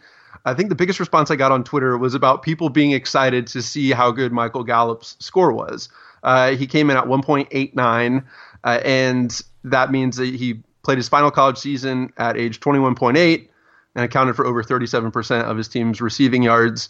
I 0.48 0.54
think 0.54 0.70
the 0.70 0.76
biggest 0.76 0.98
response 1.02 1.30
I 1.30 1.36
got 1.36 1.52
on 1.52 1.66
Twitter 1.66 1.98
was 1.98 2.14
about 2.14 2.41
people 2.41 2.70
being 2.70 2.91
excited 2.91 3.48
to 3.48 3.62
see 3.62 3.91
how 3.91 4.12
good 4.12 4.32
Michael 4.32 4.64
Gallup's 4.64 5.18
score 5.20 5.52
was. 5.52 5.89
Uh, 6.24 6.52
he 6.52 6.66
came 6.66 6.89
in 6.89 6.95
at 6.95 7.04
1.89, 7.04 8.24
uh, 8.64 8.80
and 8.86 9.41
that 9.66 9.91
means 9.91 10.16
that 10.16 10.34
he 10.34 10.64
played 10.84 10.98
his 10.98 11.10
final 11.10 11.32
college 11.32 11.58
season 11.58 12.14
at 12.16 12.38
age 12.38 12.62
21.8 12.62 13.50
and 13.95 14.06
accounted 14.06 14.38
for 14.38 14.45
over 14.45 14.64
37% 14.64 15.43
of 15.43 15.58
his 15.58 15.68
team's 15.68 16.00
receiving 16.00 16.43
yards. 16.43 16.88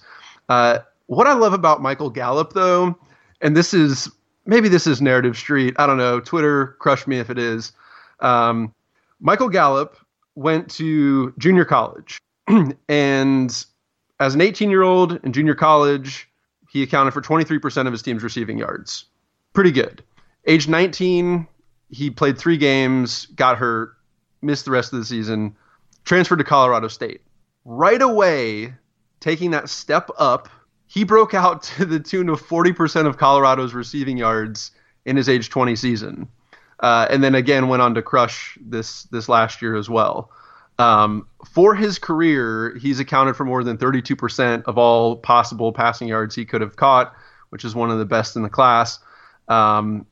Uh, 0.50 0.78
what 1.08 1.26
I 1.26 1.34
love 1.34 1.54
about 1.54 1.82
Michael 1.82 2.12
Gallup, 2.12 2.54
though, 2.54 2.96
and 3.42 3.58
this 3.58 3.74
is 3.74 4.08
maybe 4.46 4.70
this 4.70 4.86
is 4.86 5.02
narrative 5.02 5.36
street. 5.36 5.74
I 5.80 5.88
don't 5.88 5.98
know. 5.98 6.20
Twitter, 6.20 6.76
crush 6.78 7.08
me 7.08 7.18
if 7.18 7.32
it 7.32 7.40
is. 7.40 7.72
Um, 8.20 8.72
Michael 9.20 9.50
Gallup 9.50 9.98
went 10.36 10.70
to 10.76 11.34
junior 11.40 11.66
college 11.66 12.20
and 12.90 13.66
as 14.20 14.36
an 14.36 14.42
18 14.42 14.70
year 14.70 14.84
old 14.84 15.20
in 15.24 15.34
junior 15.34 15.56
college, 15.56 16.30
he 16.70 16.84
accounted 16.84 17.14
for 17.14 17.22
23% 17.22 17.86
of 17.86 17.92
his 17.92 18.02
team's 18.02 18.24
receiving 18.24 18.58
yards. 18.58 19.06
Pretty 19.54 19.72
good. 19.72 20.04
Age 20.46 20.68
19, 20.68 21.48
he 21.90 22.10
played 22.10 22.38
three 22.38 22.58
games, 22.58 23.26
got 23.28 23.58
hurt, 23.58 23.94
missed 24.42 24.66
the 24.66 24.72
rest 24.72 24.94
of 24.94 25.00
the 25.00 25.06
season, 25.06 25.56
transferred 26.06 26.38
to 26.38 26.44
Colorado 26.44 26.88
State. 26.88 27.22
Right 27.66 28.02
away, 28.02 28.74
taking 29.20 29.52
that 29.52 29.70
step 29.70 30.10
up, 30.18 30.50
he 30.88 31.04
broke 31.04 31.34
out 31.34 31.64
to 31.64 31.86
the 31.86 32.00
tune 32.00 32.30
of 32.30 32.42
40% 32.42 33.06
of 33.06 33.18
Colorado's 33.18 33.74
receiving 33.74 34.18
yards 34.18 34.72
in 35.06 35.16
his 35.16 35.30
age 35.30 35.50
20 35.50 35.76
season. 35.76 36.28
Uh, 36.80 37.08
and 37.10 37.24
then 37.24 37.34
again 37.34 37.70
went 37.70 37.82
on 37.82 37.96
to 37.96 38.04
crush 38.04 38.58
this 38.62 39.04
this 39.06 39.28
last 39.28 39.64
year 39.64 39.76
as 39.76 39.90
well. 39.90 40.30
Um, 40.80 41.28
for 41.52 41.74
his 41.76 41.98
career, 41.98 42.76
he's 42.80 43.00
accounted 43.00 43.36
for 43.36 43.46
more 43.46 43.64
than 43.64 43.78
32% 43.78 44.64
of 44.66 44.78
all 44.78 45.18
possible 45.18 45.72
passing 45.72 46.08
yards 46.08 46.36
he 46.36 46.46
could 46.46 46.62
have 46.62 46.76
caught, 46.76 47.14
which 47.50 47.66
is 47.66 47.74
one 47.74 47.90
of 47.90 47.98
the 47.98 48.06
best 48.06 48.36
in 48.36 48.44
the 48.44 48.50
class. 48.50 49.00
Um, 49.48 50.06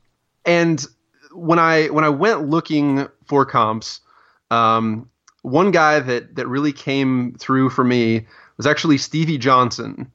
and 0.46 0.86
when 1.32 1.60
I 1.60 1.88
when 1.88 2.04
I 2.04 2.10
went 2.10 2.48
looking 2.48 3.08
for 3.28 3.46
comps, 3.46 4.02
um, 4.50 5.10
one 5.42 5.72
guy 5.72 6.00
that 6.00 6.36
that 6.36 6.48
really 6.48 6.72
came 6.72 7.34
through 7.34 7.70
for 7.70 7.84
me 7.84 8.26
was 8.58 8.66
actually 8.66 8.98
Stevie 8.98 9.38
Johnson. 9.38 10.12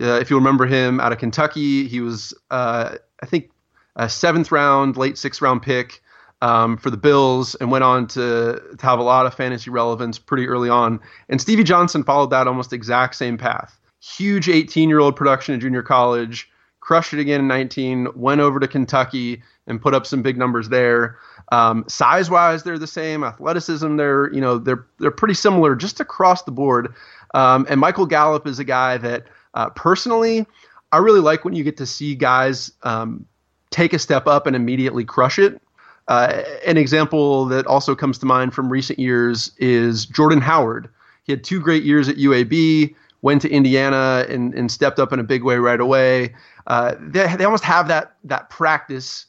Uh, 0.00 0.18
if 0.18 0.30
you 0.30 0.36
remember 0.36 0.64
him 0.64 1.00
out 1.00 1.12
of 1.12 1.18
Kentucky, 1.18 1.86
he 1.86 2.00
was 2.00 2.32
uh, 2.50 2.96
I 3.22 3.26
think 3.26 3.50
a 3.94 4.08
seventh 4.08 4.50
round, 4.50 4.96
late 4.96 5.18
sixth 5.18 5.42
round 5.42 5.62
pick 5.62 6.02
um, 6.42 6.76
for 6.76 6.90
the 6.90 6.96
Bills 6.96 7.54
and 7.54 7.70
went 7.70 7.84
on 7.84 8.06
to, 8.08 8.60
to 8.76 8.86
have 8.86 8.98
a 8.98 9.02
lot 9.02 9.24
of 9.26 9.32
fantasy 9.32 9.70
relevance 9.70 10.18
pretty 10.18 10.46
early 10.48 10.68
on. 10.68 11.00
And 11.28 11.40
Stevie 11.40 11.62
Johnson 11.62 12.02
followed 12.02 12.30
that 12.30 12.48
almost 12.48 12.72
exact 12.72 13.14
same 13.14 13.38
path. 13.38 13.78
Huge 14.02 14.48
18 14.48 14.88
year 14.88 14.98
old 14.98 15.14
production 15.14 15.54
in 15.54 15.60
junior 15.60 15.82
college, 15.82 16.50
crushed 16.80 17.14
it 17.14 17.20
again 17.20 17.40
in 17.40 17.46
19, 17.46 18.08
went 18.16 18.40
over 18.40 18.58
to 18.58 18.66
Kentucky 18.66 19.40
and 19.68 19.80
put 19.80 19.94
up 19.94 20.04
some 20.04 20.20
big 20.20 20.36
numbers 20.36 20.68
there. 20.68 21.16
Um, 21.52 21.84
size 21.86 22.28
wise, 22.28 22.64
they're 22.64 22.78
the 22.78 22.88
same. 22.88 23.22
Athleticism, 23.22 23.96
they're 23.96 24.32
you 24.34 24.40
know 24.40 24.58
they're 24.58 24.84
they're 24.98 25.12
pretty 25.12 25.34
similar 25.34 25.76
just 25.76 26.00
across 26.00 26.42
the 26.42 26.50
board. 26.50 26.92
Um, 27.34 27.66
and 27.70 27.78
Michael 27.78 28.06
Gallup 28.06 28.48
is 28.48 28.58
a 28.58 28.64
guy 28.64 28.96
that 28.98 29.28
uh, 29.54 29.70
personally 29.70 30.44
I 30.90 30.98
really 30.98 31.20
like 31.20 31.44
when 31.44 31.54
you 31.54 31.62
get 31.62 31.76
to 31.76 31.86
see 31.86 32.16
guys 32.16 32.72
um, 32.82 33.26
take 33.70 33.92
a 33.92 33.98
step 34.00 34.26
up 34.26 34.48
and 34.48 34.56
immediately 34.56 35.04
crush 35.04 35.38
it. 35.38 35.62
Uh, 36.08 36.42
an 36.66 36.76
example 36.76 37.46
that 37.46 37.66
also 37.66 37.94
comes 37.94 38.18
to 38.18 38.26
mind 38.26 38.52
from 38.54 38.70
recent 38.70 38.98
years 38.98 39.52
is 39.58 40.06
Jordan 40.06 40.40
Howard. 40.40 40.88
He 41.24 41.32
had 41.32 41.44
two 41.44 41.60
great 41.60 41.84
years 41.84 42.08
at 42.08 42.16
UAB, 42.16 42.94
went 43.22 43.40
to 43.42 43.50
Indiana 43.50 44.26
and, 44.28 44.52
and 44.54 44.70
stepped 44.70 44.98
up 44.98 45.12
in 45.12 45.20
a 45.20 45.24
big 45.24 45.44
way 45.44 45.56
right 45.56 45.80
away. 45.80 46.34
Uh, 46.66 46.94
they, 46.98 47.34
they 47.36 47.44
almost 47.44 47.64
have 47.64 47.88
that 47.88 48.16
that 48.24 48.50
practice 48.50 49.26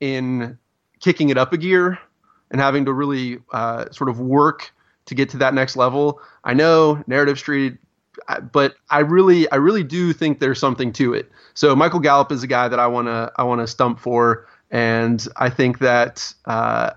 in 0.00 0.58
kicking 1.00 1.28
it 1.30 1.38
up 1.38 1.52
a 1.52 1.56
gear 1.56 1.98
and 2.50 2.60
having 2.60 2.84
to 2.84 2.92
really 2.92 3.38
uh, 3.52 3.90
sort 3.90 4.10
of 4.10 4.20
work 4.20 4.72
to 5.06 5.14
get 5.14 5.28
to 5.30 5.36
that 5.38 5.54
next 5.54 5.76
level. 5.76 6.20
I 6.44 6.54
know 6.54 7.02
narrative 7.06 7.38
street, 7.38 7.76
but 8.52 8.74
I 8.90 9.00
really 9.00 9.50
I 9.50 9.56
really 9.56 9.84
do 9.84 10.12
think 10.12 10.40
there's 10.40 10.58
something 10.58 10.92
to 10.94 11.14
it. 11.14 11.30
So 11.54 11.74
Michael 11.76 12.00
Gallup 12.00 12.32
is 12.32 12.42
a 12.42 12.46
guy 12.46 12.68
that 12.68 12.80
I 12.80 12.86
want 12.86 13.08
to 13.08 13.32
I 13.36 13.44
want 13.44 13.60
to 13.60 13.66
stump 13.66 14.00
for 14.00 14.46
and 14.70 15.26
I 15.36 15.50
think 15.50 15.78
that 15.78 16.32
uh, 16.44 16.90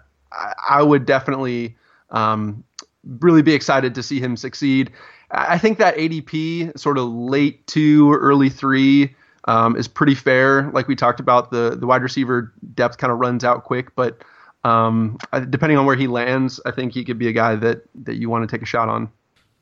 I, 0.70 0.82
would 0.82 1.06
definitely 1.06 1.76
um, 2.10 2.64
really 3.04 3.42
be 3.42 3.54
excited 3.54 3.96
to 3.96 4.04
see 4.04 4.20
him 4.20 4.36
succeed. 4.38 4.92
I 5.32 5.58
think 5.58 5.78
that 5.78 5.96
ADP, 5.96 6.78
sort 6.78 6.98
of 6.98 7.08
late 7.10 7.66
two, 7.68 8.14
early 8.14 8.50
three, 8.50 9.16
um, 9.46 9.76
is 9.76 9.88
pretty 9.88 10.16
fair. 10.16 10.70
Like 10.72 10.88
we 10.88 10.96
talked 10.96 11.20
about, 11.20 11.52
the 11.52 11.76
the 11.80 11.86
wide 11.86 12.02
receiver 12.02 12.54
depth 12.74 12.98
kind 12.98 13.12
of 13.12 13.20
runs 13.20 13.44
out 13.44 13.64
quick, 13.64 13.96
but 13.96 14.24
um, 14.64 15.18
depending 15.50 15.78
on 15.78 15.86
where 15.86 15.96
he 15.96 16.08
lands, 16.08 16.60
I 16.66 16.72
think 16.72 16.94
he 16.94 17.06
could 17.06 17.20
be 17.20 17.28
a 17.28 17.32
guy 17.32 17.56
that 17.56 17.84
that 18.04 18.16
you 18.16 18.30
want 18.30 18.50
to 18.50 18.54
take 18.54 18.64
a 18.64 18.66
shot 18.66 18.90
on. 18.90 19.10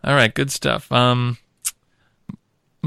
All 0.04 0.16
right, 0.16 0.34
good 0.34 0.52
stuff. 0.52 0.92
Um, 0.92 1.38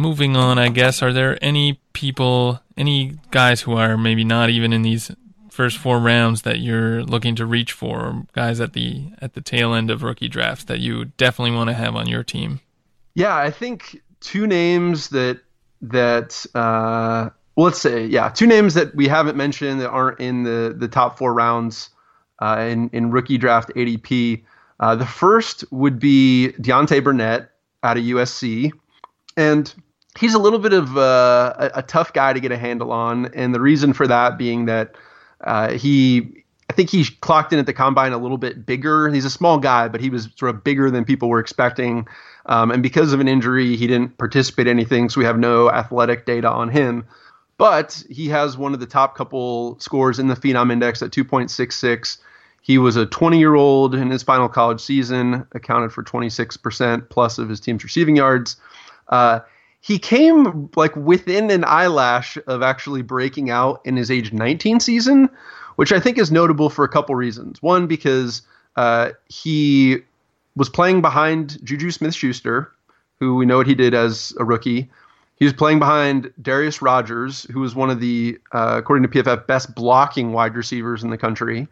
moving 0.00 0.36
on, 0.36 0.58
I 0.58 0.68
guess, 0.68 1.02
are 1.02 1.12
there 1.12 1.38
any 1.42 1.80
people, 1.92 2.60
any 2.76 3.18
guys 3.30 3.60
who 3.60 3.76
are 3.76 3.96
maybe 3.96 4.24
not 4.24 4.50
even 4.50 4.72
in 4.72 4.82
these 4.82 5.10
first 5.50 5.78
four 5.78 5.98
rounds 5.98 6.42
that 6.42 6.60
you're 6.60 7.02
looking 7.04 7.34
to 7.36 7.46
reach 7.46 7.72
for, 7.72 8.00
or 8.00 8.26
guys 8.32 8.60
at 8.60 8.72
the 8.72 9.12
at 9.20 9.34
the 9.34 9.40
tail 9.40 9.74
end 9.74 9.90
of 9.90 10.02
rookie 10.02 10.28
drafts 10.28 10.64
that 10.64 10.80
you 10.80 11.06
definitely 11.16 11.54
want 11.54 11.68
to 11.68 11.74
have 11.74 11.94
on 11.94 12.08
your 12.08 12.24
team? 12.24 12.60
Yeah, 13.14 13.36
I 13.36 13.50
think 13.50 14.00
two 14.20 14.46
names 14.46 15.08
that 15.10 15.40
that 15.82 16.46
uh, 16.54 17.30
well, 17.56 17.66
let's 17.66 17.80
say 17.80 18.06
yeah, 18.06 18.28
two 18.28 18.46
names 18.46 18.74
that 18.74 18.94
we 18.94 19.06
haven't 19.08 19.36
mentioned 19.36 19.80
that 19.80 19.90
aren't 19.90 20.20
in 20.20 20.44
the 20.44 20.74
the 20.76 20.88
top 20.88 21.18
four 21.18 21.34
rounds 21.34 21.90
uh, 22.40 22.66
in 22.68 22.88
in 22.92 23.10
rookie 23.10 23.38
draft 23.38 23.70
ADP. 23.76 24.42
Uh, 24.78 24.96
the 24.96 25.06
first 25.06 25.64
would 25.70 25.98
be 25.98 26.54
Deontay 26.58 27.04
Burnett 27.04 27.50
out 27.82 27.96
of 27.96 28.02
USC. 28.02 28.72
And 29.36 29.72
he's 30.18 30.34
a 30.34 30.38
little 30.38 30.58
bit 30.58 30.72
of 30.72 30.96
uh, 30.96 31.54
a, 31.58 31.70
a, 31.76 31.82
tough 31.82 32.12
guy 32.12 32.32
to 32.32 32.40
get 32.40 32.52
a 32.52 32.56
handle 32.56 32.92
on, 32.92 33.26
and 33.34 33.54
the 33.54 33.60
reason 33.60 33.92
for 33.92 34.06
that 34.06 34.38
being 34.38 34.66
that 34.66 34.96
uh, 35.42 35.72
he, 35.72 36.44
I 36.68 36.72
think 36.72 36.90
he 36.90 37.04
clocked 37.20 37.52
in 37.52 37.58
at 37.58 37.66
the 37.66 37.72
combine 37.72 38.12
a 38.12 38.18
little 38.18 38.38
bit 38.38 38.66
bigger. 38.66 39.08
He's 39.08 39.24
a 39.24 39.30
small 39.30 39.58
guy, 39.58 39.88
but 39.88 40.00
he 40.00 40.10
was 40.10 40.28
sort 40.36 40.54
of 40.54 40.64
bigger 40.64 40.90
than 40.90 41.04
people 41.04 41.28
were 41.28 41.40
expecting, 41.40 42.06
um, 42.46 42.70
and 42.70 42.82
because 42.82 43.12
of 43.12 43.20
an 43.20 43.28
injury, 43.28 43.76
he 43.76 43.86
didn't 43.86 44.18
participate 44.18 44.66
in 44.66 44.76
anything, 44.76 45.08
so 45.08 45.20
we 45.20 45.24
have 45.24 45.38
no 45.38 45.70
athletic 45.70 46.26
data 46.26 46.50
on 46.50 46.68
him. 46.68 47.04
But 47.58 48.02
he 48.08 48.28
has 48.30 48.56
one 48.56 48.72
of 48.72 48.80
the 48.80 48.86
top 48.86 49.14
couple 49.14 49.78
scores 49.80 50.18
in 50.18 50.28
the 50.28 50.34
Phenom 50.34 50.72
Index 50.72 51.02
at 51.02 51.10
2.66. 51.10 52.16
He 52.62 52.78
was 52.78 52.96
a 52.96 53.04
20 53.04 53.38
year 53.38 53.54
old 53.54 53.94
in 53.94 54.10
his 54.10 54.22
final 54.22 54.48
college 54.48 54.80
season, 54.80 55.46
accounted 55.52 55.92
for 55.92 56.02
26% 56.02 57.10
plus 57.10 57.36
of 57.36 57.50
his 57.50 57.60
team's 57.60 57.84
receiving 57.84 58.16
yards. 58.16 58.56
Uh, 59.08 59.40
he 59.80 59.98
came 59.98 60.70
like 60.76 60.94
within 60.94 61.50
an 61.50 61.64
eyelash 61.64 62.36
of 62.46 62.62
actually 62.62 63.02
breaking 63.02 63.50
out 63.50 63.80
in 63.84 63.96
his 63.96 64.10
age 64.10 64.32
19 64.32 64.80
season, 64.80 65.28
which 65.76 65.92
I 65.92 66.00
think 66.00 66.18
is 66.18 66.30
notable 66.30 66.68
for 66.68 66.84
a 66.84 66.88
couple 66.88 67.14
reasons. 67.14 67.62
One, 67.62 67.86
because 67.86 68.42
uh, 68.76 69.10
he 69.28 69.98
was 70.54 70.68
playing 70.68 71.00
behind 71.00 71.58
Juju 71.64 71.90
Smith 71.90 72.14
Schuster, 72.14 72.72
who 73.18 73.36
we 73.36 73.46
know 73.46 73.56
what 73.56 73.66
he 73.66 73.74
did 73.74 73.94
as 73.94 74.34
a 74.38 74.44
rookie. 74.44 74.90
He 75.36 75.46
was 75.46 75.54
playing 75.54 75.78
behind 75.78 76.30
Darreus 76.42 76.82
Rogers, 76.82 77.44
who 77.44 77.60
was 77.60 77.74
one 77.74 77.88
of 77.88 77.98
the, 77.98 78.38
uh, 78.52 78.74
according 78.76 79.08
to 79.08 79.22
PFF, 79.22 79.46
best 79.46 79.74
blocking 79.74 80.32
wide 80.32 80.54
receivers 80.54 81.02
in 81.02 81.08
the 81.08 81.16
country. 81.16 81.66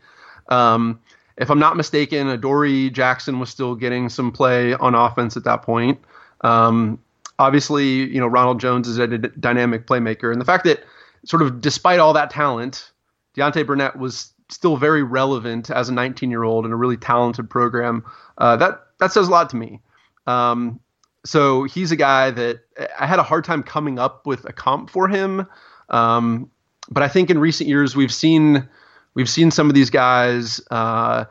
Um, 0.48 0.98
if 1.36 1.50
I'm 1.50 1.58
not 1.58 1.76
mistaken, 1.76 2.28
Adoree 2.28 2.88
Jackson 2.88 3.38
was 3.38 3.50
still 3.50 3.74
getting 3.74 4.08
some 4.08 4.32
play 4.32 4.72
on 4.72 4.94
offense 4.94 5.36
at 5.36 5.44
that 5.44 5.60
point. 5.60 6.00
Um, 6.40 6.98
obviously, 7.38 8.12
you 8.12 8.20
know, 8.20 8.26
Ronald 8.26 8.60
Jones 8.60 8.88
is 8.88 8.98
a 8.98 9.06
d- 9.06 9.28
dynamic 9.38 9.86
playmaker. 9.86 10.30
And 10.32 10.40
the 10.40 10.44
fact 10.44 10.64
that, 10.64 10.84
sort 11.24 11.42
of, 11.42 11.60
despite 11.60 11.98
all 11.98 12.12
that 12.12 12.30
talent, 12.30 12.90
Deontay 13.36 13.66
Burnett 13.66 13.98
was 13.98 14.32
still 14.50 14.76
very 14.76 15.02
relevant 15.02 15.70
as 15.70 15.88
a 15.88 15.92
19 15.92 16.30
year 16.30 16.42
old 16.42 16.64
in 16.64 16.72
a 16.72 16.76
really 16.76 16.96
talented 16.96 17.50
program, 17.50 18.04
uh, 18.38 18.56
that, 18.56 18.86
that 18.98 19.12
says 19.12 19.28
a 19.28 19.30
lot 19.30 19.50
to 19.50 19.56
me. 19.56 19.80
Um, 20.26 20.80
so 21.24 21.64
he's 21.64 21.92
a 21.92 21.96
guy 21.96 22.30
that 22.30 22.60
I 22.98 23.06
had 23.06 23.18
a 23.18 23.22
hard 23.22 23.44
time 23.44 23.62
coming 23.62 23.98
up 23.98 24.26
with 24.26 24.44
a 24.44 24.52
comp 24.52 24.90
for 24.90 25.08
him. 25.08 25.46
Um, 25.90 26.50
but 26.90 27.02
I 27.02 27.08
think 27.08 27.30
in 27.30 27.38
recent 27.38 27.68
years 27.68 27.94
we've 27.94 28.12
seen 28.12 28.68
we've 29.14 29.28
seen 29.28 29.50
some 29.50 29.68
of 29.68 29.74
these 29.74 29.90
guys. 29.90 30.60
Uh, 30.70 31.24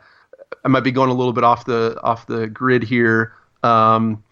I 0.64 0.68
might 0.68 0.84
be 0.84 0.92
going 0.92 1.10
a 1.10 1.14
little 1.14 1.32
bit 1.32 1.44
off 1.44 1.64
the 1.64 1.98
off 2.02 2.26
the 2.26 2.46
grid 2.46 2.82
here. 2.82 3.32
Um, 3.62 4.22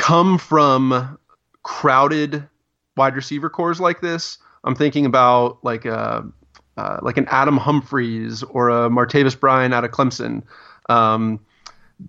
come 0.00 0.38
from 0.38 1.18
crowded 1.62 2.48
wide 2.96 3.14
receiver 3.14 3.50
cores 3.50 3.80
like 3.80 4.00
this. 4.00 4.38
I'm 4.64 4.74
thinking 4.74 5.04
about 5.06 5.62
like 5.62 5.84
a 5.84 6.26
uh, 6.76 6.98
like 7.02 7.18
an 7.18 7.26
Adam 7.30 7.58
Humphries 7.58 8.42
or 8.42 8.70
a 8.70 8.88
Martavis 8.88 9.38
Bryant 9.38 9.74
out 9.74 9.84
of 9.84 9.90
Clemson, 9.90 10.42
um, 10.88 11.38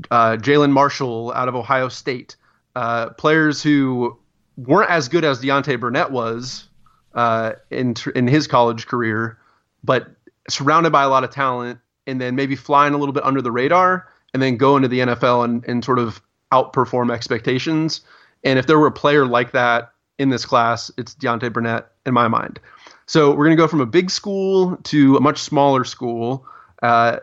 uh, 0.09 0.37
Jalin 0.37 0.71
Marshall 0.71 1.33
out 1.35 1.49
of 1.49 1.55
Ohio 1.55 1.89
State. 1.89 2.37
uh, 2.75 3.09
players 3.11 3.61
who 3.61 4.17
weren't 4.57 4.89
as 4.89 5.09
good 5.09 5.25
as 5.25 5.41
Deontay 5.41 5.79
Burnett 5.79 6.11
was 6.11 6.69
uh, 7.13 7.53
in 7.69 7.95
in 8.15 8.27
his 8.27 8.47
college 8.47 8.87
career, 8.87 9.37
but 9.83 10.07
surrounded 10.49 10.91
by 10.91 11.03
a 11.03 11.09
lot 11.09 11.23
of 11.23 11.29
talent, 11.31 11.79
and 12.07 12.21
then 12.21 12.35
maybe 12.35 12.55
flying 12.55 12.93
a 12.93 12.97
little 12.97 13.13
bit 13.13 13.23
under 13.25 13.41
the 13.41 13.51
radar, 13.51 14.07
and 14.33 14.41
then 14.41 14.57
go 14.57 14.75
into 14.75 14.87
the 14.87 14.99
NFL 14.99 15.45
and, 15.45 15.65
and 15.65 15.83
sort 15.83 15.99
of 15.99 16.21
outperform 16.51 17.11
expectations. 17.11 18.01
And 18.43 18.57
if 18.59 18.67
there 18.67 18.79
were 18.79 18.87
a 18.87 18.91
player 18.91 19.25
like 19.25 19.51
that 19.51 19.91
in 20.17 20.29
this 20.29 20.45
class, 20.45 20.91
it's 20.97 21.15
Deontay 21.15 21.53
Burnett 21.53 21.91
in 22.05 22.13
my 22.13 22.27
mind. 22.27 22.59
So 23.05 23.31
we're 23.31 23.45
going 23.45 23.57
to 23.57 23.61
go 23.61 23.67
from 23.67 23.81
a 23.81 23.85
big 23.85 24.09
school 24.09 24.77
to 24.83 25.17
a 25.17 25.21
much 25.21 25.39
smaller 25.39 25.83
school. 25.83 26.45
Uh, 26.81 27.17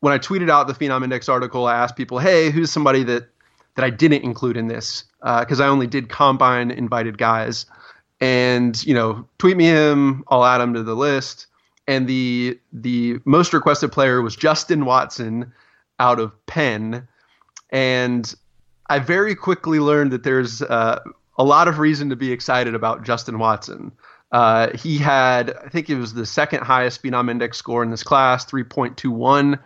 when 0.00 0.12
I 0.12 0.18
tweeted 0.18 0.50
out 0.50 0.66
the 0.66 0.72
Phenom 0.72 1.02
Index 1.02 1.28
article, 1.28 1.66
I 1.66 1.74
asked 1.76 1.96
people, 1.96 2.18
"Hey, 2.18 2.50
who's 2.50 2.70
somebody 2.70 3.02
that 3.04 3.28
that 3.74 3.84
I 3.84 3.90
didn't 3.90 4.22
include 4.22 4.56
in 4.56 4.68
this?" 4.68 5.04
Because 5.20 5.60
uh, 5.60 5.64
I 5.64 5.68
only 5.68 5.86
did 5.86 6.08
combine 6.08 6.70
invited 6.70 7.18
guys, 7.18 7.66
and 8.20 8.82
you 8.86 8.94
know, 8.94 9.28
tweet 9.38 9.56
me 9.56 9.64
him. 9.64 10.24
I'll 10.28 10.44
add 10.44 10.60
him 10.60 10.74
to 10.74 10.82
the 10.82 10.96
list. 10.96 11.46
And 11.88 12.06
the 12.08 12.58
the 12.72 13.18
most 13.24 13.52
requested 13.52 13.92
player 13.92 14.22
was 14.22 14.36
Justin 14.36 14.84
Watson 14.84 15.52
out 15.98 16.18
of 16.18 16.32
Penn, 16.46 17.06
and 17.70 18.34
I 18.88 18.98
very 18.98 19.34
quickly 19.34 19.80
learned 19.80 20.12
that 20.12 20.22
there's 20.22 20.62
uh, 20.62 21.00
a 21.38 21.44
lot 21.44 21.68
of 21.68 21.78
reason 21.78 22.10
to 22.10 22.16
be 22.16 22.32
excited 22.32 22.74
about 22.74 23.04
Justin 23.04 23.38
Watson. 23.38 23.92
Uh, 24.32 24.76
he 24.76 24.98
had, 24.98 25.54
I 25.64 25.68
think 25.68 25.88
it 25.88 25.96
was 25.96 26.14
the 26.14 26.26
second 26.26 26.62
highest 26.62 27.02
Phenom 27.02 27.30
Index 27.30 27.58
score 27.58 27.82
in 27.82 27.90
this 27.90 28.02
class, 28.02 28.44
3.21, 28.44 29.58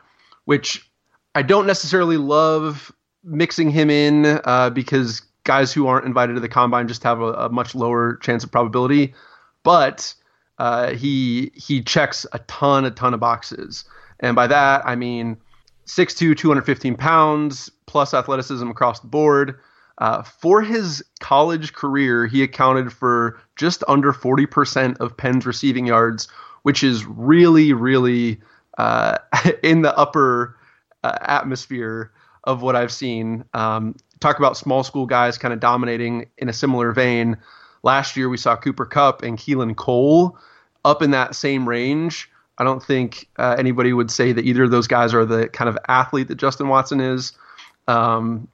which 0.44 0.90
I 1.34 1.42
don't 1.42 1.66
necessarily 1.66 2.16
love 2.16 2.92
mixing 3.24 3.70
him 3.70 3.90
in 3.90 4.40
uh, 4.44 4.70
because 4.70 5.20
guys 5.44 5.72
who 5.72 5.86
aren't 5.86 6.06
invited 6.06 6.34
to 6.34 6.40
the 6.40 6.48
combine 6.48 6.88
just 6.88 7.02
have 7.02 7.20
a, 7.20 7.32
a 7.32 7.48
much 7.48 7.74
lower 7.74 8.16
chance 8.16 8.44
of 8.44 8.52
probability. 8.52 9.14
But 9.62 10.14
uh, 10.58 10.92
he 10.92 11.52
he 11.54 11.82
checks 11.82 12.26
a 12.32 12.38
ton, 12.40 12.84
a 12.84 12.90
ton 12.90 13.14
of 13.14 13.20
boxes, 13.20 13.84
and 14.20 14.36
by 14.36 14.46
that 14.46 14.82
I 14.86 14.94
mean 14.96 15.36
6'2", 15.86 16.36
215 16.36 16.96
pounds, 16.96 17.70
plus 17.90 18.14
athleticism 18.14 18.70
across 18.70 19.00
the 19.00 19.08
board. 19.08 19.58
Uh, 19.98 20.22
for 20.22 20.62
his 20.62 21.04
college 21.18 21.72
career, 21.74 22.26
he 22.26 22.42
accounted 22.42 22.92
for 22.92 23.38
just 23.56 23.82
under 23.88 24.12
40% 24.12 24.96
of 24.98 25.16
Penn's 25.16 25.44
receiving 25.44 25.86
yards, 25.86 26.28
which 26.62 26.82
is 26.82 27.04
really, 27.04 27.72
really 27.72 28.40
uh, 28.78 29.18
in 29.62 29.82
the 29.82 29.94
upper 29.98 30.56
uh, 31.02 31.18
atmosphere 31.20 32.12
of 32.44 32.62
what 32.62 32.76
I've 32.76 32.92
seen. 32.92 33.44
Um, 33.52 33.96
talk 34.20 34.38
about 34.38 34.56
small 34.56 34.84
school 34.84 35.06
guys 35.06 35.36
kind 35.36 35.52
of 35.52 35.60
dominating 35.60 36.30
in 36.38 36.48
a 36.48 36.52
similar 36.52 36.92
vein. 36.92 37.38
Last 37.82 38.16
year, 38.16 38.28
we 38.28 38.36
saw 38.36 38.56
Cooper 38.56 38.86
Kupp 38.86 39.22
and 39.22 39.36
Keelan 39.36 39.74
Cole 39.74 40.38
up 40.84 41.02
in 41.02 41.10
that 41.10 41.34
same 41.34 41.68
range. 41.68 42.30
I 42.56 42.64
don't 42.64 42.82
think 42.82 43.28
uh, 43.36 43.56
anybody 43.58 43.92
would 43.92 44.10
say 44.10 44.32
that 44.32 44.44
either 44.44 44.64
of 44.64 44.70
those 44.70 44.86
guys 44.86 45.12
are 45.12 45.24
the 45.24 45.48
kind 45.48 45.68
of 45.68 45.76
athlete 45.88 46.28
that 46.28 46.36
Justin 46.36 46.68
Watson 46.68 47.00
is. 47.00 47.32
Um, 47.90 48.48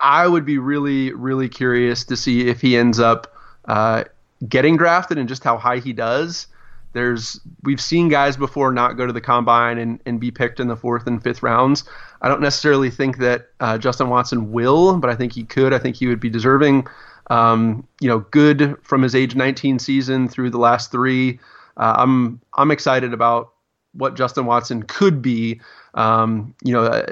I 0.00 0.26
would 0.26 0.44
be 0.44 0.58
really, 0.58 1.12
really 1.12 1.48
curious 1.48 2.04
to 2.04 2.16
see 2.16 2.48
if 2.48 2.60
he 2.60 2.76
ends 2.76 3.00
up 3.00 3.34
uh, 3.64 4.04
getting 4.48 4.76
drafted 4.76 5.18
and 5.18 5.28
just 5.28 5.42
how 5.42 5.56
high 5.56 5.78
he 5.78 5.92
does. 5.92 6.46
There's 6.92 7.40
we've 7.62 7.80
seen 7.80 8.08
guys 8.08 8.36
before 8.36 8.72
not 8.72 8.94
go 8.94 9.06
to 9.06 9.12
the 9.12 9.20
combine 9.20 9.78
and, 9.78 10.00
and 10.06 10.18
be 10.18 10.30
picked 10.30 10.60
in 10.60 10.68
the 10.68 10.76
fourth 10.76 11.06
and 11.06 11.22
fifth 11.22 11.42
rounds. 11.42 11.84
I 12.22 12.28
don't 12.28 12.40
necessarily 12.40 12.90
think 12.90 13.18
that 13.18 13.48
uh, 13.60 13.78
Justin 13.78 14.08
Watson 14.08 14.52
will, 14.52 14.96
but 14.98 15.10
I 15.10 15.14
think 15.14 15.32
he 15.32 15.44
could. 15.44 15.72
I 15.74 15.78
think 15.78 15.96
he 15.96 16.06
would 16.06 16.20
be 16.20 16.30
deserving. 16.30 16.86
Um, 17.28 17.86
you 18.00 18.08
know, 18.08 18.20
good 18.30 18.76
from 18.82 19.02
his 19.02 19.14
age 19.14 19.34
19 19.34 19.78
season 19.78 20.28
through 20.28 20.50
the 20.50 20.58
last 20.58 20.90
three 20.90 21.38
uh, 21.76 21.94
I'm 21.98 22.40
I'm 22.54 22.70
excited 22.70 23.12
about 23.12 23.52
what 23.96 24.16
Justin 24.16 24.46
Watson 24.46 24.82
could 24.82 25.22
be. 25.22 25.60
Um, 25.94 26.54
you 26.62 26.72
know, 26.72 26.84
uh, 26.84 27.06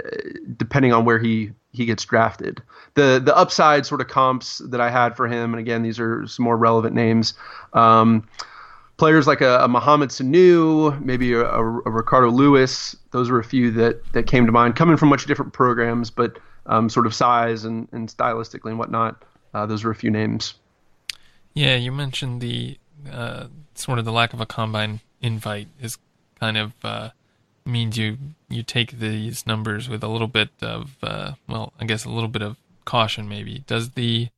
depending 0.56 0.92
on 0.92 1.04
where 1.04 1.18
he 1.18 1.52
he 1.72 1.84
gets 1.84 2.04
drafted. 2.04 2.62
The 2.94 3.20
the 3.24 3.36
upside 3.36 3.86
sort 3.86 4.00
of 4.00 4.08
comps 4.08 4.58
that 4.58 4.80
I 4.80 4.90
had 4.90 5.16
for 5.16 5.26
him, 5.26 5.52
and 5.52 5.60
again, 5.60 5.82
these 5.82 5.98
are 5.98 6.26
some 6.26 6.44
more 6.44 6.56
relevant 6.56 6.94
names. 6.94 7.34
Um, 7.72 8.26
players 8.96 9.26
like 9.26 9.40
a, 9.40 9.58
a 9.60 9.68
Mohamed 9.68 10.10
Sanu, 10.10 11.02
maybe 11.04 11.32
a, 11.32 11.44
a, 11.44 11.62
Ricardo 11.62 12.30
Louis. 12.30 12.96
Those 13.10 13.30
were 13.30 13.40
a 13.40 13.44
few 13.44 13.70
that 13.72 14.12
that 14.12 14.26
came 14.26 14.46
to 14.46 14.52
mind, 14.52 14.76
coming 14.76 14.96
from 14.96 15.08
much 15.08 15.26
different 15.26 15.52
programs, 15.52 16.10
but 16.10 16.38
um, 16.66 16.88
sort 16.88 17.06
of 17.06 17.14
size 17.14 17.64
and, 17.64 17.88
and 17.92 18.08
stylistically 18.08 18.70
and 18.70 18.78
whatnot. 18.78 19.24
Uh, 19.52 19.66
those 19.66 19.84
were 19.84 19.90
a 19.90 19.94
few 19.94 20.10
names. 20.10 20.54
Yeah, 21.54 21.76
you 21.76 21.92
mentioned 21.92 22.40
the 22.40 22.78
uh, 23.10 23.46
sort 23.74 23.98
of 23.98 24.04
the 24.04 24.12
lack 24.12 24.32
of 24.32 24.40
a 24.40 24.46
combine 24.46 25.00
invite 25.20 25.68
is 25.80 25.98
kind 26.40 26.56
of 26.56 26.72
uh, 26.82 27.10
means 27.64 27.96
you 27.96 28.18
you 28.48 28.62
take 28.62 28.98
these 28.98 29.46
numbers 29.46 29.88
with 29.88 30.02
a 30.02 30.08
little 30.08 30.28
bit 30.28 30.50
of 30.62 30.96
uh, 31.02 31.32
well, 31.48 31.72
I 31.80 31.84
guess 31.84 32.04
a 32.04 32.10
little 32.10 32.28
bit 32.28 32.42
of 32.42 32.56
caution 32.84 33.28
maybe. 33.28 33.64
Does 33.66 33.90
the 33.90 34.28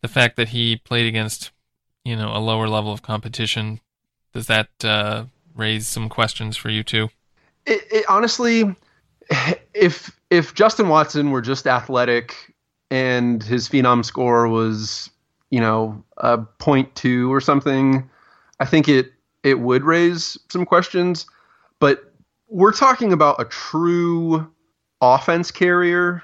the 0.00 0.08
fact 0.08 0.36
that 0.36 0.48
he 0.48 0.76
played 0.76 1.06
against 1.06 1.50
you 2.04 2.16
know 2.16 2.36
a 2.36 2.38
lower 2.38 2.68
level 2.68 2.92
of 2.92 3.02
competition 3.02 3.80
does 4.32 4.46
that 4.46 4.68
uh, 4.84 5.24
raise 5.54 5.86
some 5.86 6.08
questions 6.08 6.56
for 6.56 6.70
you 6.70 6.82
too? 6.82 7.10
It, 7.66 7.86
it, 7.90 8.04
honestly, 8.08 8.74
if 9.74 10.10
if 10.30 10.54
Justin 10.54 10.88
Watson 10.88 11.30
were 11.30 11.42
just 11.42 11.66
athletic 11.66 12.54
and 12.90 13.42
his 13.42 13.68
phenom 13.68 14.04
score 14.04 14.48
was 14.48 15.10
you 15.50 15.60
know 15.60 16.02
a 16.18 16.38
point 16.38 16.94
two 16.94 17.32
or 17.32 17.40
something, 17.40 18.08
I 18.60 18.64
think 18.64 18.88
it 18.88 19.12
it 19.42 19.60
would 19.60 19.84
raise 19.84 20.38
some 20.48 20.64
questions, 20.64 21.26
but 21.82 22.14
we're 22.46 22.70
talking 22.70 23.12
about 23.12 23.40
a 23.40 23.44
true 23.44 24.48
offense 25.00 25.50
carrier, 25.50 26.22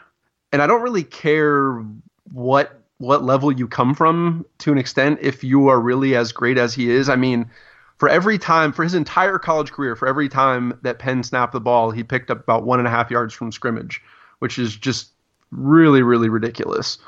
and 0.52 0.62
I 0.62 0.68
don't 0.68 0.82
really 0.82 1.02
care 1.02 1.84
what 2.30 2.80
what 2.98 3.24
level 3.24 3.50
you 3.50 3.66
come 3.66 3.92
from 3.92 4.46
to 4.58 4.70
an 4.70 4.78
extent 4.78 5.18
if 5.20 5.42
you 5.42 5.66
are 5.66 5.80
really 5.80 6.14
as 6.14 6.30
great 6.30 6.58
as 6.58 6.74
he 6.74 6.90
is. 6.90 7.08
I 7.08 7.16
mean, 7.16 7.50
for 7.96 8.08
every 8.08 8.38
time 8.38 8.72
for 8.72 8.84
his 8.84 8.94
entire 8.94 9.36
college 9.40 9.72
career, 9.72 9.96
for 9.96 10.06
every 10.06 10.28
time 10.28 10.78
that 10.82 11.00
Penn 11.00 11.24
snapped 11.24 11.54
the 11.54 11.60
ball, 11.60 11.90
he 11.90 12.04
picked 12.04 12.30
up 12.30 12.38
about 12.38 12.62
one 12.62 12.78
and 12.78 12.86
a 12.86 12.90
half 12.92 13.10
yards 13.10 13.34
from 13.34 13.50
scrimmage, 13.50 14.00
which 14.38 14.60
is 14.60 14.76
just 14.76 15.10
really, 15.50 16.02
really 16.02 16.28
ridiculous. 16.28 16.98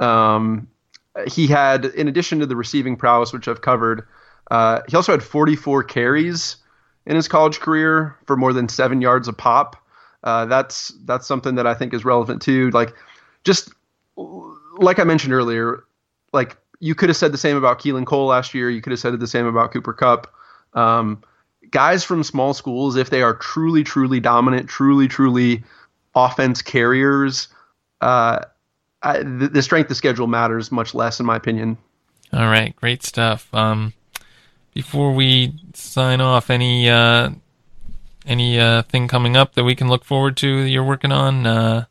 Um, 0.00 0.66
he 1.28 1.46
had, 1.46 1.84
in 1.84 2.08
addition 2.08 2.40
to 2.40 2.46
the 2.46 2.56
receiving 2.56 2.96
prowess, 2.96 3.32
which 3.32 3.46
I've 3.46 3.62
covered, 3.62 4.04
uh, 4.50 4.80
he 4.88 4.96
also 4.96 5.12
had 5.12 5.22
44 5.22 5.84
carries 5.84 6.56
in 7.06 7.16
his 7.16 7.28
college 7.28 7.60
career 7.60 8.16
for 8.26 8.36
more 8.36 8.52
than 8.52 8.68
seven 8.68 9.00
yards 9.00 9.28
a 9.28 9.32
pop. 9.32 9.76
Uh, 10.22 10.46
that's 10.46 10.88
that's 11.04 11.26
something 11.26 11.54
that 11.54 11.66
I 11.66 11.74
think 11.74 11.94
is 11.94 12.04
relevant 12.04 12.42
too. 12.42 12.70
Like, 12.70 12.94
just 13.44 13.70
like 14.16 14.98
I 14.98 15.04
mentioned 15.04 15.32
earlier, 15.32 15.84
like 16.32 16.56
you 16.80 16.94
could 16.94 17.08
have 17.08 17.16
said 17.16 17.32
the 17.32 17.38
same 17.38 17.56
about 17.56 17.78
Keelan 17.78 18.06
Cole 18.06 18.26
last 18.26 18.54
year. 18.54 18.68
You 18.70 18.80
could 18.80 18.90
have 18.90 19.00
said 19.00 19.18
the 19.18 19.26
same 19.26 19.46
about 19.46 19.72
Cooper 19.72 19.92
Kupp. 19.92 20.32
Um, 20.74 21.22
guys 21.70 22.04
from 22.04 22.22
small 22.22 22.54
schools, 22.54 22.96
if 22.96 23.10
they 23.10 23.22
are 23.22 23.34
truly, 23.34 23.84
truly 23.84 24.20
dominant, 24.20 24.68
truly, 24.68 25.08
truly 25.08 25.62
offense 26.14 26.62
carriers, 26.62 27.48
uh, 28.00 28.44
I, 29.02 29.18
the, 29.18 29.50
the, 29.52 29.62
strength 29.62 29.90
of 29.90 29.96
schedule 29.96 30.26
matters 30.26 30.70
much 30.72 30.94
less, 30.94 31.20
in 31.20 31.26
my 31.26 31.36
opinion. 31.36 31.78
All 32.32 32.46
right, 32.46 32.74
great 32.76 33.02
stuff. 33.02 33.52
Um, 33.54 33.92
before 34.74 35.12
we 35.12 35.54
sign 35.74 36.20
off, 36.20 36.50
any 36.50 36.88
uh, 36.88 37.30
any 38.26 38.58
uh, 38.58 38.82
thing 38.82 39.08
coming 39.08 39.36
up 39.36 39.54
that 39.54 39.64
we 39.64 39.74
can 39.74 39.88
look 39.88 40.04
forward 40.04 40.36
to 40.38 40.62
that 40.62 40.68
you're 40.68 40.84
working 40.84 41.12
on? 41.12 41.46
Uh, 41.46 41.84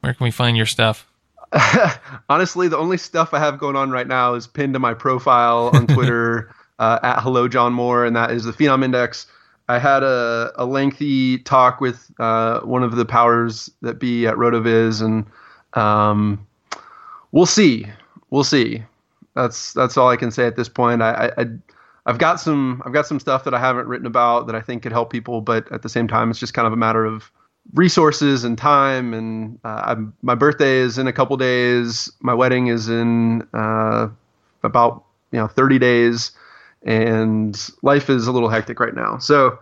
where 0.00 0.14
can 0.14 0.24
we 0.24 0.30
find 0.30 0.56
your 0.56 0.66
stuff? 0.66 1.06
Honestly, 2.28 2.68
the 2.68 2.78
only 2.78 2.96
stuff 2.96 3.34
I 3.34 3.38
have 3.38 3.58
going 3.58 3.76
on 3.76 3.90
right 3.90 4.06
now 4.06 4.34
is 4.34 4.46
pinned 4.46 4.74
to 4.74 4.78
my 4.78 4.94
profile 4.94 5.70
on 5.74 5.86
Twitter 5.94 6.54
uh, 6.78 6.98
at 7.02 7.20
Hello 7.20 7.48
John 7.48 7.72
Moore, 7.72 8.04
and 8.04 8.16
that 8.16 8.30
is 8.30 8.44
the 8.44 8.52
Phenom 8.52 8.84
Index. 8.84 9.26
I 9.68 9.78
had 9.78 10.02
a, 10.02 10.52
a 10.56 10.64
lengthy 10.64 11.38
talk 11.38 11.80
with 11.80 12.10
uh, 12.18 12.60
one 12.60 12.82
of 12.82 12.96
the 12.96 13.04
powers 13.04 13.70
that 13.82 13.98
be 13.98 14.26
at 14.26 14.34
Rotoviz, 14.34 15.02
and 15.02 15.24
um, 15.74 16.46
we'll 17.30 17.46
see. 17.46 17.86
We'll 18.30 18.44
see. 18.44 18.82
That's 19.34 19.72
that's 19.72 19.96
all 19.96 20.08
I 20.08 20.16
can 20.16 20.30
say 20.30 20.46
at 20.46 20.56
this 20.56 20.68
point. 20.68 21.00
I, 21.00 21.32
I, 21.36 21.42
I 21.42 21.46
I've 22.06 22.18
got 22.18 22.40
some 22.40 22.82
I've 22.84 22.92
got 22.92 23.06
some 23.06 23.20
stuff 23.20 23.44
that 23.44 23.54
I 23.54 23.60
haven't 23.60 23.86
written 23.86 24.06
about 24.06 24.46
that 24.46 24.56
I 24.56 24.60
think 24.60 24.82
could 24.82 24.92
help 24.92 25.10
people, 25.10 25.40
but 25.40 25.70
at 25.70 25.82
the 25.82 25.88
same 25.88 26.08
time, 26.08 26.30
it's 26.30 26.40
just 26.40 26.54
kind 26.54 26.66
of 26.66 26.72
a 26.72 26.76
matter 26.76 27.04
of 27.04 27.30
resources 27.74 28.42
and 28.44 28.58
time. 28.58 29.14
And 29.14 29.58
uh, 29.64 29.96
my 30.22 30.34
birthday 30.34 30.78
is 30.78 30.98
in 30.98 31.06
a 31.06 31.12
couple 31.12 31.36
days. 31.36 32.10
My 32.20 32.34
wedding 32.34 32.66
is 32.66 32.88
in 32.88 33.46
uh, 33.54 34.08
about 34.64 35.04
you 35.30 35.38
know 35.38 35.46
30 35.46 35.78
days, 35.78 36.32
and 36.84 37.56
life 37.82 38.10
is 38.10 38.26
a 38.26 38.32
little 38.32 38.48
hectic 38.48 38.80
right 38.80 38.94
now. 38.94 39.18
So 39.18 39.58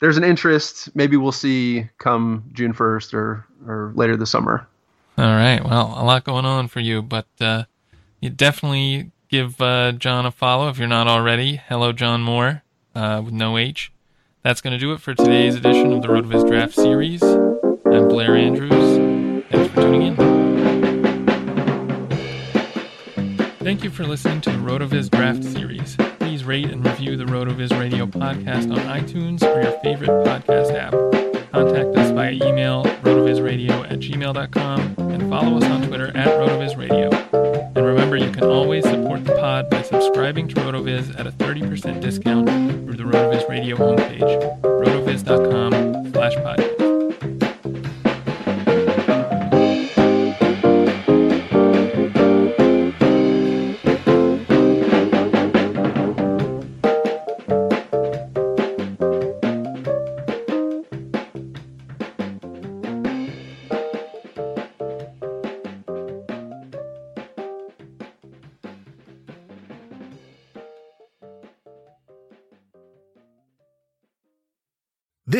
there's 0.00 0.16
an 0.16 0.24
interest. 0.24 0.94
Maybe 0.96 1.16
we'll 1.16 1.32
see 1.32 1.88
come 1.98 2.44
June 2.52 2.72
1st 2.74 3.14
or 3.14 3.46
or 3.66 3.92
later 3.94 4.16
this 4.16 4.30
summer. 4.30 4.66
All 5.16 5.24
right. 5.24 5.64
Well, 5.64 5.94
a 5.96 6.02
lot 6.04 6.24
going 6.24 6.44
on 6.44 6.68
for 6.68 6.80
you, 6.80 7.02
but. 7.02 7.26
Uh 7.40 7.64
You 8.20 8.30
definitely 8.30 9.10
give 9.28 9.60
uh, 9.60 9.92
John 9.92 10.26
a 10.26 10.30
follow 10.30 10.68
if 10.68 10.78
you're 10.78 10.88
not 10.88 11.08
already. 11.08 11.56
Hello, 11.68 11.92
John 11.92 12.22
Moore, 12.22 12.62
uh, 12.94 13.22
with 13.24 13.34
no 13.34 13.58
H. 13.58 13.92
That's 14.42 14.60
going 14.60 14.72
to 14.72 14.78
do 14.78 14.92
it 14.92 15.00
for 15.00 15.14
today's 15.14 15.54
edition 15.54 15.92
of 15.92 16.02
the 16.02 16.08
RotoViz 16.08 16.46
Draft 16.46 16.74
Series. 16.74 17.22
I'm 17.22 18.08
Blair 18.08 18.36
Andrews. 18.36 19.44
Thanks 19.50 19.72
for 19.72 19.80
tuning 19.80 20.02
in. 20.02 20.16
Thank 23.60 23.82
you 23.82 23.88
for 23.88 24.04
listening 24.04 24.42
to 24.42 24.50
the 24.50 24.58
RotoViz 24.58 25.10
Draft 25.10 25.42
Series. 25.42 25.96
Please 26.18 26.44
rate 26.44 26.70
and 26.70 26.84
review 26.84 27.16
the 27.16 27.24
RotoViz 27.24 27.78
Radio 27.78 28.04
podcast 28.06 28.70
on 28.70 28.78
iTunes 29.00 29.42
or 29.42 29.62
your 29.62 29.72
favorite 29.80 30.10
podcast 30.26 30.74
app. 30.74 30.92
Contact 31.50 31.96
us 31.96 32.10
via 32.10 32.32
email, 32.32 32.84
rotovizradio 33.02 33.90
at 33.90 34.00
gmail.com, 34.00 34.80
and 34.98 35.30
follow 35.30 35.56
us 35.56 35.64
on 35.64 35.86
Twitter 35.86 36.08
at 36.14 36.26
rotovizradio. 36.26 37.23
Remember, 38.04 38.26
you 38.26 38.32
can 38.32 38.44
always 38.44 38.84
support 38.84 39.24
the 39.24 39.34
pod 39.36 39.70
by 39.70 39.80
subscribing 39.80 40.46
to 40.48 40.54
RotoViz 40.56 41.18
at 41.18 41.26
a 41.26 41.30
30% 41.32 42.02
discount 42.02 42.46
through 42.46 42.96
the 42.96 43.02
RotoViz 43.02 43.48
Radio 43.48 43.76
homepage, 43.76 44.60
rotoviz.com 44.60 46.12
slash 46.12 46.34
podcast. 46.34 46.73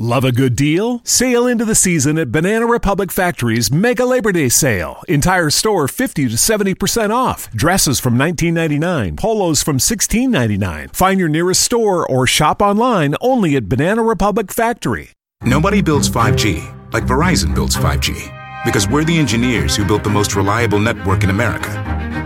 Love 0.00 0.24
a 0.24 0.32
good 0.32 0.56
deal? 0.56 1.00
Sail 1.04 1.46
into 1.46 1.64
the 1.64 1.76
season 1.76 2.18
at 2.18 2.32
Banana 2.32 2.66
Republic 2.66 3.12
Factory's 3.12 3.70
Mega 3.70 4.04
Labor 4.04 4.32
Day 4.32 4.48
Sale. 4.48 5.00
Entire 5.06 5.50
store 5.50 5.86
50 5.86 6.30
to 6.30 6.34
70% 6.34 7.10
off. 7.14 7.48
Dresses 7.52 8.00
from 8.00 8.16
19.99, 8.18 9.16
polos 9.16 9.62
from 9.62 9.78
16.99. 9.78 10.96
Find 10.96 11.20
your 11.20 11.28
nearest 11.28 11.62
store 11.62 12.04
or 12.04 12.26
shop 12.26 12.60
online 12.60 13.14
only 13.20 13.54
at 13.54 13.68
Banana 13.68 14.02
Republic 14.02 14.50
Factory. 14.50 15.12
Nobody 15.44 15.80
builds 15.80 16.10
5G 16.10 16.92
like 16.92 17.04
Verizon 17.04 17.54
builds 17.54 17.76
5G 17.76 18.64
because 18.64 18.88
we're 18.88 19.04
the 19.04 19.16
engineers 19.16 19.76
who 19.76 19.84
built 19.84 20.02
the 20.02 20.10
most 20.10 20.34
reliable 20.34 20.80
network 20.80 21.22
in 21.22 21.30
America. 21.30 21.70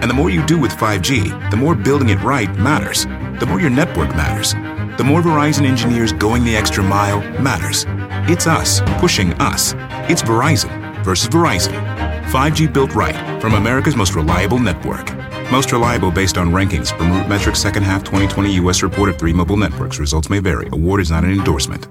And 0.01 0.09
the 0.09 0.15
more 0.15 0.31
you 0.31 0.45
do 0.47 0.59
with 0.59 0.73
5G, 0.73 1.51
the 1.51 1.57
more 1.59 1.75
building 1.75 2.09
it 2.09 2.23
right 2.23 2.55
matters. 2.57 3.05
The 3.41 3.47
more 3.47 3.61
your 3.61 3.71
network 3.71 4.09
matters 4.17 4.55
the 4.99 5.05
more 5.05 5.23
Verizon 5.23 5.65
engineers 5.65 6.13
going 6.13 6.45
the 6.45 6.57
extra 6.57 6.83
mile 6.83 7.21
matters. 7.41 7.87
It's 8.29 8.49
us 8.49 8.81
pushing 8.99 9.33
us. 9.35 9.75
It's 10.11 10.23
Verizon 10.23 11.05
versus 11.05 11.29
Verizon. 11.29 11.73
5G 12.31 12.73
built 12.75 12.97
right 12.97 13.41
from 13.41 13.55
America's 13.55 13.95
most 13.95 14.17
reliable 14.17 14.59
network. 14.59 15.15
Most 15.53 15.71
reliable 15.71 16.11
based 16.11 16.37
on 16.37 16.51
rankings 16.51 16.95
from 16.99 17.13
RootMetrics 17.13 17.57
second 17.57 17.85
half 17.85 18.03
2020 18.03 18.55
U.S. 18.55 18.83
report 18.83 19.09
of 19.09 19.17
three 19.19 19.33
mobile 19.33 19.57
networks. 19.57 20.01
Results 20.01 20.29
may 20.29 20.41
vary. 20.41 20.69
Award 20.73 21.01
is 21.01 21.13
not 21.13 21.23
an 21.23 21.31
endorsement. 21.31 21.87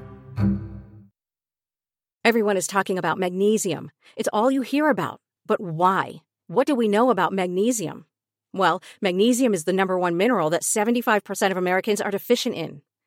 Everyone 2.25 2.57
is 2.57 2.67
talking 2.67 2.97
about 2.97 3.17
magnesium. 3.17 3.89
It's 4.17 4.29
all 4.33 4.51
you 4.51 4.63
hear 4.63 4.89
about. 4.89 5.21
But 5.45 5.61
why? 5.61 6.23
What 6.47 6.67
do 6.67 6.75
we 6.75 6.89
know 6.89 7.09
about 7.09 7.31
magnesium? 7.31 8.05
Well, 8.53 8.81
magnesium 9.01 9.53
is 9.53 9.63
the 9.63 9.71
number 9.71 9.97
one 9.97 10.17
mineral 10.17 10.49
that 10.49 10.63
75% 10.63 11.51
of 11.51 11.57
Americans 11.57 12.01
are 12.01 12.11
deficient 12.11 12.53
in. 12.55 12.81